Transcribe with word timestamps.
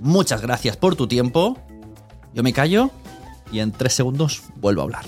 Muchas 0.00 0.42
gracias 0.42 0.76
por 0.76 0.96
tu 0.96 1.06
tiempo. 1.06 1.58
Yo 2.34 2.42
me 2.42 2.52
callo 2.52 2.90
y 3.50 3.60
en 3.60 3.72
tres 3.72 3.94
segundos 3.94 4.42
vuelvo 4.56 4.82
a 4.82 4.84
hablar. 4.84 5.04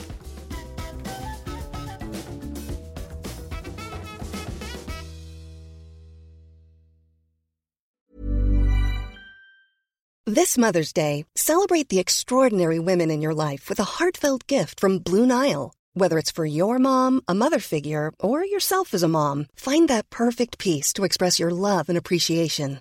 This 10.27 10.59
Mother's 10.59 10.93
Day, 10.93 11.25
celebrate 11.37 11.89
the 11.89 11.99
extraordinary 11.99 12.79
women 12.79 13.11
in 13.11 13.23
your 13.23 13.35
life 13.35 13.71
with 13.71 13.81
a 13.81 13.97
heartfelt 13.99 14.47
gift 14.47 14.79
from 14.79 14.99
Blue 14.99 15.25
Nile. 15.27 15.73
Whether 15.95 16.19
it's 16.19 16.31
for 16.31 16.45
your 16.45 16.79
mom, 16.79 17.23
a 17.27 17.35
mother 17.35 17.59
figure, 17.59 18.13
or 18.21 18.45
yourself 18.45 18.93
as 18.93 19.03
a 19.03 19.09
mom, 19.09 19.47
find 19.57 19.89
that 19.89 20.11
perfect 20.11 20.59
piece 20.59 20.93
to 20.93 21.05
express 21.05 21.41
your 21.41 21.51
love 21.51 21.89
and 21.89 21.97
appreciation. 21.97 22.81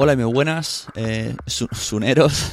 Hola 0.00 0.12
y 0.12 0.16
muy 0.16 0.32
buenas, 0.32 0.86
eh, 0.94 1.34
su- 1.46 1.68
suneros. 1.72 2.52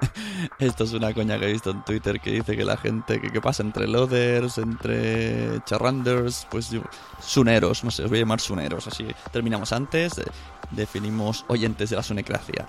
Esto 0.58 0.84
es 0.84 0.92
una 0.94 1.12
coña 1.12 1.38
que 1.38 1.46
he 1.46 1.52
visto 1.52 1.70
en 1.70 1.84
Twitter 1.84 2.18
que 2.18 2.30
dice 2.32 2.56
que 2.56 2.64
la 2.64 2.78
gente 2.78 3.20
que, 3.20 3.40
pasa 3.42 3.62
entre 3.62 3.86
loaders, 3.86 4.56
entre 4.56 5.62
charranders, 5.66 6.46
pues 6.50 6.70
yo- 6.70 6.82
suneros, 7.20 7.84
no 7.84 7.90
sé, 7.90 8.04
os 8.04 8.08
voy 8.08 8.18
a 8.18 8.22
llamar 8.22 8.40
suneros. 8.40 8.86
Así 8.86 9.06
terminamos 9.32 9.72
antes, 9.72 10.16
eh, 10.16 10.24
definimos 10.70 11.44
oyentes 11.48 11.90
de 11.90 11.96
la 11.96 12.02
sunecracia. 12.02 12.66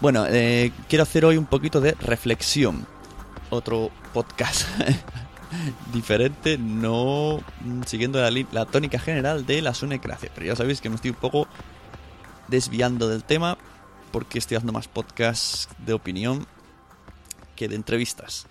Bueno, 0.00 0.24
eh, 0.28 0.70
quiero 0.88 1.02
hacer 1.02 1.24
hoy 1.24 1.36
un 1.36 1.46
poquito 1.46 1.80
de 1.80 1.92
reflexión. 2.00 2.86
Otro 3.50 3.90
podcast 4.12 4.68
diferente, 5.92 6.58
no 6.58 7.40
mm, 7.64 7.82
siguiendo 7.86 8.20
la, 8.20 8.30
la 8.52 8.66
tónica 8.66 9.00
general 9.00 9.44
de 9.46 9.62
la 9.62 9.74
sunecracia. 9.74 10.30
Pero 10.32 10.46
ya 10.46 10.54
sabéis 10.54 10.80
que 10.80 10.88
me 10.88 10.94
estoy 10.94 11.10
un 11.10 11.16
poco 11.16 11.48
desviando 12.50 13.08
del 13.08 13.24
tema 13.24 13.56
porque 14.10 14.38
estoy 14.38 14.56
haciendo 14.56 14.72
más 14.72 14.88
podcasts 14.88 15.68
de 15.78 15.92
opinión 15.92 16.46
que 17.56 17.68
de 17.68 17.76
entrevistas. 17.76 18.46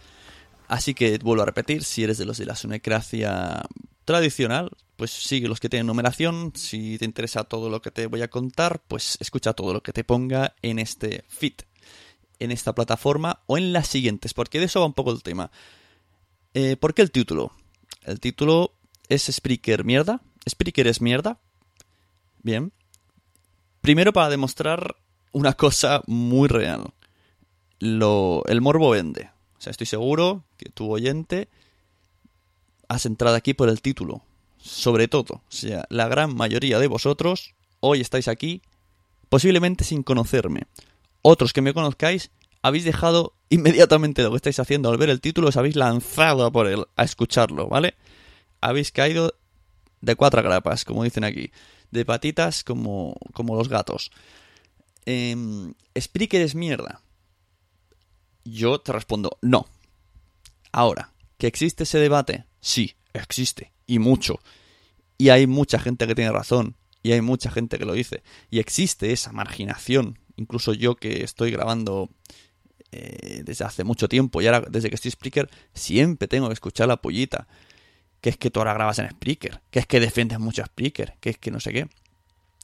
Así 0.67 0.93
que 0.93 1.17
vuelvo 1.17 1.43
a 1.43 1.45
repetir, 1.45 1.83
si 1.83 2.03
eres 2.03 2.17
de 2.17 2.25
los 2.25 2.37
de 2.37 2.45
la 2.45 2.55
sunecracia 2.55 3.63
tradicional, 4.05 4.71
pues 4.95 5.11
sigue 5.11 5.47
los 5.47 5.59
que 5.59 5.69
tienen 5.69 5.87
numeración. 5.87 6.53
Si 6.55 6.97
te 6.97 7.05
interesa 7.05 7.43
todo 7.43 7.69
lo 7.69 7.81
que 7.81 7.91
te 7.91 8.05
voy 8.07 8.21
a 8.21 8.29
contar, 8.29 8.81
pues 8.87 9.17
escucha 9.19 9.53
todo 9.53 9.73
lo 9.73 9.81
que 9.81 9.93
te 9.93 10.03
ponga 10.03 10.55
en 10.61 10.77
este 10.79 11.25
feed, 11.27 11.53
en 12.39 12.51
esta 12.51 12.73
plataforma 12.73 13.41
o 13.47 13.57
en 13.57 13.73
las 13.73 13.87
siguientes, 13.87 14.33
porque 14.33 14.59
de 14.59 14.65
eso 14.65 14.79
va 14.79 14.85
un 14.85 14.93
poco 14.93 15.11
el 15.11 15.23
tema. 15.23 15.51
Eh, 16.53 16.77
¿Por 16.77 16.93
qué 16.93 17.01
el 17.01 17.11
título? 17.11 17.51
El 18.03 18.19
título 18.19 18.73
es 19.07 19.23
Spreaker 19.23 19.83
mierda. 19.83 20.21
Spreaker 20.47 20.87
es 20.87 21.01
mierda. 21.01 21.39
Bien. 22.43 22.71
Primero 23.81 24.13
para 24.13 24.29
demostrar 24.29 24.95
una 25.31 25.53
cosa 25.53 26.01
muy 26.07 26.47
real. 26.47 26.93
Lo, 27.79 28.43
el 28.47 28.61
morbo 28.61 28.89
vende. 28.89 29.29
O 29.57 29.61
sea, 29.61 29.71
estoy 29.71 29.87
seguro 29.87 30.43
que 30.57 30.69
tu 30.69 30.91
oyente 30.91 31.47
has 32.87 33.05
entrado 33.05 33.35
aquí 33.35 33.53
por 33.53 33.69
el 33.69 33.81
título. 33.81 34.21
Sobre 34.61 35.07
todo. 35.07 35.35
O 35.35 35.51
sea, 35.51 35.85
la 35.89 36.07
gran 36.07 36.35
mayoría 36.35 36.79
de 36.79 36.87
vosotros 36.87 37.53
hoy 37.79 38.01
estáis 38.01 38.27
aquí 38.27 38.61
posiblemente 39.29 39.83
sin 39.83 40.03
conocerme. 40.03 40.63
Otros 41.21 41.53
que 41.53 41.61
me 41.61 41.73
conozcáis 41.73 42.31
habéis 42.61 42.83
dejado 42.83 43.33
inmediatamente 43.49 44.23
lo 44.23 44.31
que 44.31 44.37
estáis 44.37 44.59
haciendo 44.59 44.89
al 44.89 44.97
ver 44.97 45.09
el 45.09 45.21
título, 45.21 45.47
os 45.47 45.57
habéis 45.57 45.75
lanzado 45.75 46.51
por 46.51 46.67
él, 46.67 46.85
a 46.95 47.03
escucharlo, 47.03 47.67
¿vale? 47.67 47.95
Habéis 48.61 48.91
caído 48.91 49.33
de 50.01 50.15
cuatro 50.15 50.43
grapas, 50.43 50.85
como 50.85 51.03
dicen 51.03 51.23
aquí. 51.23 51.51
De 51.91 52.05
patitas 52.05 52.63
como, 52.63 53.15
como 53.33 53.55
los 53.55 53.69
gatos. 53.69 54.11
Eh, 55.05 55.35
Spreaker 55.99 56.41
es 56.41 56.55
mierda. 56.55 57.01
Yo 58.45 58.79
te 58.79 58.91
respondo, 58.91 59.37
no. 59.41 59.67
Ahora, 60.71 61.13
¿que 61.37 61.47
existe 61.47 61.83
ese 61.83 61.99
debate? 61.99 62.45
Sí, 62.61 62.95
existe. 63.13 63.71
Y 63.87 63.99
mucho. 63.99 64.39
Y 65.17 65.29
hay 65.29 65.47
mucha 65.47 65.79
gente 65.79 66.07
que 66.07 66.15
tiene 66.15 66.31
razón. 66.31 66.75
Y 67.01 67.11
hay 67.11 67.21
mucha 67.21 67.49
gente 67.49 67.77
que 67.77 67.85
lo 67.85 67.93
dice. 67.93 68.23
Y 68.49 68.59
existe 68.59 69.11
esa 69.11 69.31
marginación. 69.31 70.19
Incluso 70.35 70.73
yo 70.73 70.95
que 70.95 71.23
estoy 71.23 71.51
grabando 71.51 72.09
eh, 72.91 73.43
desde 73.45 73.65
hace 73.65 73.83
mucho 73.83 74.09
tiempo 74.09 74.41
y 74.41 74.47
ahora 74.47 74.61
desde 74.67 74.89
que 74.89 74.95
estoy 74.95 75.11
Spreaker, 75.11 75.49
siempre 75.75 76.27
tengo 76.27 76.47
que 76.47 76.53
escuchar 76.53 76.87
la 76.87 76.97
pollita. 76.97 77.47
Que 78.21 78.29
es 78.29 78.37
que 78.37 78.49
tú 78.49 78.59
ahora 78.59 78.73
grabas 78.73 78.99
en 78.99 79.09
Spreaker. 79.09 79.61
Que 79.71 79.79
es 79.79 79.85
que 79.85 79.99
defiendes 79.99 80.39
mucho 80.39 80.61
a 80.61 80.65
Spreaker. 80.65 81.15
Que 81.19 81.31
es 81.31 81.37
que 81.37 81.51
no 81.51 81.59
sé 81.59 81.71
qué. 81.71 81.87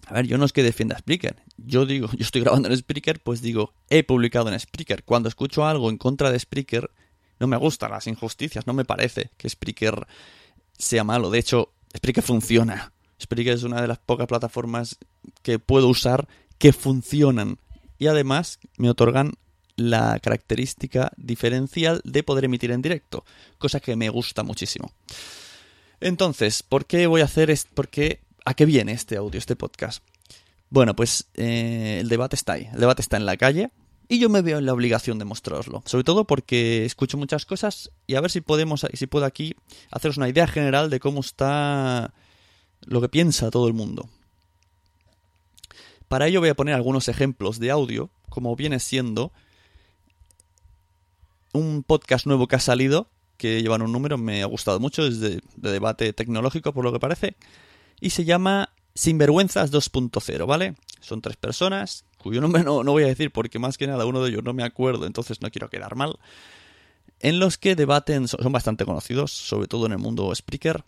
A 0.07 0.13
ver, 0.13 0.27
yo 0.27 0.37
no 0.37 0.45
es 0.45 0.53
que 0.53 0.63
defienda 0.63 0.95
a 0.95 0.99
Spreaker. 0.99 1.41
Yo 1.57 1.85
digo, 1.85 2.09
yo 2.17 2.23
estoy 2.23 2.41
grabando 2.41 2.69
en 2.69 2.77
Spreaker, 2.77 3.19
pues 3.21 3.41
digo, 3.41 3.73
he 3.89 4.03
publicado 4.03 4.49
en 4.49 4.59
Spreaker. 4.59 5.03
Cuando 5.03 5.29
escucho 5.29 5.65
algo 5.65 5.89
en 5.89 5.97
contra 5.97 6.31
de 6.31 6.39
Spreaker, 6.39 6.91
no 7.39 7.47
me 7.47 7.57
gustan 7.57 7.91
las 7.91 8.07
injusticias. 8.07 8.67
No 8.67 8.73
me 8.73 8.85
parece 8.85 9.31
que 9.37 9.49
Spreaker 9.49 10.07
sea 10.77 11.03
malo. 11.03 11.29
De 11.29 11.39
hecho, 11.39 11.73
Spreaker 11.95 12.23
funciona. 12.23 12.91
Spreaker 13.21 13.53
es 13.53 13.63
una 13.63 13.81
de 13.81 13.87
las 13.87 13.99
pocas 13.99 14.27
plataformas 14.27 14.97
que 15.41 15.59
puedo 15.59 15.87
usar 15.87 16.27
que 16.57 16.73
funcionan. 16.73 17.57
Y 17.97 18.07
además 18.07 18.59
me 18.77 18.89
otorgan 18.89 19.33
la 19.77 20.19
característica 20.19 21.11
diferencial 21.17 22.01
de 22.03 22.23
poder 22.23 22.45
emitir 22.45 22.71
en 22.71 22.81
directo. 22.81 23.25
Cosa 23.57 23.79
que 23.79 23.95
me 23.95 24.09
gusta 24.09 24.43
muchísimo. 24.43 24.91
Entonces, 26.01 26.63
¿por 26.63 26.85
qué 26.85 27.07
voy 27.07 27.21
a 27.21 27.25
hacer 27.25 27.49
esto? 27.49 27.71
¿Por 27.73 27.87
qué? 27.87 28.21
¿A 28.45 28.53
qué 28.53 28.65
viene 28.65 28.91
este 28.91 29.17
audio, 29.17 29.37
este 29.37 29.55
podcast? 29.55 30.03
Bueno, 30.69 30.95
pues 30.95 31.27
eh, 31.35 31.99
el 32.01 32.09
debate 32.09 32.35
está 32.35 32.53
ahí. 32.53 32.69
El 32.73 32.79
debate 32.79 33.01
está 33.01 33.17
en 33.17 33.25
la 33.25 33.37
calle. 33.37 33.71
Y 34.07 34.19
yo 34.19 34.29
me 34.29 34.41
veo 34.41 34.59
en 34.59 34.65
la 34.65 34.73
obligación 34.73 35.17
de 35.17 35.25
mostraroslo. 35.25 35.81
Sobre 35.85 36.03
todo 36.03 36.25
porque 36.25 36.85
escucho 36.85 37.17
muchas 37.17 37.45
cosas 37.45 37.91
y 38.05 38.15
a 38.15 38.21
ver 38.21 38.29
si 38.29 38.41
podemos, 38.41 38.85
si 38.93 39.07
puedo 39.07 39.25
aquí 39.25 39.55
haceros 39.89 40.17
una 40.17 40.29
idea 40.29 40.47
general 40.47 40.89
de 40.89 40.99
cómo 40.99 41.21
está 41.21 42.13
lo 42.85 43.01
que 43.01 43.09
piensa 43.09 43.49
todo 43.49 43.67
el 43.67 43.73
mundo. 43.73 44.07
Para 46.07 46.27
ello 46.27 46.39
voy 46.39 46.49
a 46.49 46.55
poner 46.55 46.75
algunos 46.75 47.07
ejemplos 47.07 47.59
de 47.59 47.71
audio, 47.71 48.11
como 48.29 48.55
viene 48.55 48.79
siendo 48.79 49.31
un 51.51 51.83
podcast 51.83 52.27
nuevo 52.27 52.47
que 52.47 52.57
ha 52.57 52.59
salido, 52.59 53.07
que 53.37 53.61
llevan 53.61 53.81
un 53.81 53.91
número, 53.91 54.17
me 54.17 54.41
ha 54.41 54.45
gustado 54.45 54.79
mucho, 54.79 55.05
es 55.05 55.19
de, 55.19 55.41
debate 55.55 56.13
tecnológico 56.13 56.73
por 56.73 56.83
lo 56.83 56.93
que 56.93 56.99
parece, 56.99 57.35
y 57.99 58.11
se 58.11 58.25
llama 58.25 58.69
Sinvergüenzas 58.93 59.71
2.0, 59.71 60.45
¿vale? 60.45 60.75
Son 61.01 61.21
tres 61.21 61.37
personas, 61.37 62.05
cuyo 62.17 62.41
nombre 62.41 62.63
no, 62.63 62.83
no 62.83 62.91
voy 62.91 63.03
a 63.03 63.07
decir 63.07 63.31
porque 63.31 63.59
más 63.59 63.77
que 63.77 63.87
nada 63.87 64.05
uno 64.05 64.23
de 64.23 64.29
ellos 64.29 64.43
no 64.43 64.53
me 64.53 64.63
acuerdo, 64.63 65.05
entonces 65.05 65.41
no 65.41 65.51
quiero 65.51 65.69
quedar 65.69 65.95
mal, 65.95 66.17
en 67.19 67.39
los 67.39 67.57
que 67.57 67.75
debaten, 67.75 68.27
son 68.27 68.51
bastante 68.51 68.85
conocidos, 68.85 69.31
sobre 69.31 69.67
todo 69.67 69.85
en 69.85 69.93
el 69.93 69.97
mundo 69.97 70.33
Spreaker, 70.33 70.83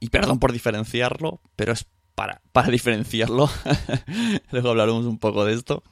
y 0.00 0.10
perdón 0.10 0.38
por 0.38 0.52
diferenciarlo, 0.52 1.40
pero 1.56 1.72
es 1.72 1.86
para, 2.14 2.40
para 2.52 2.68
diferenciarlo, 2.68 3.50
luego 4.50 4.70
hablaremos 4.70 5.04
un 5.04 5.18
poco 5.18 5.44
de 5.44 5.54
esto, 5.54 5.82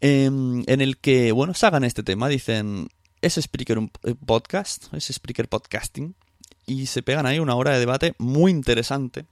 em, 0.00 0.64
en 0.66 0.80
el 0.80 0.98
que, 0.98 1.32
bueno, 1.32 1.52
hagan 1.60 1.84
este 1.84 2.02
tema, 2.02 2.28
dicen, 2.28 2.88
es 3.22 3.34
Spreaker 3.40 3.78
un 3.78 3.88
podcast, 4.26 4.92
es 4.92 5.06
Spreaker 5.06 5.48
podcasting, 5.48 6.14
y 6.66 6.86
se 6.86 7.02
pegan 7.02 7.24
ahí 7.24 7.38
una 7.38 7.54
hora 7.54 7.70
de 7.70 7.78
debate 7.78 8.14
muy 8.18 8.50
interesante, 8.50 9.26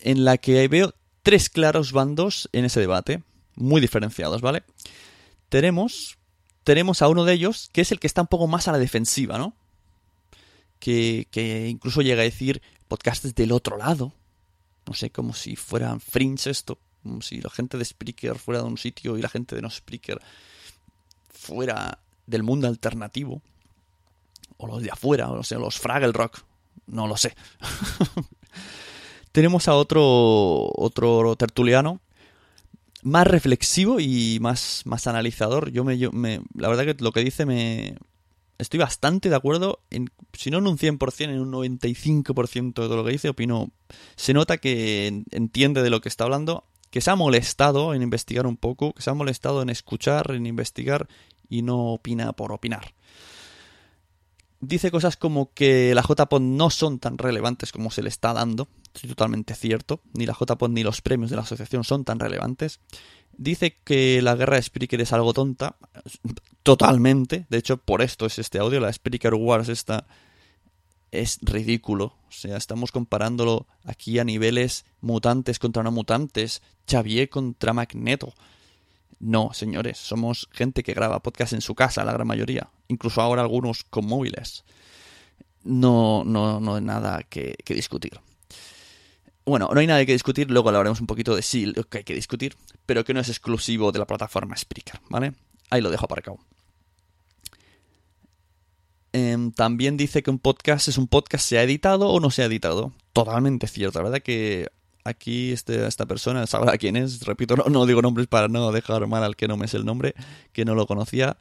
en 0.00 0.24
la 0.24 0.36
que 0.36 0.66
veo 0.66 0.92
tres 1.22 1.48
claros 1.48 1.92
bandos 1.92 2.48
en 2.52 2.64
ese 2.64 2.80
debate, 2.80 3.22
muy 3.54 3.80
diferenciados, 3.80 4.40
¿vale? 4.40 4.64
Tenemos, 5.48 6.18
tenemos 6.64 7.02
a 7.02 7.08
uno 7.08 7.24
de 7.24 7.34
ellos, 7.34 7.70
que 7.72 7.82
es 7.82 7.92
el 7.92 8.00
que 8.00 8.08
está 8.08 8.22
un 8.22 8.26
poco 8.26 8.48
más 8.48 8.66
a 8.66 8.72
la 8.72 8.78
defensiva, 8.78 9.38
¿no? 9.38 9.54
Que, 10.80 11.28
que 11.30 11.68
incluso 11.68 12.02
llega 12.02 12.22
a 12.22 12.24
decir 12.24 12.62
podcasts 12.88 13.34
del 13.34 13.52
otro 13.52 13.76
lado, 13.76 14.12
no 14.86 14.94
sé, 14.94 15.10
como 15.10 15.34
si 15.34 15.54
fueran 15.54 16.00
fringe 16.00 16.50
esto, 16.50 16.78
como 17.02 17.22
si 17.22 17.40
la 17.40 17.50
gente 17.50 17.78
de 17.78 17.84
Spreaker 17.84 18.38
fuera 18.38 18.60
de 18.60 18.66
un 18.66 18.78
sitio 18.78 19.16
y 19.16 19.22
la 19.22 19.28
gente 19.28 19.54
de 19.54 19.62
no 19.62 19.70
Spreaker 19.70 20.20
fuera 21.28 22.00
del 22.30 22.42
mundo 22.42 22.68
alternativo, 22.68 23.42
o 24.56 24.66
los 24.66 24.82
de 24.82 24.90
afuera, 24.90 25.30
o 25.30 25.42
sea, 25.42 25.58
los 25.58 25.78
Fraggle 25.78 26.12
Rock, 26.12 26.42
no 26.86 27.06
lo 27.06 27.16
sé. 27.16 27.34
Tenemos 29.32 29.68
a 29.68 29.74
otro, 29.74 30.70
otro 30.74 31.36
tertuliano 31.36 32.00
más 33.02 33.26
reflexivo 33.26 34.00
y 34.00 34.38
más, 34.40 34.82
más 34.84 35.06
analizador. 35.06 35.70
Yo 35.70 35.84
me, 35.84 35.98
yo 35.98 36.12
me, 36.12 36.40
la 36.54 36.68
verdad 36.68 36.84
que 36.84 37.02
lo 37.02 37.12
que 37.12 37.24
dice 37.24 37.46
me, 37.46 37.96
estoy 38.58 38.78
bastante 38.78 39.28
de 39.28 39.36
acuerdo, 39.36 39.80
en, 39.90 40.10
si 40.32 40.50
no 40.50 40.58
en 40.58 40.66
un 40.66 40.78
100%, 40.78 41.24
en 41.24 41.40
un 41.40 41.52
95% 41.52 42.64
de 42.64 42.72
todo 42.72 42.96
lo 42.96 43.04
que 43.04 43.12
dice, 43.12 43.28
opino, 43.28 43.70
se 44.16 44.34
nota 44.34 44.58
que 44.58 45.24
entiende 45.30 45.82
de 45.82 45.90
lo 45.90 46.00
que 46.00 46.08
está 46.08 46.24
hablando, 46.24 46.64
que 46.90 47.00
se 47.00 47.10
ha 47.10 47.16
molestado 47.16 47.94
en 47.94 48.02
investigar 48.02 48.46
un 48.46 48.56
poco, 48.56 48.92
que 48.92 49.02
se 49.02 49.10
ha 49.10 49.14
molestado 49.14 49.62
en 49.62 49.70
escuchar, 49.70 50.32
en 50.32 50.46
investigar 50.46 51.08
y 51.50 51.60
no 51.60 51.92
opina 51.92 52.32
por 52.32 52.52
opinar. 52.52 52.94
Dice 54.60 54.90
cosas 54.90 55.16
como 55.16 55.52
que 55.52 55.94
la 55.94 56.02
JPOD 56.02 56.40
no 56.40 56.70
son 56.70 56.98
tan 56.98 57.18
relevantes 57.18 57.72
como 57.72 57.90
se 57.90 58.02
le 58.02 58.08
está 58.08 58.32
dando, 58.32 58.68
es 58.94 59.02
totalmente 59.02 59.54
cierto, 59.54 60.00
ni 60.14 60.26
la 60.26 60.36
JPOD 60.38 60.70
ni 60.70 60.82
los 60.82 61.02
premios 61.02 61.30
de 61.30 61.36
la 61.36 61.42
asociación 61.42 61.84
son 61.84 62.04
tan 62.04 62.20
relevantes. 62.20 62.80
Dice 63.36 63.78
que 63.84 64.20
la 64.20 64.34
guerra 64.34 64.56
de 64.56 64.62
Spreaker 64.62 65.00
es 65.00 65.12
algo 65.14 65.32
tonta. 65.32 65.76
Totalmente. 66.62 67.46
De 67.48 67.56
hecho, 67.56 67.78
por 67.78 68.02
esto 68.02 68.26
es 68.26 68.38
este 68.38 68.58
audio. 68.58 68.80
La 68.80 68.92
Spreaker 68.92 69.32
Wars 69.32 69.70
esta 69.70 70.06
es 71.10 71.38
ridículo. 71.40 72.16
O 72.28 72.32
sea, 72.32 72.58
estamos 72.58 72.92
comparándolo 72.92 73.66
aquí 73.84 74.18
a 74.18 74.24
niveles 74.24 74.84
mutantes 75.00 75.58
contra 75.58 75.82
no 75.82 75.90
mutantes. 75.90 76.60
Xavier 76.86 77.30
contra 77.30 77.72
Magneto. 77.72 78.34
No, 79.20 79.50
señores, 79.52 79.98
somos 79.98 80.48
gente 80.50 80.82
que 80.82 80.94
graba 80.94 81.22
podcast 81.22 81.52
en 81.52 81.60
su 81.60 81.74
casa, 81.74 82.04
la 82.04 82.12
gran 82.12 82.26
mayoría. 82.26 82.70
Incluso 82.88 83.20
ahora 83.20 83.42
algunos 83.42 83.84
con 83.84 84.06
móviles. 84.06 84.64
No, 85.62 86.24
no, 86.24 86.58
no 86.58 86.76
hay 86.76 86.82
nada 86.82 87.22
que, 87.22 87.54
que 87.64 87.74
discutir. 87.74 88.18
Bueno, 89.44 89.68
no 89.72 89.80
hay 89.80 89.86
nada 89.86 90.04
que 90.06 90.12
discutir, 90.12 90.50
luego 90.50 90.70
hablaremos 90.70 91.00
un 91.00 91.06
poquito 91.06 91.36
de 91.36 91.42
sí, 91.42 91.66
lo 91.66 91.84
que 91.84 91.98
hay 91.98 92.04
que 92.04 92.14
discutir, 92.14 92.56
pero 92.86 93.04
que 93.04 93.12
no 93.12 93.20
es 93.20 93.28
exclusivo 93.28 93.92
de 93.92 93.98
la 93.98 94.06
plataforma 94.06 94.56
Spreaker, 94.56 95.00
¿vale? 95.10 95.34
Ahí 95.68 95.82
lo 95.82 95.90
dejo 95.90 96.06
aparcado. 96.06 96.38
Eh, 99.12 99.36
también 99.54 99.96
dice 99.96 100.22
que 100.22 100.30
un 100.30 100.38
podcast 100.38 100.88
es 100.88 100.96
un 100.96 101.08
podcast, 101.08 101.44
¿se 101.44 101.58
ha 101.58 101.62
editado 101.62 102.08
o 102.08 102.20
no 102.20 102.30
se 102.30 102.42
ha 102.42 102.46
editado? 102.46 102.92
Totalmente 103.12 103.66
cierto, 103.66 103.98
la 103.98 104.04
verdad 104.04 104.22
que 104.22 104.68
aquí 105.04 105.52
este, 105.52 105.86
esta 105.86 106.06
persona 106.06 106.46
sabrá 106.46 106.76
quién 106.78 106.96
es, 106.96 107.24
repito, 107.24 107.56
no, 107.56 107.64
no 107.64 107.86
digo 107.86 108.02
nombres 108.02 108.26
para 108.26 108.48
no 108.48 108.72
dejar 108.72 109.06
mal 109.06 109.24
al 109.24 109.36
que 109.36 109.48
no 109.48 109.56
me 109.56 109.66
es 109.66 109.74
el 109.74 109.84
nombre, 109.84 110.14
que 110.52 110.64
no 110.64 110.74
lo 110.74 110.86
conocía. 110.86 111.38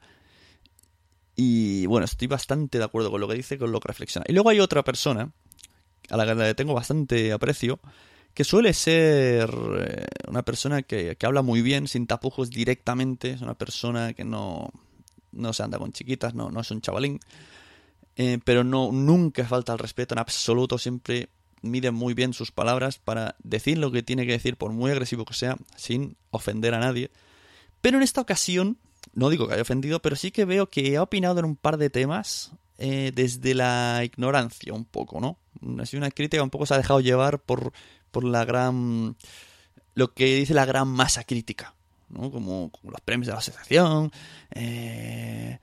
Y 1.36 1.86
bueno, 1.86 2.06
estoy 2.06 2.28
bastante 2.28 2.78
de 2.78 2.84
acuerdo 2.84 3.12
con 3.12 3.22
lo 3.22 3.28
que 3.28 3.36
dice, 3.36 3.58
con 3.58 3.72
lo 3.72 3.80
que 3.80 3.88
reflexiona. 3.88 4.26
Y 4.28 4.34
luego 4.34 4.50
hay 4.50 4.60
otra 4.60 4.84
persona 4.84 5.32
a 6.10 6.18
la 6.18 6.26
que 6.26 6.36
le 6.36 6.56
tengo 6.56 6.74
bastante 6.74 7.32
aprecio, 7.32 7.80
que 8.34 8.44
suele 8.44 8.74
ser 8.74 9.50
eh, 9.80 10.06
una 10.28 10.44
persona 10.44 10.82
que, 10.82 11.18
habla 11.22 11.42
muy 11.42 11.62
bien, 11.62 11.88
sin 11.88 12.08
tapujos 12.08 12.50
directamente, 12.50 13.32
es 13.32 13.42
una 13.42 13.54
persona 13.54 14.14
que 14.14 14.24
no, 14.24 14.70
no 15.32 15.54
se 15.54 15.64
anda 15.64 15.78
con 15.78 15.92
chiquitas, 15.92 16.34
no, 16.34 16.50
no 16.50 16.62
es 16.62 16.72
un 16.72 16.82
chavalín, 16.82 17.20
eh, 18.16 18.40
pero 18.44 18.64
no, 18.64 18.92
nunca 18.92 19.46
falta 19.46 19.74
el 19.74 19.80
respeto 19.80 20.16
en 20.16 20.20
absoluto, 20.20 20.78
siempre 20.78 21.30
mide 21.62 21.92
muy 21.92 22.14
bien 22.14 22.34
sus 22.34 22.52
palabras 22.52 22.98
para 22.98 23.36
decir 23.44 23.78
lo 23.78 23.92
que 23.92 24.04
tiene 24.04 24.26
que 24.26 24.34
decir, 24.34 24.58
por 24.58 24.72
muy 24.72 24.92
agresivo 24.92 25.26
que 25.26 25.34
sea, 25.34 25.58
sin 25.76 26.18
ofender 26.32 26.74
a 26.74 26.80
nadie. 26.80 27.12
Pero 27.82 27.98
en 27.98 28.04
esta 28.04 28.22
ocasión, 28.22 28.78
no 29.14 29.30
digo 29.30 29.48
que 29.48 29.54
haya 29.54 29.62
ofendido, 29.62 30.02
pero 30.02 30.16
sí 30.16 30.32
que 30.32 30.46
veo 30.46 30.70
que 30.70 30.98
ha 30.98 31.04
opinado 31.04 31.40
en 31.40 31.46
un 31.46 31.56
par 31.56 31.78
de 31.78 31.90
temas 31.90 32.52
eh, 32.78 33.12
desde 33.14 33.54
la 33.54 34.02
ignorancia 34.04 34.74
un 34.74 34.86
poco, 34.86 35.20
¿no? 35.20 35.38
Ha 35.82 35.86
sido 35.86 36.00
una 36.00 36.12
crítica 36.12 36.44
un 36.44 36.50
poco 36.50 36.66
se 36.66 36.74
ha 36.74 36.78
dejado 36.78 37.02
llevar 37.02 37.40
por, 37.40 37.74
por 38.12 38.24
la 38.24 38.46
gran... 38.46 39.16
lo 39.96 40.14
que 40.14 40.36
dice 40.36 40.54
la 40.54 40.66
gran 40.66 40.88
masa 40.88 41.24
crítica, 41.24 41.76
¿no? 42.10 42.32
Como, 42.32 42.72
los 42.84 43.02
premios 43.02 43.28
de 43.28 43.34
la 43.34 43.40
asociación, 43.40 44.12
eh, 44.52 45.60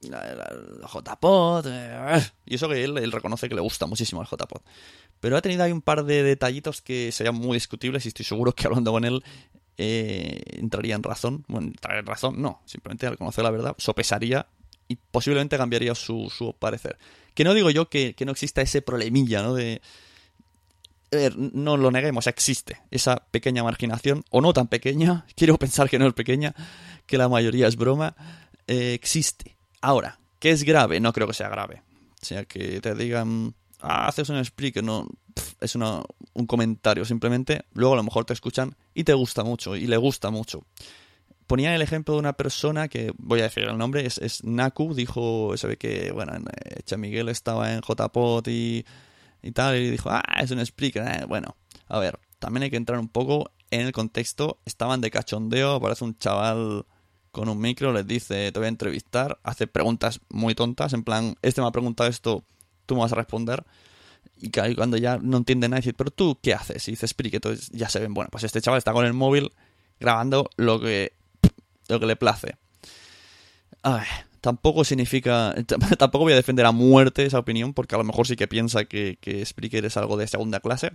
JPod, 0.00 1.66
eh, 1.66 2.22
y 2.46 2.54
eso 2.54 2.68
que 2.68 2.84
él, 2.84 3.12
reconoce 3.12 3.48
que 3.48 3.54
le 3.54 3.60
gusta 3.60 3.86
muchísimo 3.86 4.22
el 4.22 4.28
JPod. 4.28 4.62
Pero 5.20 5.36
ha 5.36 5.42
tenido 5.42 5.64
ahí 5.64 5.72
un 5.72 5.82
par 5.82 6.04
de 6.04 6.22
detallitos 6.22 6.80
que 6.80 7.10
serían 7.10 7.34
muy 7.34 7.56
discutibles 7.56 8.04
y 8.04 8.08
estoy 8.08 8.24
seguro 8.24 8.52
que 8.52 8.66
hablando 8.66 8.92
con 8.92 9.04
él 9.04 9.24
eh, 9.76 10.40
entraría 10.58 10.94
en 10.94 11.02
razón. 11.02 11.44
Bueno, 11.48 11.68
entraría 11.68 12.00
en 12.00 12.06
razón, 12.06 12.40
no, 12.40 12.62
simplemente 12.64 13.06
al 13.06 13.18
conocer 13.18 13.44
la 13.44 13.50
verdad, 13.50 13.74
sopesaría 13.78 14.46
y 14.88 14.96
posiblemente 14.96 15.56
cambiaría 15.56 15.94
su, 15.94 16.32
su 16.36 16.54
parecer. 16.54 16.98
Que 17.34 17.44
no 17.44 17.54
digo 17.54 17.70
yo 17.70 17.88
que, 17.88 18.14
no 18.24 18.32
exista 18.32 18.62
ese 18.62 18.82
problemilla, 18.82 19.42
¿no? 19.42 19.54
De... 19.54 19.80
no 21.36 21.76
lo 21.76 21.90
neguemos, 21.90 22.26
existe 22.26 22.80
esa 22.90 23.16
pequeña 23.30 23.62
marginación, 23.62 24.24
o 24.30 24.40
no 24.40 24.52
tan 24.52 24.66
pequeña, 24.66 25.26
quiero 25.36 25.56
pensar 25.58 25.90
que 25.90 25.98
no 25.98 26.06
es 26.06 26.14
pequeña, 26.14 26.54
que 27.06 27.18
la 27.18 27.28
mayoría 27.28 27.68
es 27.68 27.76
broma, 27.76 28.16
eh, 28.66 28.94
existe. 28.94 29.57
Ahora, 29.80 30.18
¿qué 30.38 30.50
es 30.50 30.64
grave? 30.64 31.00
No 31.00 31.12
creo 31.12 31.26
que 31.26 31.34
sea 31.34 31.48
grave. 31.48 31.82
O 32.20 32.24
sea, 32.24 32.44
que 32.44 32.80
te 32.80 32.94
digan, 32.94 33.54
ah, 33.80 34.08
haces 34.08 34.28
un 34.28 34.44
speak, 34.44 34.82
no, 34.82 35.06
es 35.60 35.74
una, 35.74 36.02
un 36.32 36.46
comentario, 36.46 37.04
simplemente, 37.04 37.64
luego 37.72 37.94
a 37.94 37.96
lo 37.96 38.02
mejor 38.02 38.24
te 38.24 38.32
escuchan 38.32 38.76
y 38.94 39.04
te 39.04 39.14
gusta 39.14 39.44
mucho, 39.44 39.76
y 39.76 39.86
le 39.86 39.96
gusta 39.96 40.30
mucho 40.30 40.64
ponía 41.48 41.74
el 41.74 41.82
ejemplo 41.82 42.14
de 42.14 42.20
una 42.20 42.34
persona 42.34 42.88
que, 42.88 43.12
voy 43.16 43.40
a 43.40 43.44
decir 43.44 43.64
el 43.64 43.76
nombre, 43.76 44.06
es, 44.06 44.18
es 44.18 44.44
Naku, 44.44 44.94
dijo, 44.94 45.56
se 45.56 45.66
ve 45.66 45.76
que, 45.78 46.12
bueno, 46.12 46.32
Echa 46.76 46.96
Miguel 46.98 47.30
estaba 47.30 47.72
en 47.72 47.80
JPOT 47.80 48.48
y, 48.48 48.84
y 49.42 49.50
tal, 49.52 49.76
y 49.76 49.90
dijo, 49.90 50.10
ah, 50.10 50.22
es 50.40 50.50
un 50.50 50.60
speaker, 50.60 51.02
eh, 51.02 51.24
bueno, 51.26 51.56
a 51.88 51.98
ver, 51.98 52.20
también 52.38 52.64
hay 52.64 52.70
que 52.70 52.76
entrar 52.76 53.00
un 53.00 53.08
poco 53.08 53.50
en 53.70 53.80
el 53.80 53.92
contexto, 53.92 54.60
estaban 54.66 55.00
de 55.00 55.10
cachondeo, 55.10 55.76
aparece 55.76 56.04
un 56.04 56.18
chaval 56.18 56.84
con 57.38 57.48
un 57.48 57.60
micro, 57.60 57.92
les 57.92 58.06
dice, 58.06 58.50
te 58.50 58.58
voy 58.58 58.66
a 58.66 58.68
entrevistar, 58.68 59.38
hace 59.42 59.66
preguntas 59.66 60.20
muy 60.28 60.54
tontas, 60.54 60.92
en 60.92 61.04
plan, 61.04 61.36
este 61.42 61.60
me 61.60 61.68
ha 61.68 61.70
preguntado 61.70 62.10
esto, 62.10 62.44
tú 62.86 62.94
me 62.94 63.02
vas 63.02 63.12
a 63.12 63.16
responder, 63.16 63.64
y 64.40 64.50
cuando 64.50 64.96
ya 64.96 65.18
no 65.18 65.36
entiende 65.36 65.68
nada, 65.68 65.80
dice, 65.80 65.92
pero 65.94 66.10
tú, 66.10 66.38
¿qué 66.42 66.54
haces? 66.54 66.86
Y 66.88 66.92
dice, 66.92 67.06
Spreaker, 67.06 67.38
entonces 67.38 67.70
ya 67.70 67.88
se 67.88 68.00
ven, 68.00 68.14
bueno, 68.14 68.28
pues 68.30 68.44
este 68.44 68.60
chaval 68.60 68.78
está 68.78 68.92
con 68.92 69.04
el 69.04 69.12
móvil 69.12 69.52
grabando 70.00 70.48
lo 70.56 70.80
que 70.80 71.12
lo 71.88 71.98
que 71.98 72.06
le 72.06 72.16
place. 72.16 72.56
tampoco 74.40 74.84
significa. 74.84 75.54
Tampoco 75.98 76.24
voy 76.24 76.34
a 76.34 76.36
defender 76.36 76.66
a 76.66 76.72
muerte 76.72 77.24
esa 77.24 77.38
opinión, 77.38 77.72
porque 77.72 77.94
a 77.94 77.98
lo 77.98 78.04
mejor 78.04 78.26
sí 78.26 78.36
que 78.36 78.46
piensa 78.46 78.84
que, 78.84 79.18
que 79.20 79.44
Spreaker 79.44 79.84
es 79.84 79.96
algo 79.96 80.16
de 80.16 80.26
segunda 80.26 80.60
clase. 80.60 80.92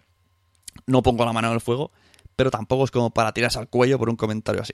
No 0.86 1.02
pongo 1.02 1.26
la 1.26 1.34
mano 1.34 1.48
en 1.50 1.56
el 1.56 1.62
fuego, 1.62 1.92
pero 2.36 2.52
tampoco 2.52 2.86
es 2.86 2.92
como 2.92 3.12
para 3.12 3.34
tirarse 3.34 3.60
al 3.60 3.70
cuello 3.70 3.98
por 3.98 4.10
un 4.10 4.16
comentario 4.16 4.62
así. 4.62 4.74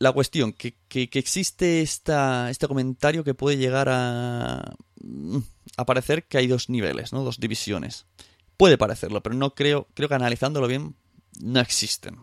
La 0.00 0.12
cuestión, 0.12 0.52
que, 0.54 0.76
que, 0.88 1.08
existe 1.12 1.82
esta, 1.82 2.50
este 2.50 2.66
comentario 2.66 3.22
que 3.22 3.34
puede 3.34 3.58
llegar 3.58 3.88
a, 3.90 4.74
mm, 5.02 5.38
a 5.76 5.84
parecer 5.84 6.24
que 6.24 6.38
hay 6.38 6.46
dos 6.46 6.70
niveles, 6.70 7.12
¿no? 7.12 7.22
Dos 7.22 7.38
divisiones. 7.38 8.06
Puede 8.56 8.78
parecerlo, 8.78 9.22
pero 9.22 9.36
no 9.36 9.54
creo, 9.54 9.86
creo 9.94 10.08
que 10.08 10.14
analizándolo 10.14 10.66
bien, 10.66 10.96
no 11.38 11.60
existen. 11.60 12.16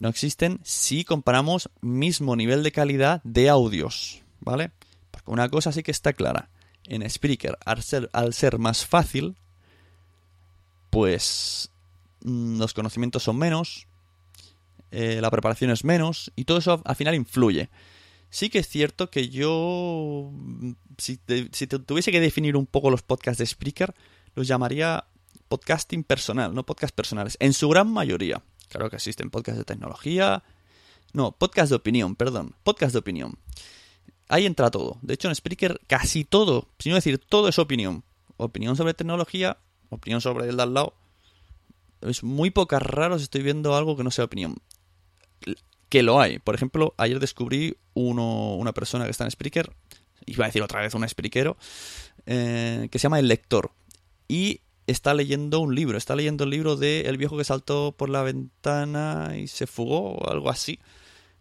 No 0.00 0.08
existen 0.08 0.58
si 0.64 1.04
comparamos 1.04 1.70
mismo 1.80 2.34
nivel 2.34 2.64
de 2.64 2.72
calidad 2.72 3.22
de 3.22 3.48
audios, 3.48 4.22
¿vale? 4.40 4.72
Porque 5.12 5.30
una 5.30 5.48
cosa 5.48 5.70
sí 5.70 5.84
que 5.84 5.92
está 5.92 6.12
clara. 6.12 6.50
En 6.84 7.08
Spreaker, 7.08 7.56
al 7.64 7.84
ser, 7.84 8.10
al 8.12 8.34
ser 8.34 8.58
más 8.58 8.84
fácil, 8.84 9.36
pues 10.90 11.70
mm, 12.22 12.58
los 12.58 12.74
conocimientos 12.74 13.22
son 13.22 13.38
menos, 13.38 13.86
eh, 14.90 15.20
la 15.20 15.30
preparación 15.30 15.70
es 15.70 15.84
menos 15.84 16.32
y 16.34 16.44
todo 16.44 16.58
eso 16.58 16.82
al 16.84 16.96
final 16.96 17.14
influye. 17.14 17.70
Sí 18.28 18.48
que 18.48 18.60
es 18.60 18.68
cierto 18.68 19.10
que 19.10 19.28
yo, 19.28 20.30
mm, 20.32 20.72
si, 20.98 21.16
tuviese 21.16 22.12
que 22.12 22.20
definir 22.20 22.56
un 22.56 22.66
poco 22.66 22.90
los 22.90 23.02
podcasts 23.02 23.38
de 23.38 23.46
Spreaker, 23.46 23.94
los 24.34 24.46
llamaría 24.46 25.04
podcasting 25.48 26.04
personal, 26.04 26.54
no 26.54 26.64
podcast 26.64 26.94
personales, 26.94 27.36
en 27.40 27.52
su 27.52 27.68
gran 27.68 27.92
mayoría. 27.92 28.42
Claro 28.68 28.88
que 28.88 28.96
existen 28.96 29.30
podcasts 29.30 29.58
de 29.58 29.64
tecnología, 29.64 30.44
no, 31.12 31.32
podcast 31.32 31.70
de 31.70 31.76
opinión, 31.76 32.14
perdón, 32.14 32.54
podcast 32.62 32.92
de 32.92 33.00
opinión. 33.00 33.38
Ahí 34.28 34.46
entra 34.46 34.70
todo. 34.70 34.98
De 35.02 35.14
hecho, 35.14 35.26
en 35.26 35.34
Spreaker 35.34 35.80
casi 35.88 36.24
todo, 36.24 36.68
si 36.78 36.88
no 36.88 36.94
decir 36.94 37.18
todo 37.18 37.48
es 37.48 37.58
opinión. 37.58 38.04
Opinión 38.36 38.76
sobre 38.76 38.94
tecnología, 38.94 39.58
opinión 39.88 40.20
sobre 40.20 40.48
el 40.48 40.56
de 40.56 40.62
al 40.62 40.74
lado. 40.74 40.94
Es 42.00 42.22
muy 42.22 42.50
pocas 42.50 42.80
raros 42.80 43.22
estoy 43.22 43.42
viendo 43.42 43.74
algo 43.74 43.96
que 43.96 44.04
no 44.04 44.12
sea 44.12 44.24
opinión 44.24 44.56
que 45.88 46.02
lo 46.02 46.20
hay. 46.20 46.38
Por 46.38 46.54
ejemplo, 46.54 46.94
ayer 46.96 47.18
descubrí 47.18 47.76
uno, 47.94 48.54
una 48.54 48.72
persona 48.72 49.04
que 49.04 49.10
está 49.10 49.24
en 49.24 49.30
Spreaker, 49.30 49.72
iba 50.26 50.44
a 50.44 50.48
decir 50.48 50.62
otra 50.62 50.80
vez 50.80 50.94
un 50.94 51.06
Spreakero, 51.06 51.56
eh, 52.26 52.88
que 52.90 52.98
se 52.98 53.04
llama 53.04 53.18
El 53.18 53.28
Lector. 53.28 53.72
Y 54.28 54.60
está 54.86 55.14
leyendo 55.14 55.60
un 55.60 55.74
libro, 55.74 55.98
está 55.98 56.16
leyendo 56.16 56.44
el 56.44 56.50
libro 56.50 56.76
de 56.76 57.02
El 57.02 57.16
viejo 57.16 57.36
que 57.36 57.44
saltó 57.44 57.92
por 57.96 58.08
la 58.08 58.22
ventana 58.22 59.36
y 59.36 59.48
se 59.48 59.66
fugó 59.66 60.14
o 60.14 60.30
algo 60.30 60.50
así. 60.50 60.78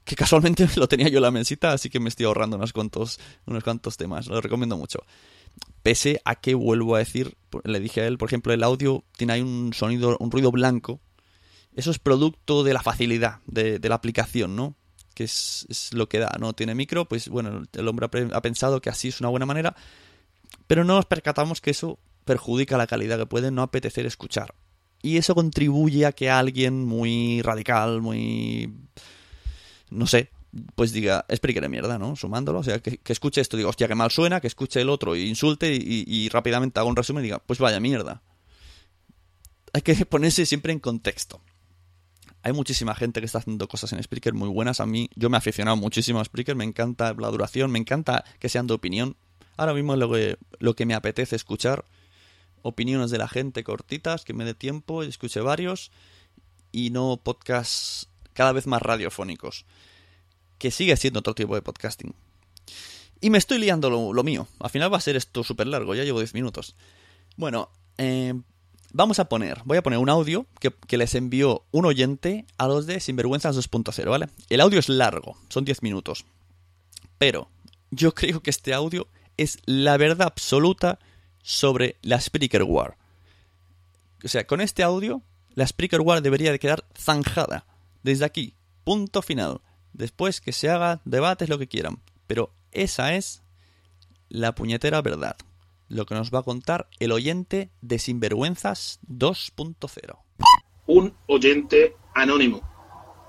Que 0.04 0.16
casualmente 0.16 0.68
lo 0.76 0.88
tenía 0.88 1.10
yo 1.10 1.18
en 1.18 1.24
la 1.24 1.32
mesita, 1.32 1.72
así 1.72 1.90
que 1.90 2.00
me 2.00 2.10
estoy 2.10 2.26
ahorrando 2.26 2.58
unos 2.58 2.74
cuantos, 2.74 3.20
unos 3.46 3.64
cuantos 3.64 3.98
temas. 3.98 4.28
Lo 4.28 4.42
recomiendo 4.42 4.78
mucho. 4.78 5.00
Pese 5.84 6.22
a 6.26 6.36
que 6.36 6.56
vuelvo 6.56 6.96
a 6.96 7.00
decir, 7.00 7.36
le 7.64 7.80
dije 7.80 8.02
a 8.02 8.08
él, 8.08 8.18
por 8.18 8.30
ejemplo, 8.30 8.54
el 8.54 8.64
audio 8.64 9.04
tiene 9.18 9.34
ahí 9.34 9.42
un 9.42 9.74
sonido, 9.74 10.18
un 10.20 10.32
ruido 10.32 10.52
blanco 10.52 11.00
eso 11.80 11.92
es 11.92 12.00
producto 12.00 12.64
de 12.64 12.74
la 12.74 12.82
facilidad 12.82 13.40
de, 13.46 13.80
la 13.82 13.96
aplicación, 13.96 14.56
¿no? 14.56 14.76
Que 15.14 15.24
es, 15.24 15.90
lo 15.94 16.10
que 16.10 16.20
da, 16.20 16.36
¿no? 16.38 16.52
Tiene 16.52 16.76
micro, 16.76 17.06
pues 17.06 17.30
bueno, 17.30 17.64
el 17.72 17.88
hombre 17.88 18.08
ha, 18.34 18.42
pensado 18.42 18.82
que 18.82 18.90
así 18.90 19.08
es 19.08 19.22
una 19.22 19.30
buena 19.30 19.46
manera, 19.46 19.76
pero 20.68 20.84
no 20.84 20.96
nos 20.96 21.06
percatamos 21.06 21.62
que 21.62 21.72
eso 21.72 21.98
perjudica 22.26 22.78
la 22.78 22.86
calidad 22.86 23.18
que 23.18 23.26
puede 23.26 23.50
no 23.50 23.62
apetecer 23.62 24.06
escuchar. 24.06 24.54
Y 25.02 25.16
eso 25.16 25.34
contribuye 25.36 26.06
a 26.06 26.12
que 26.12 26.30
alguien 26.30 26.86
muy 26.86 27.42
radical, 27.44 28.02
muy... 28.02 28.74
no 29.90 30.06
sé, 30.06 30.32
pues 30.76 30.92
diga, 30.92 31.26
es 31.30 31.40
de 31.40 31.70
mierda, 31.70 31.98
¿no? 31.98 32.18
Sumándolo, 32.18 32.60
o 32.60 32.64
sea, 32.64 32.80
que, 32.80 33.00
escuche 33.06 33.40
esto, 33.40 33.56
diga, 33.56 33.70
hostia, 33.70 33.88
que 33.88 33.96
mal 33.96 34.12
suena, 34.12 34.42
que 34.42 34.48
escuche 34.48 34.82
el 34.82 34.90
otro, 34.90 35.16
e 35.16 35.22
insulte 35.22 35.74
y, 35.74 36.04
y 36.06 36.28
rápidamente 36.28 36.78
haga 36.82 36.90
un 36.90 36.98
resumen 36.98 37.24
y 37.24 37.28
diga, 37.28 37.40
pues 37.40 37.60
vaya 37.60 37.80
mierda. 37.80 38.22
Hay 39.72 39.82
que 39.82 39.96
ponerse 40.06 40.46
siempre 40.46 40.74
en 40.74 40.80
contexto 40.80 41.42
hay 42.42 42.54
muchísima 42.54 42.96
gente 42.96 43.20
que 43.20 43.26
está 43.26 43.40
haciendo 43.40 43.68
cosas 43.68 43.92
en 43.94 44.02
Spreaker 44.02 44.34
muy 44.34 44.50
buenas. 44.50 44.80
A 44.80 44.86
mí, 44.86 45.10
yo 45.16 45.30
me 45.30 45.38
he 45.38 45.40
aficionado 45.40 45.76
muchísimo 45.78 46.20
a 46.20 46.26
Spreaker, 46.26 46.56
me 46.56 46.64
encanta 46.64 47.14
la 47.18 47.28
duración, 47.30 47.72
me 47.72 47.80
encanta 47.80 48.24
que 48.40 48.50
sean 48.50 48.68
de 48.68 48.74
opinión. 48.74 49.18
Ahora 49.58 49.74
mismo 49.74 49.96
lo 49.96 50.12
que, 50.12 50.38
lo 50.60 50.76
que 50.76 50.86
me 50.86 50.94
apetece 50.94 51.36
escuchar, 51.36 51.84
opiniones 52.62 53.12
de 53.12 53.18
la 53.18 53.28
gente 53.28 53.64
cortitas, 53.64 54.24
que 54.24 54.34
me 54.34 54.46
dé 54.46 54.54
tiempo, 54.54 55.04
y 55.04 55.08
escuche 55.08 55.42
varios, 55.42 55.92
y 56.72 56.92
no 56.92 57.20
podcasts 57.22 58.08
cada 58.34 58.54
vez 58.54 58.68
más 58.68 58.82
radiofónicos, 58.82 59.66
que 60.58 60.72
sigue 60.72 60.96
siendo 60.96 61.20
otro 61.20 61.36
tipo 61.36 61.56
de 61.56 61.62
podcasting. 61.62 62.16
Y 63.20 63.32
me 63.32 63.38
estoy 63.38 63.58
liando 63.58 63.90
lo, 63.90 64.14
lo 64.14 64.24
mío. 64.24 64.48
Al 64.60 64.70
final 64.70 64.94
va 64.94 64.98
a 64.98 65.02
ser 65.02 65.18
esto 65.18 65.44
súper 65.44 65.68
largo, 65.68 65.94
ya 65.94 66.06
llevo 66.06 66.20
10 66.20 66.34
minutos. 66.36 66.78
Bueno, 67.36 67.70
eh, 67.98 68.34
Vamos 68.92 69.20
a 69.20 69.26
poner, 69.26 69.62
voy 69.66 69.78
a 69.78 69.84
poner 69.84 70.00
un 70.00 70.10
audio 70.10 70.48
que, 70.60 70.98
les 70.98 71.14
envió 71.14 71.64
un 71.72 71.86
oyente 71.86 72.46
a 72.58 72.68
los 72.68 72.88
de 72.88 73.00
Sinvergüenzas 73.00 73.56
2.0, 73.56 74.10
¿vale? 74.10 74.30
El 74.50 74.62
audio 74.62 74.80
es 74.80 74.90
largo, 74.90 75.38
son 75.50 75.64
10 75.64 75.84
minutos. 75.84 76.26
Pero 77.20 77.50
yo 77.92 78.16
creo 78.16 78.42
que 78.42 78.50
este 78.50 78.74
audio 78.74 79.08
es 79.38 79.60
la 79.66 79.98
verdad 79.98 80.28
absoluta 80.28 80.98
sobre 81.44 81.98
la 82.02 82.20
Spreaker 82.20 82.64
War. 82.64 82.98
O 84.24 84.28
sea, 84.28 84.48
con 84.48 84.60
este 84.60 84.82
audio, 84.82 85.22
la 85.54 85.68
Spreaker 85.68 86.02
War 86.02 86.24
debería 86.24 86.52
de 86.52 86.60
quedar 86.60 86.86
zanjada. 86.98 87.66
Desde 88.02 88.26
aquí, 88.26 88.56
punto 88.84 89.22
final. 89.22 89.62
Después 89.94 90.42
que 90.42 90.52
se 90.52 90.70
haga 90.70 91.02
debates, 91.06 91.48
lo 91.48 91.60
que 91.60 91.68
quieran. 91.68 92.00
Pero 92.26 92.54
esa 92.72 93.14
es 93.14 93.44
la 94.30 94.56
puñetera 94.56 95.02
verdad 95.02 95.38
lo 95.90 96.06
que 96.06 96.16
nos 96.16 96.32
va 96.32 96.40
a 96.40 96.44
contar 96.44 96.88
el 97.00 97.12
oyente 97.12 97.70
de 97.82 98.00
Sinvergüenzas 98.00 99.00
2.0. 99.10 100.18
Un 100.86 101.14
oyente 101.28 101.96
anónimo. 102.16 102.62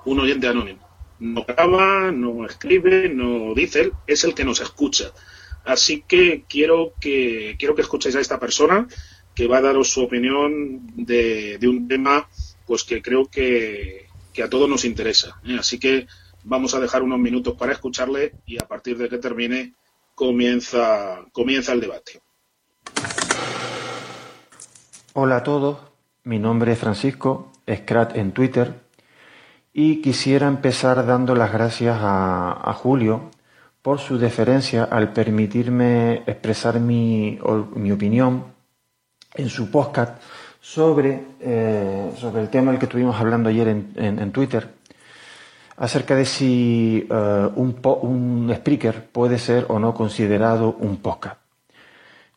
Un 0.04 0.20
oyente 0.20 0.46
anónimo. 0.46 0.88
No 1.18 1.44
graba, 1.44 2.10
no 2.12 2.46
escribe, 2.46 3.08
no 3.08 3.54
dice, 3.54 3.92
es 4.06 4.24
el 4.24 4.34
que 4.34 4.44
nos 4.44 4.60
escucha. 4.60 5.12
Así 5.64 6.02
que 6.06 6.44
quiero 6.48 6.94
que 7.00 7.56
quiero 7.58 7.74
que 7.74 7.82
escuchéis 7.82 8.16
a 8.16 8.20
esta 8.20 8.40
persona 8.40 8.88
que 9.34 9.46
va 9.46 9.58
a 9.58 9.62
daros 9.62 9.90
su 9.90 10.02
opinión 10.02 10.86
de, 10.96 11.58
un 11.62 11.86
tema 11.88 12.28
pues 12.66 12.84
que 12.84 13.02
creo 13.02 13.26
que, 13.26 14.06
a 14.42 14.48
todos 14.48 14.70
nos 14.70 14.86
interesa. 14.86 15.38
¿eh? 15.44 15.56
Así 15.58 15.78
que 15.78 16.06
vamos 16.44 16.74
a 16.74 16.80
dejar 16.80 17.02
unos 17.02 17.18
minutos 17.18 17.54
para 17.58 17.72
escucharle 17.72 18.32
y 18.46 18.58
a 18.58 18.66
partir 18.66 18.96
de 18.96 19.10
que 19.10 19.18
termine 19.18 19.74
comienza, 20.14 21.26
comienza 21.32 21.72
el 21.72 21.80
debate. 21.80 22.22
Hola 25.12 25.38
a 25.38 25.42
todos, 25.42 25.78
mi 26.22 26.38
nombre 26.38 26.70
es 26.70 26.78
Francisco, 26.78 27.50
Scrat 27.68 28.16
en 28.16 28.30
Twitter, 28.30 28.74
y 29.72 30.00
quisiera 30.02 30.46
empezar 30.46 31.04
dando 31.04 31.34
las 31.34 31.52
gracias 31.52 31.98
a, 32.00 32.72
Julio 32.74 33.30
por 33.82 33.98
su 33.98 34.18
deferencia 34.18 34.84
al 34.84 35.12
permitirme 35.12 36.22
expresar 36.26 36.78
mi, 36.78 37.40
opinión 37.42 38.44
en 39.34 39.48
su 39.48 39.68
podcast 39.68 40.22
sobre, 40.60 41.24
eh, 41.40 42.12
sobre 42.16 42.42
el 42.42 42.48
tema 42.48 42.70
del 42.70 42.78
que 42.78 42.86
estuvimos 42.86 43.16
hablando 43.20 43.48
ayer 43.48 43.66
en, 43.66 44.30
Twitter, 44.30 44.68
acerca 45.76 46.14
de 46.14 46.24
si 46.24 47.08
eh, 47.10 47.48
un, 47.56 47.80
un 48.02 48.50
speaker 48.52 49.10
puede 49.10 49.40
ser 49.40 49.66
o 49.70 49.80
no 49.80 49.92
considerado 49.92 50.76
un 50.78 50.98
podcast. 50.98 51.39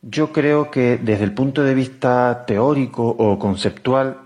Yo 0.06 0.32
creo 0.32 0.70
que 0.70 0.98
desde 0.98 1.24
el 1.24 1.32
punto 1.32 1.62
de 1.62 1.72
vista 1.72 2.44
teórico 2.46 3.08
o 3.08 3.38
conceptual, 3.38 4.18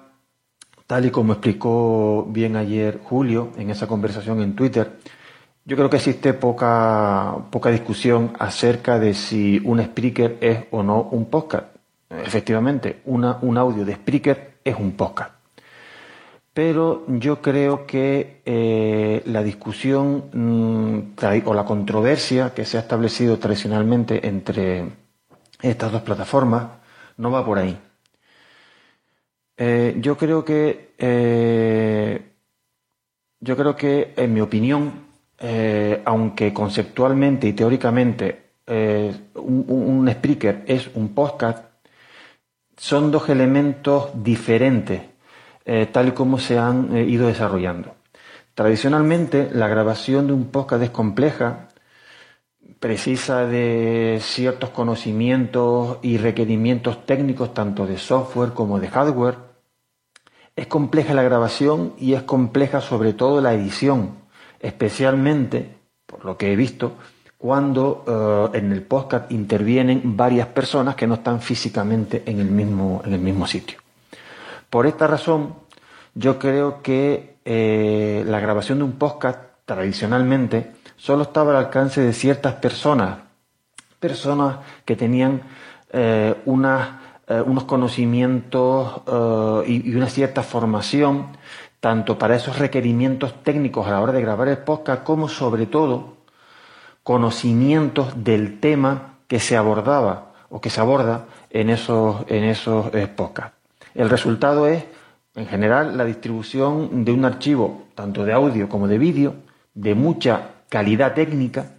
tal 0.89 1.07
y 1.07 1.11
como 1.11 1.35
explicó 1.35 2.27
bien 2.29 2.57
ayer 2.57 2.99
Julio 3.05 3.53
en 3.57 3.71
esa 3.71 3.87
conversación 3.87 4.43
en 4.43 4.57
Twitter, 4.57 4.99
yo 5.65 5.77
creo 5.77 5.89
que 5.89 5.99
existe 5.99 6.35
poca, 6.35 7.45
poca 7.53 7.71
discusión 7.71 8.33
acerca 8.41 8.99
de 8.99 9.15
si 9.15 9.61
un 9.65 9.79
speaker 9.79 10.39
es 10.41 10.65
o 10.73 10.83
no 10.83 11.03
un 11.13 11.27
podcast. 11.27 11.67
Efectivamente, 12.11 13.01
un 13.05 13.25
audio 13.57 13.85
de 13.85 13.93
speaker 13.93 14.55
es 14.65 14.75
un 14.77 14.93
podcast. 14.97 15.31
Pero 16.53 17.05
yo 17.07 17.41
creo 17.41 17.87
que 17.87 18.43
eh, 18.45 19.23
la 19.27 19.45
discusión 19.45 20.25
mm, 20.33 21.45
o 21.45 21.55
la 21.55 21.65
controversia 21.65 22.53
que 22.53 22.65
se 22.65 22.79
ha 22.79 22.81
establecido 22.81 23.39
tradicionalmente 23.39 24.27
entre 24.27 25.08
estas 25.61 25.93
dos 25.93 26.03
plataformas, 26.03 26.65
no 27.17 27.31
va 27.31 27.45
por 27.45 27.59
ahí. 27.59 27.79
Eh, 29.57 29.97
yo 30.01 30.17
creo 30.17 30.45
que, 30.45 30.95
eh, 30.99 32.23
yo 33.41 33.57
creo 33.57 33.75
que, 33.75 34.15
en 34.17 34.33
mi 34.33 34.41
opinión, 34.41 35.09
eh, 35.39 36.01
aunque 36.05 36.53
conceptualmente 36.53 37.49
y 37.49 37.53
teóricamente 37.53 38.47
un, 39.35 40.09
speaker 40.11 40.65
es 40.67 40.91
un 40.95 41.15
podcast, 41.15 41.65
son 42.77 43.11
dos 43.11 43.29
elementos 43.31 44.11
diferentes, 44.15 45.01
tal 45.91 46.09
y 46.09 46.11
como 46.13 46.39
se 46.39 46.59
han 46.59 46.95
ido 46.97 47.29
desarrollando. 47.29 47.95
Tradicionalmente, 48.55 49.49
la 49.53 49.69
grabación 49.69 50.27
de 50.27 50.35
un 50.35 50.51
podcast 50.51 50.83
es 50.83 50.91
compleja 50.91 51.68
precisa 52.81 53.45
de 53.45 54.19
ciertos 54.23 54.71
conocimientos 54.71 55.99
y 56.03 56.19
requerimientos 56.19 57.05
técnicos 57.07 57.55
tanto 57.55 57.87
de 57.87 57.99
software 57.99 58.53
como 58.53 58.79
de 58.79 58.89
hardware. 58.89 59.37
Es 60.55 60.67
compleja 60.67 61.15
la 61.15 61.23
grabación 61.23 61.95
y 61.99 62.15
es 62.15 62.23
compleja 62.23 62.81
sobre 62.81 63.13
todo 63.13 63.41
la 63.41 63.55
edición, 63.55 64.17
especialmente, 64.61 65.77
por 66.07 66.25
lo 66.25 66.37
que 66.37 66.53
he 66.53 66.57
visto, 66.57 66.95
cuando 67.37 68.51
eh, 68.53 68.59
en 68.59 68.73
el 68.73 68.83
podcast 68.83 69.31
intervienen 69.31 70.17
varias 70.17 70.49
personas 70.49 70.97
que 70.97 71.07
no 71.07 71.15
están 71.15 71.41
físicamente 71.41 72.25
en 72.27 72.41
el 72.41 72.51
mismo, 72.51 73.03
en 73.05 73.15
el 73.15 73.21
mismo 73.21 73.47
sitio. 73.47 73.79
Por 74.69 74.87
esta 74.87 75.07
razón, 75.07 75.55
yo 76.15 76.39
creo 76.39 76.83
que 76.83 77.37
eh, 77.45 78.25
la 78.27 78.41
grabación 78.41 78.79
de 78.79 78.85
un 78.85 78.93
podcast 78.93 79.39
tradicionalmente 79.65 80.73
solo 80.99 81.23
estaba 81.23 81.53
al 81.53 81.65
alcance 81.65 82.03
de 82.03 82.13
ciertas 82.13 82.57
personas, 82.57 83.21
personas 83.99 84.59
que 84.85 84.97
tenían 84.97 85.41
eh, 85.91 86.35
unos 86.45 87.65
conocimientos 87.65 89.03
y, 89.67 89.91
y 89.91 89.95
una 89.95 90.09
cierta 90.11 90.43
formación, 90.43 91.29
tanto 91.81 92.19
para 92.19 92.37
esos 92.37 92.59
requerimientos 92.59 93.43
técnicos 93.43 93.87
a 93.87 93.93
la 93.93 94.01
hora 94.01 94.13
de 94.13 94.21
grabar 94.21 94.49
el 94.49 94.59
podcast, 94.59 95.03
como 95.03 95.29
sobre 95.29 95.67
todo 95.67 96.19
conocimientos 97.03 98.23
del 98.23 98.61
tema 98.61 99.15
que 99.29 99.41
se 99.41 99.57
abordaba 99.57 100.33
o 100.51 100.61
que 100.61 100.71
se 100.71 100.81
aborda 100.81 101.27
en 101.51 101.71
esos, 101.71 102.25
en 102.29 102.45
esos 102.45 102.93
eh, 102.95 103.07
podcasts. 103.07 103.57
El 103.95 104.11
resultado 104.11 104.67
es, 104.67 104.85
en 105.35 105.47
general, 105.47 105.97
la 105.97 106.05
distribución 106.05 107.05
de 107.05 107.13
un 107.13 107.25
archivo, 107.25 107.85
tanto 107.95 108.25
de 108.25 108.33
audio 108.33 108.69
como 108.69 108.89
de 108.89 108.99
vídeo, 108.99 109.35
de 109.75 109.95
mucha 109.95 110.51
calidad 110.69 111.15
técnica 111.15 111.73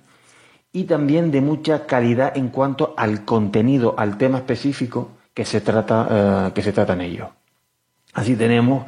y 0.71 0.83
también 0.83 1.31
de 1.31 1.41
mucha 1.41 1.85
calidad 1.85 2.35
en 2.35 2.49
cuanto 2.49 2.93
al 2.97 3.25
contenido, 3.25 3.95
al 3.97 4.17
tema 4.17 4.37
específico 4.37 5.11
que 5.33 5.45
se 5.45 5.61
trata, 5.61 6.07
eh, 6.47 6.51
que 6.53 6.61
se 6.61 6.73
trata 6.73 6.93
en 6.93 7.01
ello. 7.01 7.29
Así 8.13 8.35
tenemos 8.35 8.85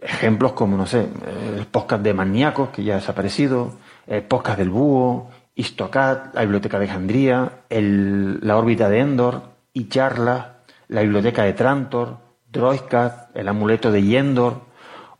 ejemplos 0.00 0.52
como, 0.52 0.76
no 0.76 0.86
sé, 0.86 1.08
el 1.56 1.66
podcast 1.66 2.02
de 2.02 2.14
Maníacos, 2.14 2.70
que 2.70 2.84
ya 2.84 2.94
ha 2.94 2.96
desaparecido, 2.96 3.72
el 4.06 4.22
podcast 4.22 4.58
del 4.58 4.70
Búho, 4.70 5.30
Istocad, 5.54 6.34
la 6.34 6.42
biblioteca 6.42 6.78
de 6.78 6.84
Alejandría, 6.84 7.64
la 7.70 8.56
órbita 8.56 8.88
de 8.88 9.00
Endor, 9.00 9.56
y 9.72 9.88
Charla, 9.88 10.62
la 10.88 11.02
biblioteca 11.02 11.42
de 11.44 11.52
Trantor, 11.52 12.16
Droidcat, 12.50 13.36
el 13.36 13.46
amuleto 13.48 13.92
de 13.92 14.02
Yendor, 14.02 14.62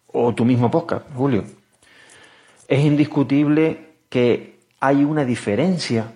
o 0.06 0.34
tu 0.34 0.46
mismo 0.46 0.70
podcast, 0.70 1.04
Julio. 1.14 1.44
Es 2.68 2.84
indiscutible 2.84 3.96
que 4.08 4.58
hay 4.80 5.04
una 5.04 5.24
diferencia 5.24 6.12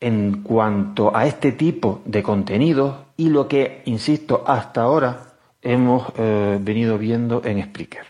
en 0.00 0.42
cuanto 0.42 1.14
a 1.14 1.26
este 1.26 1.52
tipo 1.52 2.02
de 2.04 2.22
contenidos 2.22 2.96
y 3.16 3.28
lo 3.28 3.46
que, 3.46 3.82
insisto, 3.84 4.44
hasta 4.46 4.82
ahora 4.82 5.34
hemos 5.60 6.12
eh, 6.16 6.58
venido 6.60 6.98
viendo 6.98 7.42
en 7.44 7.62
Spreaker. 7.62 8.06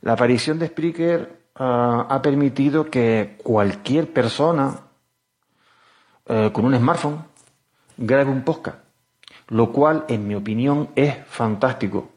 La 0.00 0.14
aparición 0.14 0.58
de 0.58 0.66
Spreaker 0.66 1.44
Ah, 1.56 2.06
ha 2.10 2.20
permitido 2.20 2.90
que 2.90 3.38
cualquier 3.44 4.12
persona 4.12 4.80
eh, 6.26 6.50
con 6.52 6.64
un 6.64 6.76
smartphone 6.76 7.24
grabe 7.96 8.28
un 8.28 8.42
podcast, 8.42 8.78
lo 9.48 9.70
cual 9.70 10.04
en 10.08 10.26
mi 10.26 10.34
opinión 10.34 10.90
es 10.96 11.16
fantástico, 11.28 12.10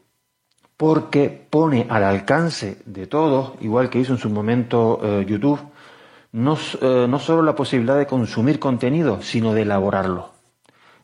porque 0.78 1.28
pone 1.50 1.86
al 1.90 2.04
alcance 2.04 2.78
de 2.86 3.08
todos, 3.08 3.54
igual 3.60 3.90
que 3.90 3.98
hizo 3.98 4.12
en 4.12 4.20
su 4.20 4.30
momento 4.30 5.00
eh, 5.02 5.26
YouTube, 5.28 5.58
no, 6.30 6.56
eh, 6.80 7.06
no 7.08 7.18
solo 7.18 7.42
la 7.42 7.56
posibilidad 7.56 7.98
de 7.98 8.06
consumir 8.06 8.60
contenido, 8.60 9.20
sino 9.20 9.54
de 9.54 9.62
elaborarlo. 9.62 10.30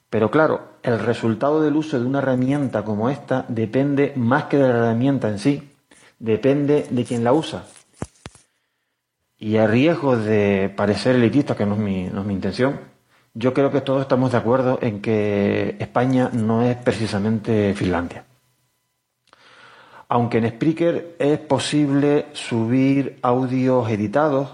Pero 0.08 0.30
claro, 0.30 0.60
el 0.84 1.00
resultado 1.00 1.60
del 1.60 1.74
uso 1.74 1.98
de 1.98 2.06
una 2.06 2.20
herramienta 2.20 2.84
como 2.84 3.10
esta 3.10 3.46
depende 3.48 4.12
más 4.14 4.44
que 4.44 4.58
de 4.58 4.62
la 4.62 4.78
herramienta 4.78 5.28
en 5.28 5.40
sí, 5.40 5.68
depende 6.20 6.86
de 6.88 7.04
quien 7.04 7.24
la 7.24 7.32
usa. 7.32 7.64
Y 9.40 9.56
a 9.56 9.66
riesgo 9.66 10.16
de 10.16 10.72
parecer 10.76 11.16
elitista, 11.16 11.56
que 11.56 11.66
no 11.66 11.74
es, 11.74 11.80
mi, 11.80 12.04
no 12.04 12.20
es 12.20 12.26
mi 12.28 12.34
intención, 12.34 12.78
yo 13.34 13.52
creo 13.52 13.72
que 13.72 13.80
todos 13.80 14.02
estamos 14.02 14.30
de 14.30 14.38
acuerdo 14.38 14.78
en 14.80 15.02
que 15.02 15.74
España 15.80 16.30
no 16.32 16.62
es 16.62 16.76
precisamente 16.76 17.74
Finlandia. 17.74 18.24
Aunque 20.08 20.38
en 20.38 20.48
Spreaker 20.48 21.16
es 21.18 21.38
posible 21.38 22.26
subir 22.32 23.18
audios 23.22 23.90
editados, 23.90 24.50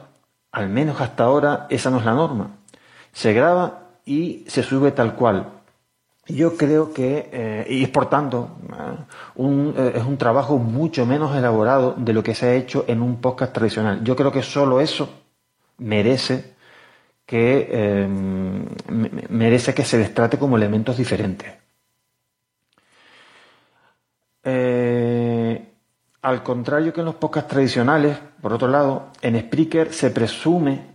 al 0.52 0.68
menos 0.68 1.00
hasta 1.00 1.24
ahora 1.24 1.66
esa 1.70 1.90
no 1.90 1.98
es 1.98 2.04
la 2.04 2.14
norma. 2.14 2.56
Se 3.12 3.32
graba 3.32 3.90
y 4.04 4.44
se 4.48 4.62
sube 4.62 4.92
tal 4.92 5.14
cual, 5.14 5.60
yo 6.30 6.56
creo 6.56 6.92
que, 6.92 7.28
eh, 7.32 7.66
y 7.68 7.82
es 7.84 7.88
por 7.88 8.08
tanto, 8.08 8.50
un, 9.36 9.74
eh, 9.76 9.92
es 9.96 10.04
un 10.04 10.16
trabajo 10.16 10.58
mucho 10.58 11.06
menos 11.06 11.36
elaborado 11.36 11.94
de 11.96 12.12
lo 12.12 12.22
que 12.22 12.34
se 12.34 12.46
ha 12.46 12.54
hecho 12.54 12.84
en 12.88 13.02
un 13.02 13.20
podcast 13.20 13.52
tradicional. 13.52 14.02
Yo 14.04 14.16
creo 14.16 14.30
que 14.30 14.42
solo 14.42 14.80
eso 14.80 15.08
merece 15.78 16.54
que, 17.26 18.06
merece 19.28 19.74
que 19.74 19.84
se 19.84 19.98
les 19.98 20.14
trate 20.14 20.38
como 20.38 20.56
elementos 20.56 20.96
diferentes. 20.96 21.52
Eh, 24.42 25.29
al 26.22 26.42
contrario 26.42 26.92
que 26.92 27.00
en 27.00 27.06
los 27.06 27.14
podcasts 27.14 27.50
tradicionales, 27.50 28.18
por 28.40 28.52
otro 28.52 28.68
lado, 28.68 29.10
en 29.22 29.40
Spreaker 29.40 29.92
se 29.92 30.10
presume 30.10 30.86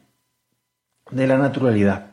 de 1.09 1.27
la 1.27 1.37
naturalidad. 1.37 2.11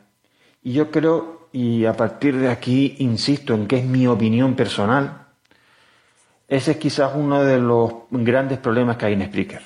Y 0.61 0.73
yo 0.73 0.91
creo 0.91 1.49
y 1.51 1.85
a 1.85 1.93
partir 1.93 2.37
de 2.37 2.49
aquí 2.49 2.95
insisto 2.99 3.53
en 3.53 3.67
que 3.67 3.77
es 3.77 3.85
mi 3.85 4.07
opinión 4.07 4.55
personal, 4.55 5.27
ese 6.47 6.71
es 6.71 6.77
quizás 6.77 7.11
uno 7.15 7.43
de 7.43 7.59
los 7.59 7.93
grandes 8.09 8.57
problemas 8.57 8.97
que 8.97 9.05
hay 9.05 9.13
en 9.13 9.25
Spreaker. 9.25 9.61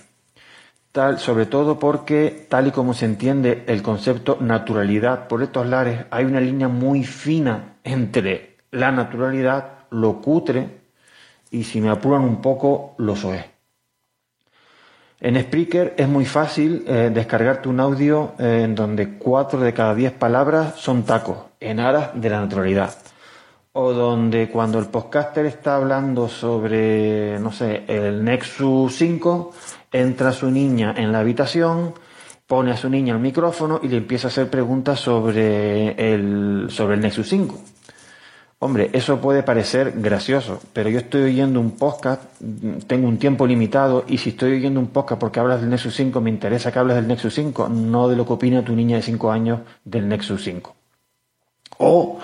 Tal, 0.91 1.19
sobre 1.19 1.45
todo 1.45 1.79
porque, 1.79 2.47
tal 2.49 2.67
y 2.67 2.71
como 2.71 2.93
se 2.93 3.05
entiende 3.05 3.63
el 3.67 3.81
concepto 3.81 4.37
naturalidad 4.41 5.27
por 5.27 5.43
estos 5.43 5.67
lares, 5.67 6.05
hay 6.11 6.25
una 6.25 6.41
línea 6.41 6.67
muy 6.67 7.03
fina 7.03 7.77
entre 7.83 8.57
la 8.71 8.91
naturalidad, 8.91 9.85
lo 9.91 10.21
cutre 10.21 10.76
y, 11.51 11.63
si 11.63 11.81
me 11.81 11.89
apuran 11.89 12.21
un 12.21 12.41
poco, 12.41 12.95
lo 12.97 13.15
soez. 13.15 13.45
En 15.19 15.41
Spreaker 15.41 15.95
es 15.97 16.07
muy 16.07 16.25
fácil 16.25 16.83
eh, 16.87 17.09
descargarte 17.11 17.69
un 17.69 17.79
audio 17.79 18.33
eh, 18.37 18.61
en 18.63 18.75
donde 18.75 19.17
cuatro 19.17 19.59
de 19.59 19.73
cada 19.73 19.95
diez 19.95 20.11
palabras 20.11 20.75
son 20.75 21.03
tacos, 21.03 21.37
en 21.59 21.79
aras 21.79 22.11
de 22.13 22.29
la 22.29 22.39
naturalidad. 22.39 22.95
O 23.73 23.93
donde 23.93 24.49
cuando 24.49 24.77
el 24.77 24.85
podcaster 24.85 25.45
está 25.47 25.75
hablando 25.75 26.27
sobre, 26.27 27.39
no 27.39 27.51
sé, 27.51 27.83
el 27.87 28.23
Nexus 28.23 28.95
5, 28.95 29.53
entra 29.91 30.31
su 30.31 30.51
niña 30.51 30.93
en 30.95 31.11
la 31.11 31.19
habitación, 31.19 31.93
pone 32.45 32.71
a 32.71 32.77
su 32.77 32.89
niña 32.89 33.13
el 33.13 33.19
micrófono 33.19 33.79
y 33.81 33.87
le 33.87 33.97
empieza 33.97 34.27
a 34.27 34.31
hacer 34.31 34.49
preguntas 34.49 34.99
sobre 34.99 36.13
el, 36.13 36.67
sobre 36.69 36.95
el 36.95 37.01
Nexus 37.01 37.27
5. 37.27 37.59
Hombre, 38.59 38.89
eso 38.93 39.21
puede 39.21 39.43
parecer 39.43 39.93
gracioso, 39.97 40.59
pero 40.73 40.89
yo 40.89 40.97
estoy 40.97 41.21
oyendo 41.25 41.59
un 41.59 41.71
podcast, 41.71 42.23
tengo 42.87 43.07
un 43.07 43.19
tiempo 43.19 43.45
limitado 43.45 44.03
y 44.07 44.17
si 44.17 44.29
estoy 44.29 44.53
oyendo 44.53 44.79
un 44.79 44.87
podcast 44.87 45.21
porque 45.21 45.39
hablas 45.39 45.61
del 45.61 45.69
Nexus 45.69 45.95
5, 45.95 46.19
me 46.21 46.31
interesa 46.31 46.71
que 46.71 46.79
hables 46.79 46.95
del 46.95 47.07
Nexus 47.07 47.35
5, 47.35 47.69
no 47.69 48.07
de 48.07 48.15
lo 48.15 48.25
que 48.25 48.33
opina 48.33 48.65
tu 48.65 48.75
niña 48.75 48.95
de 48.95 49.03
5 49.03 49.31
años 49.31 49.59
del 49.85 50.07
Nexus 50.09 50.43
5. 50.43 50.75
O 51.77 52.19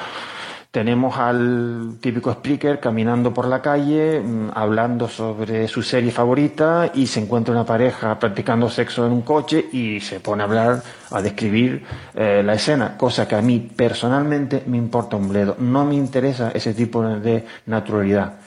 tenemos 0.73 1.19
al 1.19 1.97
típico 2.01 2.31
speaker 2.31 2.79
caminando 2.79 3.31
por 3.31 3.45
la 3.45 3.61
calle, 3.61 4.19
mm, 4.19 4.49
hablando 4.55 5.07
sobre 5.07 5.67
su 5.67 5.83
serie 5.83 6.09
favorita 6.09 6.89
y 6.95 7.05
se 7.05 7.19
encuentra 7.19 7.53
una 7.53 7.63
pareja 7.63 8.17
practicando 8.17 8.67
sexo 8.71 9.05
en 9.05 9.11
un 9.11 9.21
coche 9.21 9.63
y 9.71 9.99
se 9.99 10.19
pone 10.19 10.41
a 10.41 10.47
hablar, 10.47 10.81
a 11.11 11.21
describir 11.21 11.83
eh, 12.15 12.41
la 12.43 12.55
escena, 12.55 12.97
cosa 12.97 13.27
que 13.27 13.35
a 13.35 13.41
mí 13.43 13.59
personalmente 13.59 14.63
me 14.65 14.77
importa 14.77 15.15
un 15.15 15.29
bledo. 15.29 15.55
No 15.59 15.85
me 15.85 15.93
interesa 15.93 16.49
ese 16.55 16.73
tipo 16.73 17.03
de 17.03 17.45
naturalidad. 17.67 18.39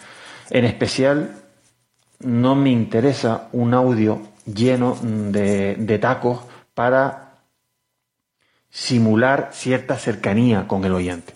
En 0.51 0.65
especial, 0.65 1.31
no 2.19 2.57
me 2.57 2.71
interesa 2.71 3.47
un 3.53 3.73
audio 3.73 4.21
lleno 4.53 4.99
de, 5.01 5.77
de 5.77 5.99
tacos 6.01 6.41
para 6.75 7.37
simular 8.69 9.51
cierta 9.53 9.95
cercanía 9.95 10.67
con 10.67 10.85
el 10.85 10.93
oyente. 10.93 11.36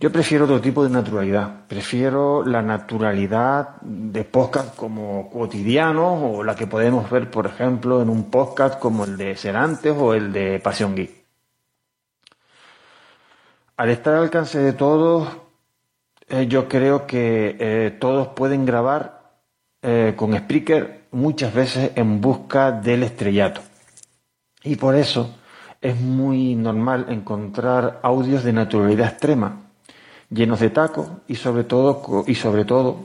Yo 0.00 0.12
prefiero 0.12 0.44
otro 0.44 0.60
tipo 0.60 0.84
de 0.84 0.90
naturalidad. 0.90 1.66
Prefiero 1.66 2.44
la 2.44 2.62
naturalidad 2.62 3.80
de 3.80 4.22
podcast 4.22 4.76
como 4.76 5.28
cotidianos 5.28 6.20
o 6.22 6.44
la 6.44 6.54
que 6.54 6.68
podemos 6.68 7.10
ver, 7.10 7.28
por 7.28 7.46
ejemplo, 7.46 8.00
en 8.00 8.08
un 8.08 8.30
podcast 8.30 8.78
como 8.78 9.04
el 9.04 9.16
de 9.16 9.34
Serantes 9.36 9.92
o 9.98 10.14
el 10.14 10.32
de 10.32 10.60
Pasión 10.60 10.94
Geek. 10.94 11.10
Al 13.76 13.90
estar 13.90 14.14
al 14.14 14.22
alcance 14.22 14.60
de 14.60 14.72
todos, 14.72 15.28
eh, 16.28 16.46
yo 16.46 16.68
creo 16.68 17.04
que 17.04 17.56
eh, 17.58 17.96
todos 17.98 18.28
pueden 18.28 18.64
grabar 18.66 19.40
eh, 19.82 20.14
con 20.16 20.36
Spreaker 20.36 21.06
muchas 21.10 21.52
veces 21.52 21.90
en 21.96 22.20
busca 22.20 22.70
del 22.70 23.02
estrellato. 23.02 23.62
Y 24.62 24.76
por 24.76 24.94
eso 24.94 25.34
es 25.80 26.00
muy 26.00 26.54
normal 26.54 27.06
encontrar 27.08 27.98
audios 28.04 28.44
de 28.44 28.52
naturalidad 28.52 29.08
extrema, 29.08 29.67
llenos 30.30 30.60
de 30.60 30.70
tacos 30.70 31.08
y 31.26 31.36
sobre 31.36 31.64
todo, 31.64 32.24
y 32.26 32.34
sobre 32.34 32.64
todo 32.64 32.98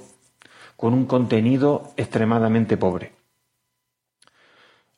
con 0.76 0.94
un 0.94 1.06
contenido 1.06 1.94
extremadamente 1.96 2.78
pobre. 2.78 3.14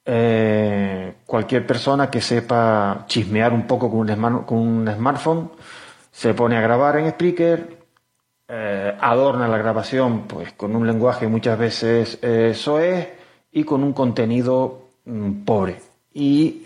Eh, 0.08 1.16
cualquier 1.26 1.66
persona 1.66 2.12
que 2.12 2.22
sepa 2.22 3.06
chismear 3.08 3.54
un 3.54 3.66
poco 3.66 3.90
con 3.90 4.10
un, 4.50 4.88
smartphone 4.88 5.50
se 6.12 6.36
pone 6.36 6.58
a 6.58 6.62
grabar 6.62 6.98
en 7.00 7.10
Spreaker, 7.10 7.78
eh, 8.48 8.96
adorna 9.02 9.48
la 9.48 9.58
grabación 9.58 10.28
pues 10.28 10.54
con 10.54 10.76
un 10.76 10.86
lenguaje 10.86 11.28
muchas 11.28 11.58
veces 11.58 12.20
eh, 12.22 12.54
soez 12.54 13.10
y 13.52 13.64
con 13.64 13.84
un 13.84 13.94
contenido 13.94 14.90
mm, 15.06 15.44
pobre 15.44 15.82
y 16.14 16.62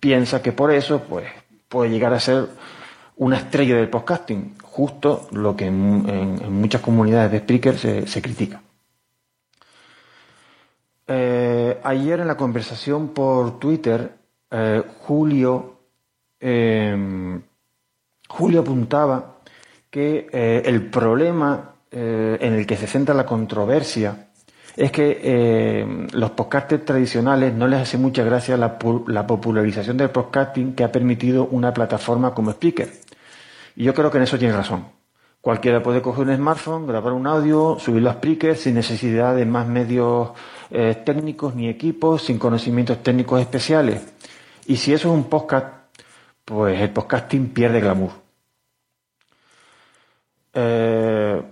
piensa 0.00 0.42
que 0.42 0.52
por 0.52 0.72
eso 0.72 1.04
pues 1.08 1.26
puede 1.68 1.90
llegar 1.90 2.12
a 2.12 2.20
ser 2.20 2.48
una 3.24 3.36
estrella 3.36 3.76
del 3.76 3.88
podcasting, 3.88 4.54
justo 4.62 5.28
lo 5.32 5.56
que 5.56 5.66
en, 5.66 6.52
muchas 6.52 6.80
comunidades 6.80 7.32
de 7.32 7.38
Spreaker 7.38 8.06
se 8.06 8.22
critica. 8.22 8.62
Eh, 11.06 11.78
ayer 11.82 12.20
en 12.20 12.26
la 12.26 12.36
conversación 12.36 13.08
por 13.08 13.58
Twitter, 13.58 14.12
eh, 14.50 14.82
Julio, 15.00 15.80
em, 16.40 17.42
Julio 18.28 18.60
apuntaba 18.60 19.36
que 19.90 20.26
eh, 20.32 20.62
el 20.64 20.88
problema 20.88 21.68
en 21.94 22.54
el 22.54 22.66
que 22.66 22.78
se 22.78 22.86
centra 22.86 23.14
la 23.14 23.26
controversia 23.26 24.28
es 24.74 24.90
que 24.90 26.08
los 26.14 26.30
podcasters 26.30 26.86
tradicionales 26.86 27.52
no 27.52 27.68
les 27.68 27.80
hace 27.80 27.98
mucha 27.98 28.24
gracia 28.24 28.56
la, 28.56 28.78
la, 29.08 29.26
popularización 29.26 29.98
del 29.98 30.08
podcasting 30.08 30.74
que 30.74 30.84
ha 30.84 30.90
permitido 30.90 31.44
una 31.50 31.74
plataforma 31.74 32.32
como 32.32 32.50
Spreaker. 32.52 32.88
Y 33.76 33.84
yo 33.84 33.94
creo 33.94 34.10
que 34.10 34.18
en 34.18 34.24
eso 34.24 34.38
tiene 34.38 34.54
razón. 34.54 34.86
Cualquiera 35.40 35.82
puede 35.82 36.00
coger 36.02 36.28
un 36.28 36.36
smartphone, 36.36 36.86
grabar 36.86 37.12
un 37.12 37.26
audio, 37.26 37.76
subirlo 37.78 38.10
a 38.10 38.14
Spreaker 38.14 38.56
sin 38.56 38.74
necesidad 38.74 39.34
de 39.34 39.44
más 39.44 39.66
medios 39.66 40.30
eh, 40.70 41.02
técnicos 41.04 41.56
ni 41.56 41.68
equipos, 41.68 42.22
sin 42.22 42.38
conocimientos 42.38 43.02
técnicos 43.02 43.40
especiales. 43.40 44.06
Y 44.66 44.76
si 44.76 44.92
eso 44.92 45.08
es 45.08 45.14
un 45.14 45.24
podcast, 45.24 45.66
pues 46.44 46.80
el 46.80 46.90
podcasting 46.90 47.48
pierde 47.48 47.80
glamour. 47.80 48.12
Eh, 50.54 51.42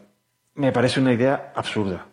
me 0.55 0.73
parece 0.73 1.01
una 1.01 1.13
idea 1.13 1.53
absurda. 1.57 2.07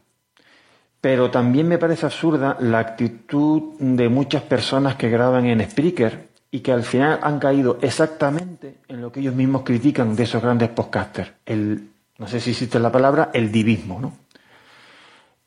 Pero 0.99 1.29
también 1.29 1.67
me 1.67 1.77
parece 1.77 2.07
absurda 2.07 2.57
la 2.59 2.79
actitud 2.79 3.73
de 3.79 4.09
muchas 4.09 4.41
personas 4.41 4.95
que 4.95 5.09
graban 5.09 5.45
en 5.45 5.69
Spreaker 5.69 6.27
y 6.49 6.59
que 6.61 6.71
al 6.71 6.83
final 6.83 7.19
han 7.21 7.39
caído 7.39 7.77
exactamente 7.81 8.77
en 8.87 9.01
lo 9.01 9.11
que 9.11 9.19
ellos 9.19 9.35
mismos 9.35 9.63
critican 9.63 10.15
de 10.15 10.23
esos 10.23 10.41
grandes 10.41 10.69
podcasters. 10.69 11.31
El, 11.45 11.89
no 12.17 12.27
sé 12.27 12.39
si 12.39 12.51
existe 12.51 12.79
la 12.79 12.91
palabra, 12.91 13.31
el 13.33 13.51
divismo, 13.51 13.99
¿no? 13.99 14.13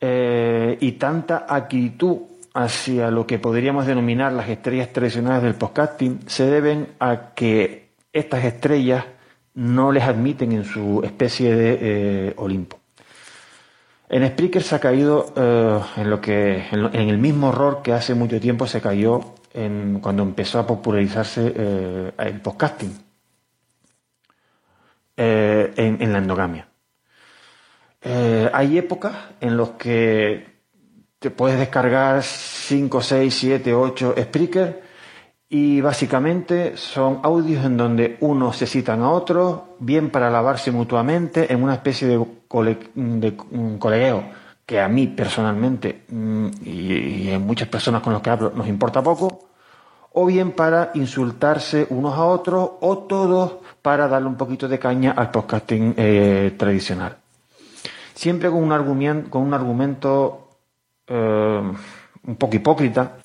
Eh, 0.01 0.79
y 0.81 0.93
tanta 0.93 1.47
actitud 1.49 2.19
hacia 2.55 3.11
lo 3.11 3.27
que 3.27 3.39
podríamos 3.39 3.87
denominar 3.87 4.33
las 4.33 4.49
estrellas 4.49 4.93
tradicionales 4.93 5.43
del 5.43 5.55
podcasting 5.55 6.21
se 6.27 6.47
deben 6.47 6.89
a 6.99 7.33
que 7.35 7.91
estas 8.13 8.45
estrellas 8.45 9.05
no 9.55 9.93
les 9.93 10.05
admiten 10.05 10.53
en 10.53 10.65
su 10.65 11.03
especie 11.05 11.55
de 11.55 11.79
eh, 11.81 12.35
Olimpo. 12.37 12.79
En 14.09 14.27
Spreaker 14.27 14.63
se 14.63 14.75
ha 14.75 14.81
caído 14.81 15.33
eh, 15.37 15.81
en, 15.99 16.11
lo 16.11 16.21
que, 16.21 16.65
en, 16.73 17.09
el 17.09 17.19
mismo 17.19 17.51
error 17.51 17.81
que 17.83 17.93
hace 17.93 18.15
mucho 18.15 18.41
tiempo 18.41 18.67
se 18.67 18.81
cayó 18.81 19.35
en, 19.53 20.01
cuando 20.01 20.23
empezó 20.23 20.59
a 20.59 20.67
popularizarse 20.67 22.13
el 22.17 22.41
podcasting 22.41 22.97
en 25.17 26.13
la 26.13 26.19
endogamia. 26.19 26.71
Eh, 28.03 28.51
hay 28.53 28.79
épocas 28.79 29.15
en 29.41 29.57
las 29.57 29.71
que 29.71 30.47
te 31.19 31.31
puedes 31.31 31.59
descargar 31.59 32.23
5, 32.23 33.03
6, 33.03 33.35
7, 33.35 33.75
8 33.75 34.15
Spreaker 34.19 34.83
y 35.51 35.81
básicamente 35.83 36.77
son 36.77 37.21
audios 37.23 37.65
en 37.65 37.77
donde 37.77 38.17
unos 38.21 38.57
se 38.57 38.67
citan 38.67 39.03
a 39.03 39.11
otros, 39.11 39.63
bien 39.81 40.09
para 40.11 40.29
alabarse 40.29 40.71
mutuamente 40.71 41.53
en 41.53 41.63
una 41.63 41.75
especie 41.75 42.09
de, 42.09 43.37
colegueo 43.79 44.25
que 44.71 44.81
a 44.81 44.87
mí 44.87 45.09
personalmente 45.09 46.05
mm, 46.09 46.47
y, 46.65 47.31
en 47.31 47.45
muchas 47.45 47.67
personas 47.67 48.03
con 48.03 48.13
las 48.13 48.23
que 48.23 48.31
hablo 48.31 48.53
nos 48.55 48.69
importa 48.69 49.03
poco, 49.03 49.49
o 50.13 50.27
bien 50.27 50.53
para 50.53 50.93
insultarse 50.95 51.89
unos 51.91 52.15
a 52.15 52.25
otros 52.25 52.71
o 52.81 52.99
todos 52.99 53.55
para 53.83 54.07
darle 54.07 54.29
un 54.29 54.37
poquito 54.37 54.69
de 54.69 54.79
caña 54.79 55.11
al 55.11 55.33
podcasting 55.33 55.95
eh, 55.97 56.55
tradicional 56.57 57.17
siempre 58.21 58.51
con 58.51 58.63
un 58.63 58.71
argumento, 58.71 59.31
con 59.31 59.43
un 59.43 59.55
argumento 59.55 60.51
eh, 61.09 61.73
un 62.27 62.37
poco 62.37 62.55
hipócrita 62.55 63.17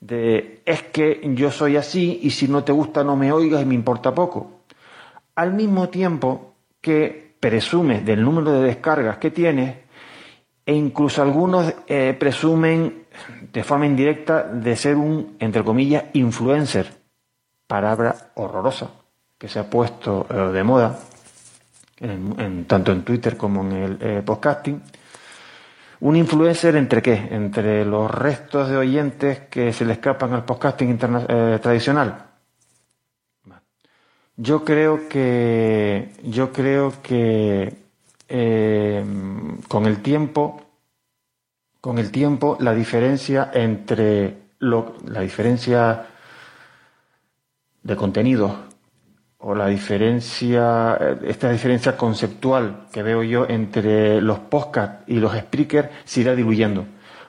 de 0.00 0.62
es 0.66 0.82
que 0.82 1.20
yo 1.36 1.50
soy 1.50 1.76
así 1.76 2.18
y 2.24 2.30
si 2.30 2.48
no 2.48 2.64
te 2.64 2.72
gusta 2.72 3.04
no 3.04 3.16
me 3.16 3.32
oigas 3.32 3.62
y 3.62 3.64
me 3.64 3.76
importa 3.76 4.12
poco. 4.12 4.62
Al 5.36 5.54
mismo 5.54 5.88
tiempo 5.88 6.54
que 6.80 7.36
presumes 7.38 8.04
del 8.04 8.22
número 8.22 8.52
de 8.52 8.66
descargas 8.66 9.18
que 9.18 9.30
tienes 9.30 9.76
e 10.64 10.74
incluso 10.74 11.22
algunos 11.22 11.74
eh, 11.86 12.16
presumen 12.18 13.04
de 13.52 13.62
forma 13.64 13.86
indirecta 13.86 14.44
de 14.44 14.76
ser 14.76 14.96
un, 14.96 15.36
entre 15.38 15.64
comillas, 15.64 16.04
influencer, 16.14 16.92
palabra 17.66 18.32
horrorosa 18.34 18.90
que 19.38 19.48
se 19.48 19.58
ha 19.58 19.68
puesto 19.68 20.26
eh, 20.30 20.34
de 20.52 20.62
moda 20.62 20.98
tanto 22.66 22.90
en 22.90 23.04
Twitter 23.04 23.36
como 23.36 23.62
en 23.62 23.72
el 23.72 23.98
eh, 24.00 24.22
podcasting. 24.24 24.82
Un 26.00 26.16
influencer 26.16 26.74
entre 26.74 27.00
qué? 27.00 27.28
Entre 27.30 27.84
los 27.84 28.10
restos 28.10 28.68
de 28.68 28.76
oyentes 28.76 29.40
que 29.48 29.72
se 29.72 29.84
le 29.84 29.92
escapan 29.92 30.32
al 30.32 30.44
podcasting 30.44 30.98
tradicional. 30.98 32.26
Yo 34.36 34.64
creo 34.64 35.08
que 35.08 36.10
yo 36.24 36.52
creo 36.52 36.92
que 37.02 37.81
eh, 38.32 39.04
con 39.68 39.86
el 39.86 40.00
tiempo 40.00 40.62
con 41.82 41.98
el 41.98 42.12
tiempo 42.12 42.56
la 42.60 42.74
diferencia 42.74 43.50
entre 43.52 44.36
lo, 44.60 44.94
la 45.04 45.20
diferencia 45.20 46.06
de 47.82 47.96
contenido 47.96 48.54
o 49.38 49.56
la 49.56 49.66
diferencia, 49.66 50.94
esta 51.24 51.50
diferencia 51.50 51.96
conceptual 51.96 52.86
que 52.92 53.02
veo 53.02 53.24
yo 53.24 53.48
entre 53.48 54.20
los 54.20 54.38
podcasts 54.38 55.02
y 55.08 55.16
los 55.16 55.36
speakers 55.36 55.88
se 56.04 56.20
irá 56.20 56.36
diluyendo. 56.36 56.86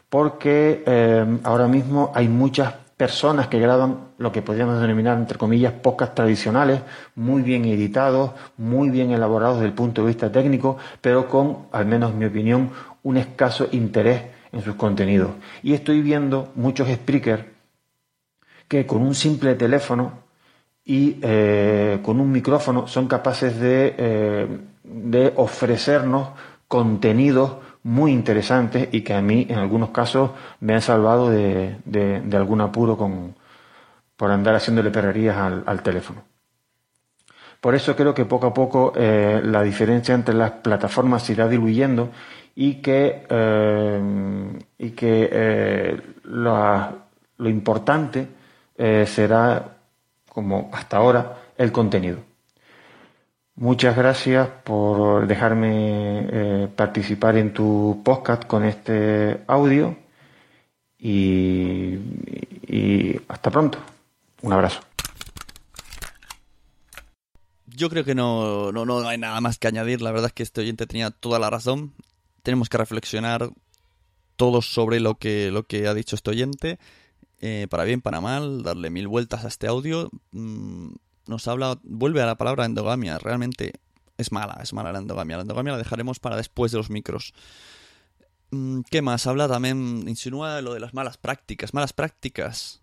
Porque 0.07 0.83
eh, 0.85 1.39
ahora 1.43 1.67
mismo 1.67 2.11
hay 2.13 2.27
muchas 2.27 2.75
personas 2.97 3.47
que 3.47 3.60
graban 3.60 4.10
lo 4.17 4.32
que 4.32 4.41
podríamos 4.41 4.79
denominar, 4.79 5.17
entre 5.17 5.38
comillas, 5.38 5.73
podcasts 5.73 6.15
tradicionales, 6.15 6.82
muy 7.15 7.41
bien 7.41 7.65
editados, 7.65 8.32
muy 8.58 8.89
bien 8.89 9.12
elaborados 9.12 9.58
desde 9.58 9.67
el 9.67 9.73
punto 9.73 10.01
de 10.01 10.08
vista 10.08 10.32
técnico, 10.32 10.77
pero 11.01 11.27
con, 11.27 11.67
al 11.71 11.86
menos 11.86 12.12
en 12.12 12.19
mi 12.19 12.25
opinión, 12.25 12.69
un 13.03 13.17
escaso 13.17 13.67
interés 13.71 14.23
en 14.51 14.62
sus 14.62 14.75
contenidos. 14.75 15.32
Y 15.63 15.73
estoy 15.73 16.01
viendo 16.01 16.51
muchos 16.56 16.88
speakers 16.88 17.45
que 18.67 18.86
con 18.86 19.01
un 19.01 19.15
simple 19.15 19.56
teléfono 19.56 20.23
y 20.86 21.17
eh, 21.21 21.99
con 22.03 22.19
un 22.19 22.32
micrófono 22.32 22.88
son 22.88 23.08
capaces 23.08 23.60
de, 23.60 23.95
eh, 23.97 24.47
de, 24.84 25.34
ofrecernos 25.36 26.29
contenidos 26.67 27.53
muy 27.83 28.11
interesantes 28.11 28.89
y 28.91 29.01
que 29.01 29.13
a 29.13 29.21
mí 29.21 29.45
en 29.49 29.59
algunos 29.59 29.89
casos 29.89 30.31
me 30.61 30.73
han 30.73 30.81
salvado 30.81 31.29
de, 31.29 31.77
de, 31.85 32.37
algún 32.37 32.61
apuro 32.61 32.97
con, 32.97 33.35
por 34.15 34.31
andar 34.31 34.55
haciéndole 34.55 34.89
perrerías 34.89 35.37
al, 35.37 35.83
teléfono. 35.83 36.23
Por 37.59 37.75
eso 37.75 37.95
creo 37.95 38.13
que 38.13 38.25
poco 38.25 38.47
a 38.47 38.53
poco 38.53 38.93
eh, 38.95 39.41
la 39.43 39.61
diferencia 39.63 40.15
entre 40.15 40.35
las 40.35 40.51
plataformas 40.51 41.23
se 41.23 41.33
irá 41.33 41.47
diluyendo 41.47 42.09
y 42.55 42.75
que, 42.75 43.25
y 44.77 44.91
que 44.91 46.01
lo 46.25 47.49
importante 47.49 48.27
será 49.05 49.77
como 50.29 50.69
hasta 50.73 50.97
ahora 50.97 51.37
el 51.57 51.71
contenido. 51.71 52.32
Muchas 53.55 53.95
gracias 53.95 54.49
por 54.63 55.27
dejarme 55.27 56.27
eh, 56.31 56.67
participar 56.75 57.37
en 57.37 57.53
tu 57.53 58.01
podcast 58.03 58.45
con 58.45 58.63
este 58.63 59.43
audio 59.47 59.95
y, 60.97 61.99
hasta 63.27 63.51
pronto. 63.51 63.77
Un 64.41 64.53
abrazo. 64.53 64.81
Yo 67.67 67.89
creo 67.89 68.03
que 68.03 68.15
no, 68.15 68.71
no, 68.71 68.85
no 68.85 69.07
hay 69.07 69.17
nada 69.17 69.39
más 69.39 69.59
que 69.59 69.67
añadir. 69.67 70.01
La 70.01 70.11
verdad 70.11 70.27
es 70.27 70.33
que 70.33 70.43
este 70.43 70.61
oyente 70.61 70.87
tenía 70.87 71.11
toda 71.11 71.37
la 71.37 71.49
razón. 71.49 71.93
Tenemos 72.41 72.69
que 72.69 72.77
reflexionar 72.77 73.49
todos 74.35 74.65
sobre 74.73 74.99
lo 74.99 75.15
que, 75.15 75.51
lo 75.51 75.63
que 75.63 75.87
ha 75.87 75.93
dicho 75.93 76.15
este 76.15 76.31
oyente 76.31 76.79
eh, 77.39 77.67
para 77.69 77.83
bien, 77.83 78.01
para 78.01 78.21
mal, 78.21 78.63
darle 78.63 78.89
mil 78.89 79.07
vueltas 79.07 79.43
a 79.43 79.49
este 79.49 79.67
audio. 79.67 80.09
Mm, 80.31 80.93
nos 81.27 81.47
habla, 81.47 81.79
vuelve 81.83 82.21
a 82.21 82.25
la 82.25 82.36
palabra 82.36 82.65
endogamia. 82.65 83.17
Realmente 83.17 83.73
es 84.17 84.31
mala, 84.31 84.59
es 84.62 84.73
mala 84.73 84.91
la 84.91 84.99
endogamia. 84.99 85.38
La 85.38 85.41
endogamia 85.43 85.73
la 85.73 85.77
dejaremos 85.77 86.19
para 86.19 86.38
después 86.38 86.71
de 86.71 86.77
los 86.77 86.89
micros. 86.89 87.33
Mm, 88.51 88.81
¿Qué 88.89 89.01
más? 89.01 89.25
Habla 89.27 89.47
también, 89.47 90.05
insinúa 90.07 90.62
lo 90.62 90.73
de 90.73 90.79
las 90.79 90.93
malas 90.93 91.17
prácticas. 91.17 91.73
Malas 91.73 91.93
prácticas 91.93 92.81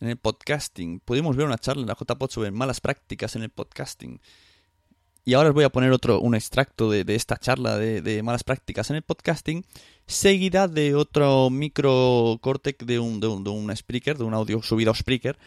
en 0.00 0.08
el 0.08 0.16
podcasting. 0.16 1.00
Pudimos 1.00 1.36
ver 1.36 1.46
una 1.46 1.58
charla 1.58 1.82
en 1.82 1.88
la 1.88 1.96
JPod 1.98 2.30
sobre 2.30 2.50
malas 2.50 2.80
prácticas 2.80 3.36
en 3.36 3.42
el 3.42 3.50
podcasting. 3.50 4.20
Y 5.26 5.34
ahora 5.34 5.48
os 5.48 5.54
voy 5.54 5.64
a 5.64 5.70
poner 5.70 5.90
otro, 5.92 6.20
un 6.20 6.34
extracto 6.34 6.90
de, 6.90 7.02
esta 7.14 7.38
charla 7.38 7.78
de, 7.78 8.22
malas 8.22 8.44
prácticas 8.44 8.90
en 8.90 8.96
el 8.96 9.02
podcasting, 9.02 9.64
seguida 10.06 10.68
de 10.68 10.94
otro 10.94 11.48
micro 11.48 12.38
corte 12.42 12.76
de 12.78 12.98
un, 12.98 13.20
de 13.20 13.28
un, 13.28 13.42
de 13.42 13.48
un 13.48 13.70
speaker, 13.70 14.18
de 14.18 14.24
un 14.24 14.34
audio 14.34 14.60
subido 14.62 14.90
a 14.92 14.94
Spreaker, 14.94 15.38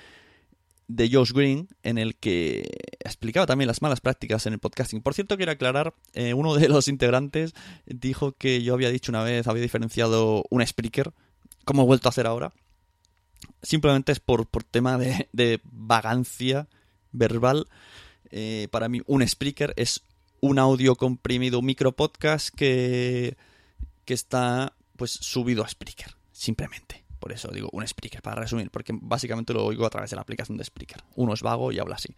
de 0.88 1.10
Josh 1.12 1.34
Green, 1.34 1.68
en 1.84 1.98
el 1.98 2.16
que 2.16 2.70
explicaba 3.00 3.46
también 3.46 3.68
las 3.68 3.82
malas 3.82 4.02
prácticas 4.02 4.46
en 4.46 4.54
el 4.54 4.60
podcasting. 4.60 5.02
Por 5.02 5.14
cierto, 5.14 5.38
quiero 5.38 5.52
aclarar, 5.52 5.94
eh, 6.14 6.34
uno 6.34 6.56
de 6.56 6.70
los 6.70 6.88
integrantes 6.88 7.54
dijo 7.86 8.32
que 8.34 8.64
yo 8.64 8.74
había 8.74 8.90
dicho 8.90 9.12
una 9.12 9.24
vez, 9.24 9.48
había 9.48 9.64
diferenciado 9.64 10.46
un 10.50 10.66
Spreaker, 10.66 11.14
como 11.66 11.84
he 11.84 11.86
vuelto 11.86 12.08
a 12.08 12.12
hacer 12.12 12.28
ahora. 12.28 12.54
Simplemente 13.62 14.12
es 14.12 14.20
por, 14.20 14.48
por 14.48 14.64
tema 14.64 14.98
de, 14.98 15.28
de 15.34 15.60
vagancia 15.64 16.68
verbal 17.12 17.68
eh, 18.32 18.68
para 18.72 18.90
mí, 18.90 19.02
un 19.06 19.28
Spreaker 19.28 19.74
es 19.78 20.04
un 20.40 20.60
audio 20.60 20.96
comprimido, 20.96 21.60
un 21.60 21.66
micro 21.66 21.94
podcast 21.94 22.54
que, 22.54 23.38
que 24.06 24.14
está 24.14 24.76
pues 24.96 25.12
subido 25.12 25.64
a 25.64 25.68
Spreaker, 25.68 26.16
simplemente. 26.32 27.07
Por 27.28 27.34
eso 27.34 27.50
digo 27.50 27.68
un 27.74 27.86
Spreaker, 27.86 28.22
para 28.22 28.40
resumir, 28.40 28.72
porque 28.72 28.98
básicamente 29.02 29.52
lo 29.52 29.66
oigo 29.66 29.86
a 29.86 29.90
través 29.90 30.12
de 30.12 30.16
la 30.16 30.22
aplicación 30.22 30.58
de 30.58 30.64
Spreaker. 30.64 31.04
Uno 31.18 31.34
es 31.34 31.42
vago 31.42 31.74
y 31.74 31.80
habla 31.80 31.96
así. 31.96 32.16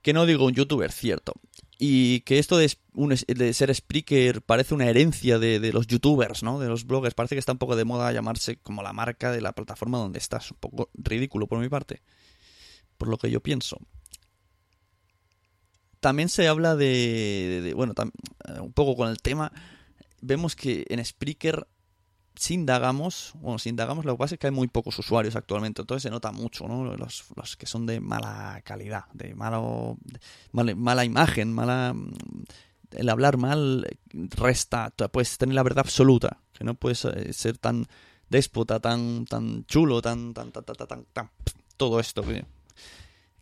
Que 0.00 0.14
no 0.14 0.24
digo 0.24 0.46
un 0.46 0.54
youtuber, 0.54 0.90
cierto. 0.90 1.34
Y 1.78 2.20
que 2.20 2.38
esto 2.38 2.56
de, 2.56 2.66
ser 3.52 3.74
Spreaker 3.74 4.40
parece 4.40 4.72
una 4.72 4.86
herencia 4.86 5.38
de, 5.38 5.60
de, 5.60 5.70
los 5.70 5.86
youtubers, 5.86 6.42
¿no? 6.42 6.58
De 6.58 6.66
los 6.66 6.86
bloggers. 6.86 7.14
Parece 7.14 7.34
que 7.34 7.40
está 7.40 7.52
un 7.52 7.58
poco 7.58 7.76
de 7.76 7.84
moda 7.84 8.10
llamarse 8.10 8.56
como 8.56 8.82
la 8.82 8.94
marca 8.94 9.30
de 9.32 9.42
la 9.42 9.52
plataforma 9.52 9.98
donde 9.98 10.18
estás. 10.18 10.50
Un 10.50 10.56
poco 10.60 10.88
ridículo 10.94 11.46
por 11.46 11.58
mi 11.58 11.68
parte. 11.68 12.00
Por 12.96 13.08
lo 13.08 13.18
que 13.18 13.30
yo 13.30 13.42
pienso 13.42 13.76
también 16.00 16.28
se 16.28 16.46
habla 16.46 16.76
de, 16.76 17.72
bueno, 17.74 17.92
eh, 17.98 18.60
un 18.60 18.72
poco 18.72 18.96
con 18.96 19.08
el 19.08 19.18
tema, 19.18 19.50
vemos 20.20 20.54
que 20.54 20.84
en 20.88 21.04
Spreaker 21.04 21.66
si 22.36 22.54
indagamos, 22.54 23.32
bueno, 23.34 23.58
si 23.58 23.68
indagamos, 23.68 24.04
lo 24.04 24.14
que 24.14 24.18
pasa 24.18 24.34
es 24.34 24.38
que 24.38 24.46
hay 24.46 24.52
muy 24.52 24.68
pocos 24.68 24.98
usuarios 24.98 25.36
actualmente, 25.36 25.82
entonces 25.82 26.02
se 26.02 26.10
nota 26.10 26.32
mucho, 26.32 26.68
¿no? 26.68 26.84
Los, 26.96 27.24
los 27.34 27.56
que 27.56 27.66
son 27.66 27.86
de 27.86 28.00
mala 28.00 28.60
calidad, 28.64 29.06
de 29.12 29.34
malo, 29.34 29.98
mala, 30.52 31.04
imagen, 31.04 31.52
mala... 31.52 31.94
El 32.92 33.08
hablar 33.08 33.36
mal 33.36 33.84
resta, 34.12 34.90
puedes 35.10 35.36
tener 35.38 35.54
la 35.54 35.64
verdad 35.64 35.80
absoluta, 35.80 36.38
que 36.52 36.64
no 36.64 36.74
puedes 36.74 37.04
eh, 37.04 37.32
ser 37.32 37.58
tan 37.58 37.86
déspota, 38.30 38.80
tan, 38.80 39.26
tan 39.26 39.64
chulo, 39.66 40.00
tan, 40.00 40.32
tan, 40.32 40.52
tan, 40.52 40.64
tan, 40.64 40.76
tan, 40.76 41.04
tan, 41.12 41.30
todo 41.76 41.98
esto 42.00 42.22
que, 42.22 42.44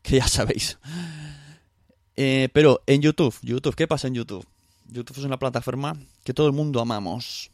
que 0.03 0.17
ya 0.17 0.27
sabéis. 0.27 0.79
Eh, 2.17 2.49
pero 2.53 2.83
en 2.87 3.03
YouTube, 3.03 3.35
YouTube, 3.43 3.75
¿qué 3.75 3.87
pasa 3.87 4.09
en 4.09 4.15
YouTube? 4.15 4.47
YouTube 4.87 5.19
es 5.19 5.25
una 5.25 5.39
plataforma 5.39 5.97
que 6.25 6.35
todo 6.35 6.47
el 6.47 6.53
mundo 6.53 6.81
amamos, 6.81 7.51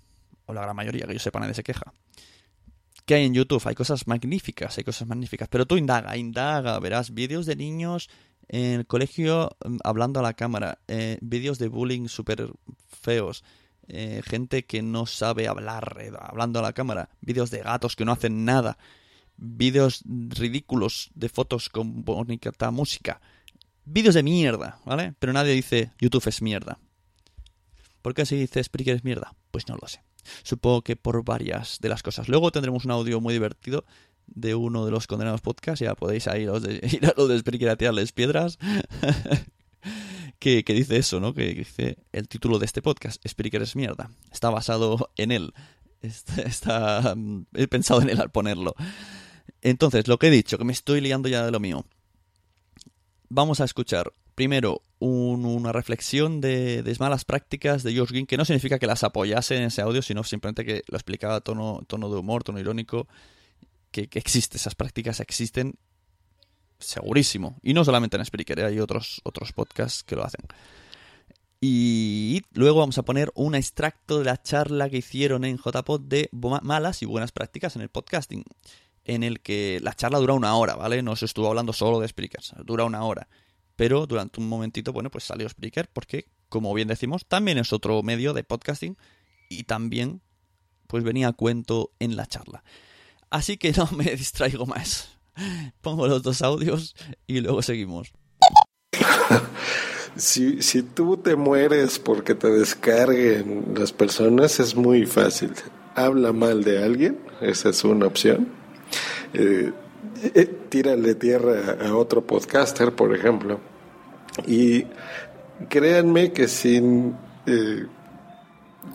o 0.50 0.54
la 0.54 0.62
gran 0.62 0.76
mayoría, 0.76 1.06
que 1.06 1.14
yo 1.14 1.18
sepa, 1.18 1.40
nadie 1.40 1.54
se 1.54 1.62
queja. 1.62 1.92
¿Qué 3.06 3.14
hay 3.14 3.24
en 3.24 3.34
YouTube? 3.34 3.62
Hay 3.66 3.74
cosas 3.74 4.06
magníficas, 4.06 4.76
hay 4.78 4.84
cosas 4.84 5.08
magníficas, 5.08 5.48
pero 5.48 5.66
tú 5.66 5.76
indaga, 5.76 6.16
indaga, 6.16 6.78
verás 6.78 7.12
vídeos 7.12 7.46
de 7.46 7.56
niños 7.56 8.08
en 8.48 8.80
el 8.80 8.86
colegio 8.86 9.56
mm, 9.64 9.78
hablando 9.84 10.20
a 10.20 10.22
la 10.22 10.34
cámara, 10.34 10.78
eh, 10.88 11.18
vídeos 11.20 11.58
de 11.58 11.68
bullying 11.68 12.08
súper 12.08 12.50
feos, 12.86 13.44
eh, 13.88 14.22
gente 14.24 14.64
que 14.64 14.82
no 14.82 15.06
sabe 15.06 15.48
hablar 15.48 15.96
hablando 16.20 16.58
a 16.58 16.62
la 16.62 16.72
cámara, 16.72 17.08
vídeos 17.20 17.50
de 17.50 17.60
gatos 17.60 17.96
que 17.96 18.04
no 18.04 18.12
hacen 18.12 18.44
nada, 18.44 18.78
vídeos 19.36 20.02
ridículos 20.06 21.10
de 21.14 21.28
fotos 21.28 21.68
con 21.68 22.04
bonita 22.04 22.70
música, 22.70 23.20
vídeos 23.84 24.14
de 24.14 24.22
mierda, 24.22 24.78
¿vale? 24.84 25.14
Pero 25.18 25.32
nadie 25.32 25.52
dice 25.52 25.92
YouTube 25.98 26.28
es 26.28 26.42
mierda. 26.42 26.78
¿Por 28.02 28.14
qué 28.14 28.24
se 28.24 28.36
dice 28.36 28.62
Spreaker 28.62 28.96
es 28.96 29.04
mierda? 29.04 29.34
Pues 29.50 29.68
no 29.68 29.76
lo 29.80 29.88
sé. 29.88 30.00
Supongo 30.42 30.82
que 30.82 30.96
por 30.96 31.24
varias 31.24 31.78
de 31.80 31.88
las 31.88 32.02
cosas. 32.02 32.28
Luego 32.28 32.52
tendremos 32.52 32.84
un 32.84 32.90
audio 32.90 33.20
muy 33.20 33.34
divertido 33.34 33.84
de 34.26 34.54
uno 34.54 34.84
de 34.84 34.90
los 34.90 35.06
condenados 35.06 35.40
podcasts. 35.40 35.80
Ya 35.80 35.94
podéis 35.94 36.26
ir, 36.26 36.50
ir 36.92 37.06
a 37.06 37.14
los 37.16 37.28
de 37.28 37.70
a 37.70 37.76
tirarles 37.76 38.12
piedras. 38.12 38.58
que, 40.38 40.62
dice 40.66 40.96
eso, 40.96 41.20
¿no? 41.20 41.34
Que 41.34 41.54
dice 41.54 41.98
el 42.12 42.28
título 42.28 42.58
de 42.58 42.66
este 42.66 42.82
podcast, 42.82 43.26
Spreaker 43.26 43.62
es 43.62 43.76
mierda. 43.76 44.10
Está 44.32 44.50
basado 44.50 45.10
en 45.16 45.32
él. 45.32 45.52
está, 46.02 47.14
he 47.54 47.68
pensado 47.68 48.02
en 48.02 48.10
él 48.10 48.20
al 48.20 48.30
ponerlo. 48.30 48.74
Entonces, 49.62 50.08
lo 50.08 50.18
que 50.18 50.28
he 50.28 50.30
dicho, 50.30 50.58
que 50.58 50.64
me 50.64 50.72
estoy 50.72 51.00
liando 51.00 51.28
ya 51.28 51.44
de 51.44 51.50
lo 51.50 51.60
mío 51.60 51.84
vamos 53.30 53.60
a 53.60 53.64
escuchar 53.64 54.12
primero 54.40 54.80
una 55.00 55.70
reflexión 55.70 56.40
de, 56.40 56.96
malas 56.98 57.26
prácticas 57.26 57.82
de 57.82 57.94
Josh 57.94 58.08
Green, 58.08 58.26
que 58.26 58.38
no 58.38 58.46
significa 58.46 58.78
que 58.78 58.86
las 58.86 59.04
apoyase 59.04 59.54
en 59.58 59.64
ese 59.64 59.82
audio, 59.82 60.00
sino 60.00 60.24
simplemente 60.24 60.64
que 60.64 60.82
lo 60.88 60.96
explicaba 60.96 61.36
a 61.36 61.40
tono, 61.42 61.82
tono 61.86 62.08
de 62.08 62.18
humor, 62.18 62.42
tono 62.42 62.58
irónico, 62.58 63.06
que, 63.90 64.08
que 64.08 64.18
existe, 64.18 64.56
esas 64.56 64.74
prácticas 64.74 65.20
existen 65.20 65.74
segurísimo. 66.78 67.58
Y 67.62 67.74
no 67.74 67.84
solamente 67.84 68.16
en 68.16 68.24
Spreaker, 68.24 68.60
¿eh? 68.60 68.64
hay 68.64 68.80
otros, 68.80 69.20
otros 69.24 69.52
podcasts 69.52 70.02
que 70.04 70.16
lo 70.16 70.24
hacen. 70.24 70.46
Y 71.60 72.40
luego 72.54 72.78
vamos 72.78 72.96
a 72.96 73.02
poner 73.02 73.30
un 73.34 73.54
extracto 73.54 74.20
de 74.20 74.24
la 74.24 74.40
charla 74.40 74.88
que 74.88 74.96
hicieron 74.96 75.44
en 75.44 75.58
JPod 75.58 76.00
de 76.00 76.30
malas 76.32 77.02
y 77.02 77.04
buenas 77.04 77.30
prácticas 77.30 77.76
en 77.76 77.82
el 77.82 77.90
podcasting 77.90 78.44
en 79.04 79.22
el 79.22 79.40
que 79.40 79.80
la 79.82 79.92
charla 79.92 80.18
dura 80.18 80.32
una 80.32 80.54
hora, 80.54 80.76
¿vale? 80.76 81.02
No 81.02 81.14
se 81.14 81.26
estuvo 81.26 81.48
hablando 81.48 81.74
solo 81.74 82.00
de 82.00 82.08
Spreakers, 82.08 82.54
dura 82.64 82.84
una 82.84 83.04
hora. 83.04 83.28
Pero 83.80 84.06
durante 84.06 84.42
un 84.42 84.46
momentito, 84.46 84.92
bueno, 84.92 85.10
pues 85.10 85.24
salió 85.24 85.48
Spreaker 85.48 85.88
porque, 85.90 86.26
como 86.50 86.74
bien 86.74 86.86
decimos, 86.86 87.24
también 87.24 87.56
es 87.56 87.72
otro 87.72 88.02
medio 88.02 88.34
de 88.34 88.44
podcasting 88.44 88.98
y 89.48 89.62
también, 89.62 90.20
pues 90.86 91.02
venía 91.02 91.28
a 91.28 91.32
cuento 91.32 91.90
en 91.98 92.14
la 92.14 92.26
charla. 92.26 92.62
Así 93.30 93.56
que 93.56 93.72
no 93.72 93.88
me 93.92 94.04
distraigo 94.16 94.66
más. 94.66 95.08
Pongo 95.80 96.06
los 96.08 96.22
dos 96.22 96.42
audios 96.42 96.94
y 97.26 97.40
luego 97.40 97.62
seguimos. 97.62 98.12
Si, 100.16 100.60
si 100.60 100.82
tú 100.82 101.16
te 101.16 101.36
mueres 101.36 101.98
porque 102.00 102.34
te 102.34 102.48
descarguen 102.48 103.74
las 103.78 103.92
personas, 103.92 104.58
es 104.60 104.74
muy 104.74 105.06
fácil. 105.06 105.52
Habla 105.94 106.32
mal 106.32 106.64
de 106.64 106.82
alguien, 106.82 107.18
esa 107.40 107.70
es 107.70 107.84
una 107.84 108.06
opción 108.08 108.60
eh, 109.32 109.72
tírale 110.68 111.14
tierra 111.14 111.76
a 111.84 111.94
otro 111.94 112.22
podcaster, 112.22 112.92
por 112.92 113.14
ejemplo. 113.14 113.60
Y 114.46 114.86
créanme 115.68 116.32
que 116.32 116.48
sin 116.48 117.16
eh, 117.46 117.86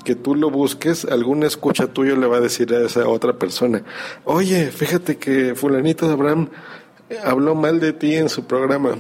que 0.03 0.15
tú 0.15 0.35
lo 0.35 0.49
busques, 0.49 1.05
alguna 1.05 1.47
escucha 1.47 1.87
tuyo 1.87 2.15
le 2.15 2.27
va 2.27 2.37
a 2.37 2.41
decir 2.41 2.73
a 2.73 2.85
esa 2.85 3.07
otra 3.07 3.33
persona, 3.33 3.83
oye, 4.23 4.71
fíjate 4.71 5.17
que 5.17 5.55
fulanito 5.55 6.07
de 6.07 6.13
Abraham 6.13 6.49
habló 7.23 7.55
mal 7.55 7.79
de 7.79 7.93
ti 7.93 8.15
en 8.15 8.29
su 8.29 8.45
programa 8.45 8.97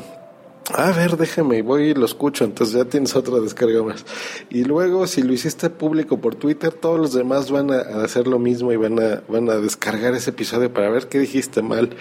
a 0.73 0.91
ver, 0.91 1.15
déjame, 1.15 1.61
voy 1.61 1.89
y 1.89 1.93
lo 1.93 2.05
escucho, 2.05 2.43
entonces 2.43 2.75
ya 2.75 2.85
tienes 2.85 3.15
otra 3.15 3.39
descarga 3.39 3.83
más. 3.83 4.03
Y 4.49 4.63
luego, 4.63 5.05
si 5.05 5.21
lo 5.21 5.31
hiciste 5.31 5.69
público 5.69 6.19
por 6.19 6.35
Twitter, 6.35 6.73
todos 6.73 6.99
los 6.99 7.13
demás 7.13 7.51
van 7.51 7.71
a, 7.71 7.81
hacer 8.03 8.27
lo 8.27 8.39
mismo 8.39 8.71
y 8.71 8.75
van 8.75 8.99
a, 8.99 9.21
van 9.27 9.49
a 9.49 9.57
descargar 9.57 10.15
ese 10.15 10.31
episodio 10.31 10.73
para 10.73 10.89
ver 10.89 11.07
qué 11.07 11.19
dijiste 11.19 11.61
mal. 11.61 11.91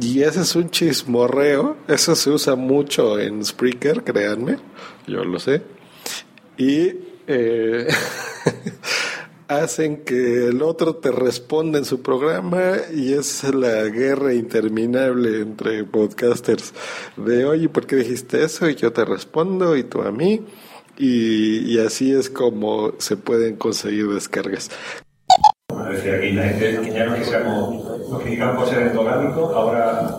Y 0.00 0.22
ese 0.22 0.40
es 0.40 0.56
un 0.56 0.70
chismorreo, 0.70 1.76
eso 1.86 2.16
se 2.16 2.30
usa 2.30 2.56
mucho 2.56 3.18
en 3.18 3.44
Spreaker, 3.44 4.02
créanme, 4.02 4.58
yo 5.06 5.24
lo 5.24 5.38
sé. 5.38 5.62
Y 6.56 6.92
eh, 7.26 7.86
hacen 9.48 10.04
que 10.04 10.48
el 10.48 10.62
otro 10.62 10.96
te 10.96 11.10
responda 11.10 11.78
en 11.78 11.86
su 11.86 12.02
programa 12.02 12.74
y 12.94 13.14
es 13.14 13.42
la 13.54 13.84
guerra 13.84 14.34
interminable 14.34 15.40
entre 15.40 15.84
podcasters 15.84 16.74
de 17.16 17.46
oye, 17.46 17.68
¿por 17.70 17.86
qué 17.86 17.96
dijiste 17.96 18.44
eso? 18.44 18.68
Y 18.68 18.74
yo 18.74 18.92
te 18.92 19.04
respondo 19.06 19.76
y 19.76 19.84
tú 19.84 20.02
a 20.02 20.12
mí 20.12 20.42
y, 20.98 21.78
así 21.78 22.12
es 22.12 22.28
como 22.28 22.92
se 22.98 23.16
pueden 23.16 23.56
conseguir 23.56 24.08
descargas. 24.08 24.70
Decía 25.90 26.16
aquí 26.16 26.32
la 26.32 26.42
gente 26.48 26.92
ya 26.92 27.06
no 27.06 27.14
es 27.14 27.20
que 27.20 27.30
seamos, 27.30 28.10
nos 28.10 28.22
criticamos 28.22 28.64
por 28.64 28.68
ser 28.68 28.88
endogámico, 28.88 29.52
ahora 29.54 30.18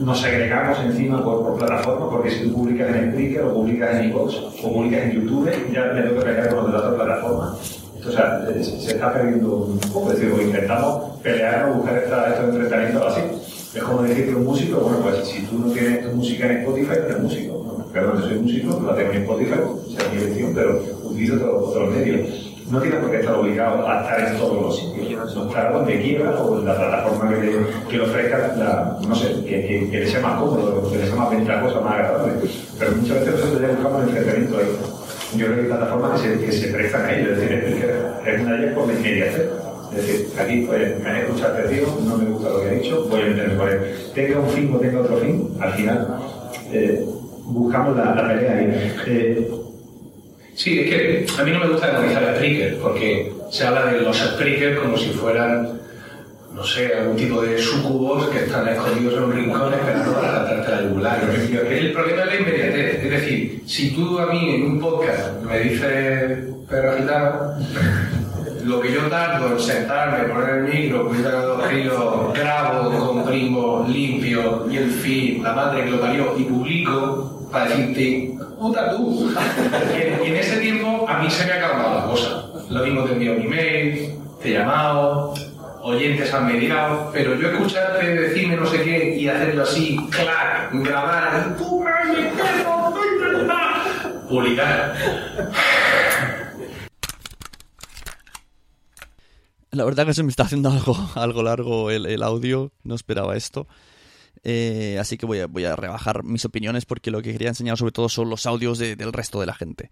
nos 0.00 0.20
segregamos 0.20 0.78
encima 0.80 1.24
por, 1.24 1.42
por 1.42 1.58
plataformas, 1.58 2.08
porque 2.10 2.30
si 2.30 2.44
tú 2.44 2.54
publicas 2.54 2.94
en 2.94 3.12
Spreaker 3.12 3.42
o 3.42 3.54
publicas 3.54 3.96
en 3.96 4.10
iVoox 4.10 4.34
o 4.62 4.72
publicas 4.72 5.02
en 5.04 5.12
YouTube, 5.12 5.50
ya 5.72 5.94
tengo 5.94 6.20
que 6.20 6.24
pegar 6.26 6.48
con 6.50 6.58
los 6.58 6.66
de 6.66 6.72
la 6.72 6.78
otra 6.78 7.04
plataforma 7.04 7.58
O 8.06 8.12
sea, 8.12 8.46
eh, 8.50 8.62
se 8.62 8.92
está 8.92 9.12
perdiendo 9.12 9.56
un 9.56 9.78
poco, 9.78 10.12
es 10.12 10.20
decir, 10.20 10.34
intentamos 10.42 11.18
pelearnos, 11.22 11.78
buscar 11.78 11.98
esta, 11.98 12.28
estos 12.28 12.54
entretenimientos 12.54 13.12
así. 13.12 13.20
Es 13.74 13.82
como 13.82 14.02
decir 14.02 14.26
que 14.26 14.34
un 14.34 14.44
músico, 14.44 14.80
bueno, 14.80 14.98
pues 14.98 15.26
si 15.26 15.42
tú 15.42 15.58
no 15.58 15.72
tienes 15.72 16.04
tu 16.04 16.16
música 16.16 16.46
en 16.46 16.58
Spotify, 16.58 16.88
no 17.00 17.06
eres 17.06 17.20
músico. 17.20 17.64
¿no? 17.64 17.84
Perdón, 17.86 18.20
yo 18.20 18.28
soy 18.28 18.38
músico, 18.38 18.82
la 18.86 18.94
tengo 18.94 19.12
en 19.12 19.22
Spotify, 19.22 19.60
sea 19.88 20.08
mi 20.12 20.22
elección, 20.22 20.52
pero 20.54 20.82
utilizo 21.02 21.34
otros 21.34 21.68
otros 21.70 21.90
medios. 21.90 22.50
No 22.70 22.80
tienes 22.80 23.00
por 23.00 23.10
qué 23.10 23.20
estar 23.20 23.34
obligado 23.34 23.88
a 23.88 24.00
estar 24.00 24.20
en 24.20 24.38
todos 24.38 24.62
los 24.62 24.78
sitios. 24.78 25.34
No 25.34 25.48
estar 25.48 25.72
donde 25.72 26.00
quieras 26.00 26.40
o 26.40 26.58
en 26.58 26.64
la 26.66 26.76
plataforma 26.76 27.30
que, 27.30 27.36
te, 27.36 27.88
que 27.90 28.00
ofrezca, 28.00 28.54
la, 28.56 28.98
no 29.06 29.14
sé, 29.14 29.34
que, 29.44 29.66
que, 29.66 29.90
que 29.90 30.00
le 30.00 30.06
sea 30.06 30.20
más 30.20 30.40
cómodo, 30.40 30.90
que 30.90 30.98
le 30.98 31.06
sea 31.06 31.16
más 31.16 31.30
ventajosa, 31.30 31.80
más 31.80 31.94
agradable. 31.94 32.32
Pero 32.78 32.92
muchas 32.92 33.20
veces 33.20 33.34
nosotros 33.34 33.60
ya 33.60 33.68
buscamos 33.68 34.02
el 34.02 34.08
entretenimiento 34.08 34.58
ahí. 34.58 35.03
Yo 35.36 35.46
creo 35.46 35.54
que 35.56 35.62
hay 35.62 35.68
plataformas 35.68 36.20
que 36.20 36.28
se, 36.28 36.44
que 36.44 36.52
se 36.52 36.68
prestan 36.68 37.06
a 37.06 37.12
ello, 37.12 37.32
es 37.32 37.40
decir, 37.40 37.52
es, 38.26 38.40
una 38.40 38.52
de 38.52 38.62
ellas 38.62 38.74
por 38.74 38.86
la 38.86 38.94
inmediatez. 38.94 39.50
Es 39.90 40.06
decir, 40.06 40.26
aquí 40.38 40.64
pues, 40.66 41.00
me 41.00 41.10
han 41.10 41.16
escuchado 41.16 41.68
tío, 41.68 41.86
no 42.04 42.16
me 42.18 42.24
gusta 42.24 42.48
lo 42.50 42.62
que 42.62 42.68
ha 42.68 42.72
dicho, 42.72 43.06
voy 43.08 43.20
a 43.20 43.26
meterme 43.26 43.54
por 43.54 43.68
él. 43.70 43.80
Tenga 44.14 44.40
un 44.40 44.50
fin 44.50 44.74
o 44.74 44.78
tenga 44.78 45.00
otro 45.00 45.16
fin, 45.18 45.48
al 45.60 45.72
final 45.72 46.18
eh, 46.72 47.04
buscamos 47.44 47.96
la, 47.96 48.14
la 48.14 48.28
pelea 48.28 48.58
ahí. 48.58 48.92
Eh, 49.06 49.48
Sí, 50.54 50.80
es 50.80 50.88
que 50.88 51.26
a 51.40 51.44
mí 51.44 51.50
no 51.50 51.58
me 51.58 51.68
gusta 51.68 51.88
demonizar 51.88 52.22
a 52.22 52.36
Spreaker, 52.36 52.78
porque 52.78 53.32
se 53.50 53.66
habla 53.66 53.86
de 53.86 54.00
los 54.00 54.16
Spreaker 54.16 54.76
como 54.78 54.96
si 54.96 55.10
fueran, 55.10 55.80
no 56.54 56.64
sé, 56.64 56.94
algún 56.94 57.16
tipo 57.16 57.42
de 57.42 57.58
sucubos 57.58 58.28
que 58.28 58.44
están 58.44 58.68
escondidos 58.68 59.14
en 59.14 59.22
un 59.24 59.32
rincón 59.32 59.74
esperando 59.74 60.14
para 60.14 60.32
cantarte 60.32 60.70
la 60.70 60.82
yugular. 60.82 61.20
El 61.68 61.92
problema 61.92 62.22
es 62.22 62.26
la 62.26 62.36
inmediatez. 62.36 63.04
Es 63.04 63.10
decir, 63.10 63.62
si 63.66 63.90
tú 63.90 64.18
a 64.20 64.26
mí 64.26 64.54
en 64.54 64.62
un 64.66 64.80
podcast 64.80 65.42
me 65.42 65.58
dices 65.58 66.54
perro 66.68 66.96
gitano, 66.96 67.54
lo 68.64 68.80
que 68.80 68.92
yo 68.92 69.02
tardo 69.10 69.52
en 69.52 69.60
sentarme, 69.60 70.32
poner 70.32 70.50
el 70.50 70.64
micro, 70.64 71.08
cuidar 71.08 71.44
los 71.44 71.68
giros, 71.68 72.32
grabo, 72.32 72.90
comprimo, 72.90 73.84
limpio, 73.88 74.66
y 74.70 74.76
el 74.76 74.90
feed, 74.90 75.42
la 75.42 75.52
madre 75.52 75.84
que 75.84 75.90
lo 75.90 76.00
parió, 76.00 76.34
y 76.38 76.44
publico 76.44 77.48
para 77.50 77.68
decirte, 77.68 78.38
puta 78.58 78.90
tú. 78.90 79.30
En, 79.92 80.24
y 80.24 80.30
en 80.30 80.36
ese 80.36 80.58
tiempo 80.58 81.04
a 81.08 81.18
mí 81.18 81.30
se 81.30 81.46
me 81.46 81.52
ha 81.52 81.56
acabado 81.56 81.98
la 81.98 82.06
cosa. 82.06 82.46
Lo 82.70 82.84
mismo 82.84 83.04
te 83.04 83.12
envío 83.12 83.32
un 83.32 83.42
email, 83.42 84.14
te 84.40 84.48
he 84.48 84.52
llamado, 84.58 85.34
oyentes 85.84 86.32
han 86.32 86.46
mediado, 86.46 87.10
pero 87.12 87.34
yo 87.38 87.48
escucharte 87.50 88.06
decirme 88.14 88.56
no 88.56 88.66
sé 88.66 88.82
qué 88.82 89.16
y 89.16 89.28
hacerlo 89.28 89.62
así, 89.64 89.96
clac, 90.10 90.70
grabar, 90.72 91.56
¡tú, 91.56 91.80
mi 91.80 92.24
perro, 92.36 92.94
publicar. 94.28 94.94
La 99.70 99.84
verdad 99.84 100.06
que 100.06 100.14
se 100.14 100.22
me 100.22 100.30
está 100.30 100.44
haciendo 100.44 100.70
algo, 100.70 100.96
algo 101.16 101.42
largo 101.42 101.90
el, 101.90 102.06
el 102.06 102.22
audio, 102.22 102.72
no 102.84 102.94
esperaba 102.94 103.36
esto. 103.36 103.66
Eh, 104.44 104.98
así 105.00 105.16
que 105.16 105.26
voy 105.26 105.40
a, 105.40 105.46
voy 105.46 105.64
a 105.64 105.74
rebajar 105.74 106.22
mis 106.22 106.44
opiniones 106.44 106.84
porque 106.84 107.10
lo 107.10 107.22
que 107.22 107.32
quería 107.32 107.48
enseñar 107.48 107.76
sobre 107.78 107.92
todo 107.92 108.08
son 108.08 108.28
los 108.30 108.46
audios 108.46 108.78
de- 108.78 108.94
del 108.94 109.12
resto 109.12 109.40
de 109.40 109.46
la 109.46 109.54
gente. 109.54 109.90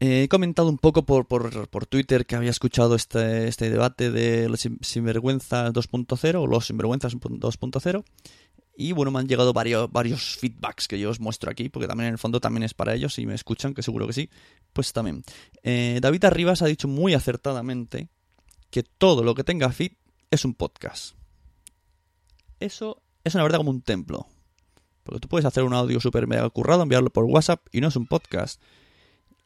Eh, 0.00 0.24
he 0.24 0.28
comentado 0.28 0.68
un 0.68 0.78
poco 0.78 1.06
por, 1.06 1.26
por, 1.26 1.68
por 1.68 1.86
Twitter 1.86 2.26
que 2.26 2.36
había 2.36 2.50
escuchado 2.50 2.94
este, 2.94 3.48
este 3.48 3.70
debate 3.70 4.10
de 4.10 4.48
los 4.48 4.60
sin- 4.60 4.78
Sinvergüenzas 4.82 5.72
2.0 5.72 6.34
o 6.42 6.46
los 6.46 6.66
Sinvergüenzas 6.66 7.14
2.0 7.16 8.04
y 8.76 8.90
bueno, 8.90 9.12
me 9.12 9.20
han 9.20 9.28
llegado 9.28 9.52
varios, 9.52 9.90
varios 9.92 10.36
feedbacks 10.36 10.88
que 10.88 10.98
yo 10.98 11.08
os 11.10 11.20
muestro 11.20 11.48
aquí 11.50 11.68
porque 11.68 11.86
también 11.86 12.08
en 12.08 12.14
el 12.14 12.18
fondo 12.18 12.40
también 12.40 12.64
es 12.64 12.74
para 12.74 12.92
ellos 12.94 13.18
y 13.20 13.26
me 13.26 13.34
escuchan, 13.34 13.72
que 13.72 13.82
seguro 13.84 14.06
que 14.08 14.12
sí, 14.12 14.28
pues 14.72 14.92
también. 14.92 15.22
Eh, 15.62 16.00
David 16.02 16.24
Arribas 16.24 16.60
ha 16.62 16.66
dicho 16.66 16.88
muy 16.88 17.14
acertadamente 17.14 18.08
que 18.70 18.82
todo 18.82 19.22
lo 19.22 19.34
que 19.36 19.44
tenga 19.44 19.70
feed 19.70 19.92
es 20.32 20.44
un 20.44 20.54
podcast. 20.54 21.14
Eso 22.60 23.00
es 23.22 23.34
una 23.34 23.44
verdad 23.44 23.58
como 23.58 23.70
un 23.70 23.82
templo. 23.82 24.26
Porque 25.04 25.20
tú 25.20 25.28
puedes 25.28 25.44
hacer 25.44 25.62
un 25.64 25.74
audio 25.74 26.00
súper 26.00 26.26
mega 26.26 26.48
currado, 26.50 26.82
enviarlo 26.82 27.10
por 27.10 27.24
WhatsApp 27.24 27.64
y 27.72 27.80
no 27.80 27.88
es 27.88 27.96
un 27.96 28.06
podcast. 28.06 28.60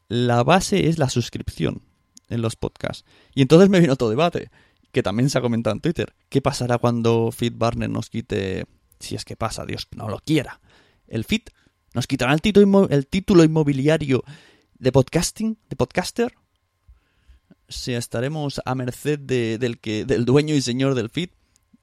La 0.08 0.42
base 0.42 0.88
es 0.88 0.98
la 0.98 1.08
suscripción 1.08 1.82
en 2.28 2.42
los 2.42 2.56
podcasts. 2.56 3.04
Y 3.34 3.42
entonces 3.42 3.68
me 3.68 3.80
vino 3.80 3.92
otro 3.92 4.08
debate, 4.08 4.50
que 4.92 5.02
también 5.02 5.28
se 5.30 5.38
ha 5.38 5.42
comentado 5.42 5.74
en 5.74 5.80
Twitter. 5.80 6.14
¿Qué 6.28 6.40
pasará 6.40 6.78
cuando 6.78 7.30
FeedBurner 7.30 7.90
nos 7.90 8.08
quite, 8.10 8.64
si 9.00 9.14
es 9.14 9.24
que 9.24 9.36
pasa, 9.36 9.66
Dios 9.66 9.86
no 9.94 10.08
lo 10.08 10.18
quiera, 10.20 10.60
el 11.06 11.24
feed? 11.24 11.42
¿Nos 11.94 12.06
quitará 12.06 12.32
el 12.32 12.40
título, 12.40 13.44
inmobiliario 13.44 14.24
de 14.78 14.92
podcasting, 14.92 15.58
de 15.68 15.76
podcaster? 15.76 16.34
Si 17.68 17.92
estaremos 17.92 18.60
a 18.64 18.74
merced 18.74 19.18
de- 19.18 19.58
del, 19.58 19.78
del 20.06 20.24
dueño 20.24 20.54
y 20.54 20.62
señor 20.62 20.94
del 20.94 21.10
feed, 21.10 21.30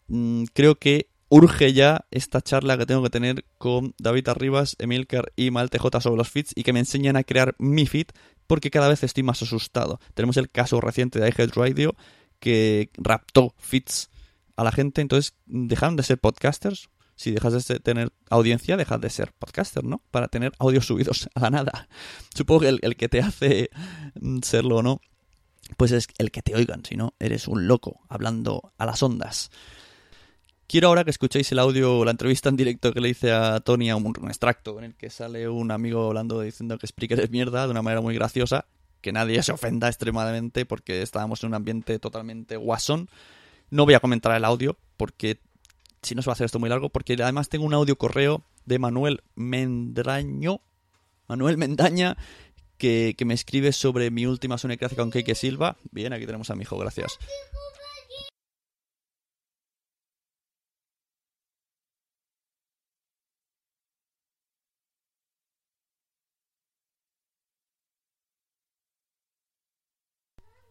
mm, 0.08 0.46
creo 0.54 0.76
que 0.76 1.10
urge 1.36 1.74
ya 1.74 2.06
esta 2.12 2.42
charla 2.42 2.78
que 2.78 2.86
tengo 2.86 3.04
que 3.04 3.10
tener 3.10 3.44
con 3.58 3.94
David 3.98 4.30
Arribas, 4.30 4.78
Emilcar 4.80 5.34
y 5.36 5.52
Malte 5.52 5.80
J 5.80 6.00
sobre 6.00 6.18
los 6.18 6.30
feeds 6.30 6.54
y 6.56 6.64
que 6.64 6.72
me 6.72 6.80
enseñen 6.80 7.18
a 7.18 7.26
crear 7.26 7.56
mi 7.60 7.86
feed 7.86 8.08
porque 8.48 8.72
cada 8.72 8.88
vez 8.88 9.04
estoy 9.04 9.24
más 9.24 9.42
asustado. 9.42 10.00
Tenemos 10.14 10.38
el 10.38 10.50
caso 10.50 10.80
reciente 10.80 11.20
de 11.20 11.28
iHead 11.28 11.50
Radio 11.54 11.94
que 12.40 12.90
raptó 12.94 13.54
feeds 13.58 14.10
a 14.56 14.64
la 14.64 14.72
gente, 14.72 15.02
entonces 15.02 15.34
dejan 15.46 15.98
de 15.98 16.04
ser 16.04 16.20
podcasters. 16.20 16.90
Si 17.18 17.32
dejas 17.32 17.68
de 17.68 17.80
tener 17.80 18.14
audiencia, 18.30 18.78
dejas 18.78 19.02
de 19.02 19.10
ser 19.10 19.34
podcaster, 19.34 19.84
¿no? 19.84 20.02
Para 20.12 20.30
tener 20.30 20.54
audios 20.58 20.86
subidos 20.86 21.28
a 21.36 21.42
la 21.42 21.50
nada. 21.50 21.90
Supongo 22.34 22.62
que 22.62 22.70
el, 22.70 22.80
el 22.82 22.96
que 22.96 23.10
te 23.10 23.20
hace 23.20 23.70
mm, 24.22 24.40
serlo 24.42 24.78
o 24.78 24.84
no, 24.84 25.02
pues 25.76 25.92
es 25.92 26.08
el 26.18 26.32
que 26.32 26.42
te 26.42 26.56
oigan, 26.56 26.86
si 26.86 26.96
no, 26.96 27.14
eres 27.20 27.50
un 27.50 27.68
loco 27.68 28.02
hablando 28.08 28.72
a 28.78 28.86
las 28.86 29.04
ondas. 29.04 29.50
Quiero 30.68 30.88
ahora 30.88 31.04
que 31.04 31.12
escuchéis 31.12 31.52
el 31.52 31.60
audio, 31.60 32.04
la 32.06 32.12
entrevista 32.12 32.50
en 32.50 32.56
directo 32.56 32.92
que 32.92 33.00
le 33.00 33.10
hice 33.10 33.32
a 33.32 33.60
Tony, 33.60 33.92
a 33.92 33.96
un, 33.96 34.14
extracto 34.28 34.78
en 34.80 34.86
el 34.86 34.96
que 34.96 35.12
sale 35.12 35.48
un 35.48 35.72
amigo 35.72 36.08
hablando 36.08 36.42
diciendo 36.42 36.80
que 36.80 36.88
Spreaker 36.88 37.20
es 37.20 37.30
mierda 37.30 37.66
de 37.66 37.72
una 37.72 37.84
manera 37.84 38.02
muy 38.02 38.16
graciosa, 38.16 38.66
que 39.02 39.12
nadie 39.12 39.44
se 39.44 39.52
ofenda 39.52 39.88
extremadamente 39.88 40.66
porque 40.66 41.04
estábamos 41.04 41.44
en 41.44 41.50
un 41.50 41.54
ambiente 41.54 42.00
totalmente 42.00 42.58
guasón. 42.58 43.10
No 43.70 43.86
voy 43.86 43.94
a 43.94 44.00
comentar 44.00 44.36
el 44.36 44.44
audio 44.44 44.76
porque 44.98 45.40
si 46.02 46.16
no 46.16 46.24
se 46.24 46.28
va 46.28 46.32
a 46.32 46.36
hacer 46.36 46.46
esto 46.46 46.60
muy 46.60 46.70
largo, 46.70 46.90
porque 46.90 47.14
además 47.14 47.50
tengo 47.50 47.66
un 47.66 47.74
audio 47.74 47.96
correo 47.98 48.44
de 48.66 48.80
Manuel 48.80 49.22
Mendraño, 49.36 50.62
Manuel 51.28 51.58
Mendaña, 51.58 52.18
que, 52.78 53.16
me 53.26 53.34
escribe 53.34 53.72
sobre 53.72 54.12
mi 54.12 54.26
última 54.26 54.58
sonecracia 54.58 54.98
con 54.98 55.12
Keike 55.12 55.36
Silva. 55.36 55.78
Bien, 55.92 56.14
aquí 56.14 56.26
tenemos 56.26 56.50
a 56.50 56.56
mi 56.56 56.64
hijo, 56.64 56.78
gracias. 56.78 57.18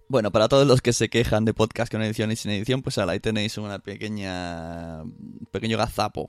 Bueno, 0.09 0.31
para 0.31 0.49
todos 0.49 0.67
los 0.67 0.83
que 0.83 0.93
se 0.93 1.09
quejan 1.09 1.45
de 1.45 1.55
podcast 1.55 1.91
con 1.91 2.03
edición 2.03 2.31
y 2.31 2.37
sin 2.37 2.51
edición, 2.51 2.83
pues 2.83 2.99
ahí 2.99 3.21
tenéis 3.21 3.57
una 3.59 3.79
pequeña 3.79 5.03
un 5.03 5.49
pequeño 5.51 5.79
gazapo. 5.79 6.29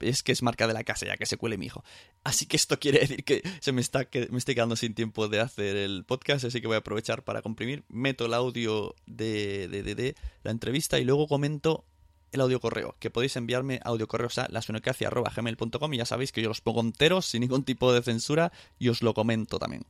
Es 0.00 0.22
que 0.22 0.32
es 0.32 0.42
marca 0.42 0.66
de 0.66 0.74
la 0.74 0.84
casa 0.84 1.06
ya 1.06 1.16
que 1.16 1.24
se 1.26 1.36
cuele 1.36 1.56
mi 1.58 1.66
hijo. 1.66 1.84
Así 2.24 2.46
que 2.46 2.56
esto 2.56 2.78
quiere 2.78 2.98
decir 3.00 3.24
que 3.24 3.42
se 3.60 3.72
me 3.72 3.80
está 3.80 4.04
que 4.06 4.28
me 4.30 4.38
estoy 4.38 4.54
quedando 4.54 4.76
sin 4.76 4.94
tiempo 4.94 5.28
de 5.28 5.40
hacer 5.40 5.76
el 5.76 6.04
podcast, 6.04 6.44
así 6.44 6.60
que 6.60 6.66
voy 6.66 6.76
a 6.76 6.80
aprovechar 6.80 7.22
para 7.24 7.40
comprimir, 7.42 7.84
meto 7.88 8.26
el 8.26 8.34
audio 8.34 8.94
de, 9.06 9.68
de, 9.68 9.82
de- 9.82 9.94
de 9.94 10.14
la 10.42 10.50
entrevista 10.50 10.98
y 10.98 11.04
luego 11.04 11.26
comento 11.28 11.84
el 12.32 12.40
audio 12.42 12.60
correo, 12.60 12.94
que 12.98 13.08
podéis 13.10 13.36
enviarme 13.36 13.80
audio 13.84 14.06
correos 14.06 14.36
a 14.38 14.48
lasunocracia.gmail.com 14.50 15.94
y 15.94 15.96
ya 15.98 16.04
sabéis 16.04 16.30
que 16.32 16.42
yo 16.42 16.48
los 16.48 16.60
pongo 16.60 16.80
enteros 16.82 17.24
sin 17.26 17.40
ningún 17.40 17.64
tipo 17.64 17.90
de 17.92 18.02
censura 18.02 18.52
y 18.78 18.88
os 18.90 19.02
lo 19.02 19.14
comento 19.14 19.58
también. 19.58 19.84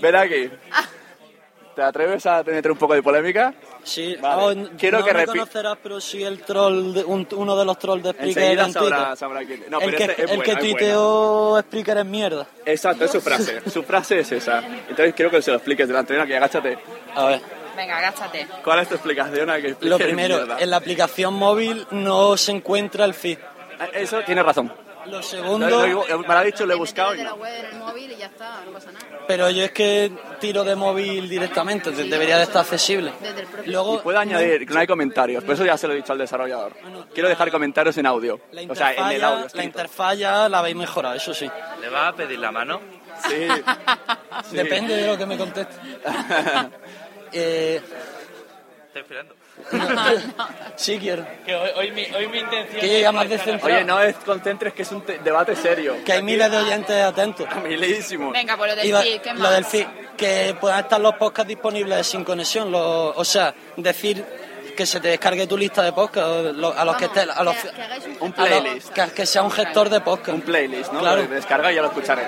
Ven 0.00 0.14
aquí. 0.16 0.50
¿Te 1.76 1.82
atreves 1.82 2.24
a 2.24 2.42
meter 2.42 2.72
un 2.72 2.78
poco 2.78 2.94
de 2.94 3.02
polémica? 3.02 3.52
Sí, 3.84 4.16
Vale. 4.18 4.42
oh, 4.66 4.68
Quiero 4.78 5.00
no 5.00 5.04
que 5.04 5.12
me 5.12 5.26
conocerás, 5.26 5.76
pero 5.82 6.00
sí 6.00 6.24
el 6.24 6.40
troll, 6.40 6.94
de- 6.94 7.04
un- 7.04 7.28
uno 7.32 7.54
de 7.54 7.64
los 7.66 7.78
trolls 7.78 8.02
de 8.02 8.10
Spreaker 8.12 8.58
en 8.58 8.72
sabrá, 8.72 8.96
Twitter. 8.98 9.16
sabrá 9.18 9.44
quién. 9.44 9.64
No, 9.68 9.78
el 9.80 9.84
pero 9.84 9.98
que, 9.98 10.04
este 10.04 10.24
es 10.24 10.30
el 10.30 10.36
buena, 10.38 10.54
que 10.54 10.60
tuiteó 10.60 11.60
Spreaker 11.60 11.98
es 11.98 12.04
mierda. 12.06 12.46
Exacto, 12.64 13.04
es 13.04 13.10
su 13.10 13.20
frase. 13.20 13.60
Su 13.70 13.82
frase 13.82 14.20
es 14.20 14.32
esa. 14.32 14.60
Entonces 14.88 15.14
quiero 15.14 15.30
que 15.30 15.42
se 15.42 15.50
lo 15.50 15.58
expliques 15.58 15.86
delante 15.86 16.14
de 16.14 16.18
una 16.18 16.26
que 16.26 16.36
agáchate. 16.36 16.78
A 17.14 17.26
ver, 17.26 17.40
Venga, 17.76 17.98
agáchate. 17.98 18.48
¿Cuál 18.64 18.78
es 18.80 18.88
tu 18.88 18.94
explicación 18.94 19.50
a 19.50 19.60
que 19.60 19.68
expliques 19.68 19.90
lo 19.90 19.98
primero, 19.98 20.58
en 20.58 20.70
la 20.70 20.78
aplicación 20.78 21.34
móvil 21.34 21.86
no 21.90 22.38
se 22.38 22.52
encuentra 22.52 23.04
el 23.04 23.12
feed. 23.12 23.36
Eso 23.92 24.22
tiene 24.24 24.42
razón. 24.42 24.72
Lo 25.10 25.22
segundo, 25.22 25.68
lo- 25.86 26.18
me 26.18 26.26
lo 26.26 26.32
ha 26.32 26.42
dicho, 26.44 26.66
lo 26.66 26.72
he 26.74 26.76
buscado 26.76 27.12
de 27.12 27.24
la 27.24 27.34
web 27.34 27.52
en 27.60 27.66
el 27.66 27.74
móvil 27.76 28.12
y 28.12 28.16
ya 28.16 28.26
está, 28.26 28.62
no 28.64 28.72
pasa 28.72 28.90
nada. 28.92 29.06
pero 29.26 29.48
yo 29.50 29.64
es 29.64 29.70
que 29.72 30.10
tiro 30.40 30.64
de 30.64 30.74
móvil 30.76 31.28
directamente, 31.28 31.90
de- 31.92 32.04
debería 32.04 32.36
de 32.38 32.42
estar 32.44 32.62
accesible. 32.62 33.12
Desde 33.20 33.40
el 33.42 33.46
propio- 33.46 33.72
Luego, 33.72 33.94
Y 33.96 33.98
puedo 33.98 34.18
añadir 34.18 34.66
que 34.66 34.74
no 34.74 34.80
hay 34.80 34.86
comentarios, 34.86 35.44
por 35.44 35.54
eso 35.54 35.64
ya 35.64 35.76
se 35.78 35.86
lo 35.86 35.92
he 35.92 35.96
dicho 35.96 36.12
al 36.12 36.18
desarrollador. 36.18 36.72
Quiero 37.14 37.28
dejar 37.28 37.50
comentarios 37.50 37.96
en 37.98 38.06
audio. 38.06 38.40
la 38.52 38.62
O 38.68 38.74
sea, 38.74 38.92
en 38.92 39.06
el 39.16 39.24
audio. 39.24 39.40
la 39.40 39.46
escrito. 39.46 39.64
interfaz 39.66 40.18
ya 40.18 40.48
la 40.48 40.58
habéis 40.58 40.76
mejorado, 40.76 41.14
eso 41.14 41.32
sí. 41.34 41.48
¿Le 41.80 41.88
vas 41.88 42.12
a 42.12 42.16
pedir 42.16 42.38
la 42.38 42.50
mano? 42.52 42.80
Sí. 43.28 43.48
sí. 44.50 44.56
Depende 44.56 44.94
de 44.96 45.06
lo 45.06 45.16
que 45.16 45.26
me 45.26 45.36
conteste. 45.38 45.74
Eh, 47.32 47.80
Estoy 48.86 49.02
esperando. 49.02 49.34
sí 50.76 50.98
quiero. 50.98 51.26
Que 51.44 51.54
hoy, 51.54 51.70
hoy 51.76 51.90
mi, 51.92 52.04
hoy 52.14 52.28
mi 52.28 52.38
intención 52.38 52.80
Que 52.80 53.04
es 53.04 53.12
más 53.12 53.28
descentrado. 53.28 53.74
Oye, 53.74 53.84
no 53.84 54.00
es 54.00 54.14
concentres 54.16 54.72
que 54.74 54.82
es 54.82 54.92
un 54.92 55.02
te- 55.02 55.18
debate 55.18 55.56
serio. 55.56 55.96
Que 56.04 56.12
hay 56.12 56.22
miles 56.22 56.50
de 56.50 56.56
oyentes 56.58 57.02
atentos. 57.02 57.46
Milísimo. 57.64 58.30
Venga, 58.32 58.56
por 58.56 58.68
lo 58.68 58.76
del 58.76 58.86
feed, 59.02 59.20
¿qué 59.20 59.32
lo 59.34 59.40
más? 59.40 59.50
del 59.52 59.64
feed, 59.64 59.86
que 60.16 60.56
puedan 60.60 60.80
estar 60.80 61.00
los 61.00 61.14
podcasts 61.16 61.48
disponibles 61.48 62.06
sin 62.06 62.24
conexión, 62.24 62.70
lo- 62.70 63.10
o 63.10 63.24
sea, 63.24 63.54
decir 63.76 64.24
que 64.76 64.84
se 64.84 65.00
te 65.00 65.08
descargue 65.08 65.46
tu 65.46 65.56
lista 65.56 65.82
de 65.82 65.92
podcasts 65.92 66.30
o 66.30 66.52
lo- 66.52 66.72
a 66.78 66.84
los 66.84 66.96
que 66.96 67.06
esté, 67.06 67.20
a 67.20 67.42
los, 67.42 67.54
que- 67.56 67.70
que 67.70 67.82
hagáis 67.82 68.04
un 68.06 68.16
Un 68.20 68.34
a 68.36 68.40
los- 68.46 68.60
playlist. 68.60 68.88
que, 68.92 69.10
que 69.14 69.26
sea 69.26 69.42
un 69.42 69.50
gestor 69.50 69.88
de 69.88 70.00
podcast. 70.00 70.34
Un 70.36 70.42
playlist, 70.42 70.92
¿no? 70.92 71.00
Claro. 71.00 71.22
Lo 71.22 71.28
Descarga 71.28 71.72
y 71.72 71.76
ya 71.76 71.82
lo 71.82 71.88
escucharé. 71.88 72.24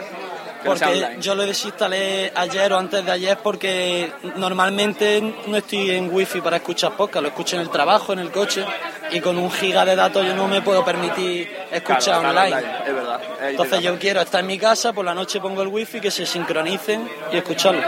Porque 0.65 0.85
online. 0.85 1.17
yo 1.21 1.35
lo 1.35 1.45
desinstalé 1.47 2.33
ayer 2.35 2.73
o 2.73 2.79
antes 2.79 3.05
de 3.05 3.13
ayer 3.13 3.39
porque 3.43 4.13
normalmente 4.37 5.35
no 5.47 5.57
estoy 5.57 5.91
en 5.93 6.13
wifi 6.13 6.41
para 6.41 6.57
escuchar 6.57 6.93
podcast, 6.97 7.23
lo 7.23 7.29
escucho 7.29 7.57
en 7.57 7.63
el 7.63 7.71
trabajo, 7.71 8.13
en 8.13 8.19
el 8.19 8.31
coche 8.33 8.65
y 9.13 9.21
con 9.21 9.39
un 9.39 9.51
giga 9.51 9.85
de 9.85 9.95
datos 9.95 10.27
yo 10.27 10.35
no 10.35 10.49
me 10.49 10.61
puedo 10.61 10.85
permitir 10.85 11.49
escuchar 11.71 12.21
Claro, 12.21 12.29
online. 12.31 12.57
Es 12.87 12.95
verdad. 12.95 13.21
Entonces 13.43 13.81
yo 13.83 13.99
quiero 13.99 14.21
estar 14.21 14.41
en 14.41 14.47
mi 14.49 14.59
casa, 14.59 14.93
por 14.93 15.05
la 15.05 15.15
noche 15.15 15.41
pongo 15.41 15.63
el 15.63 15.69
wifi, 15.69 16.01
que 16.01 16.11
se 16.11 16.27
sincronicen 16.27 17.09
y 17.33 17.37
escucharlo. 17.37 17.83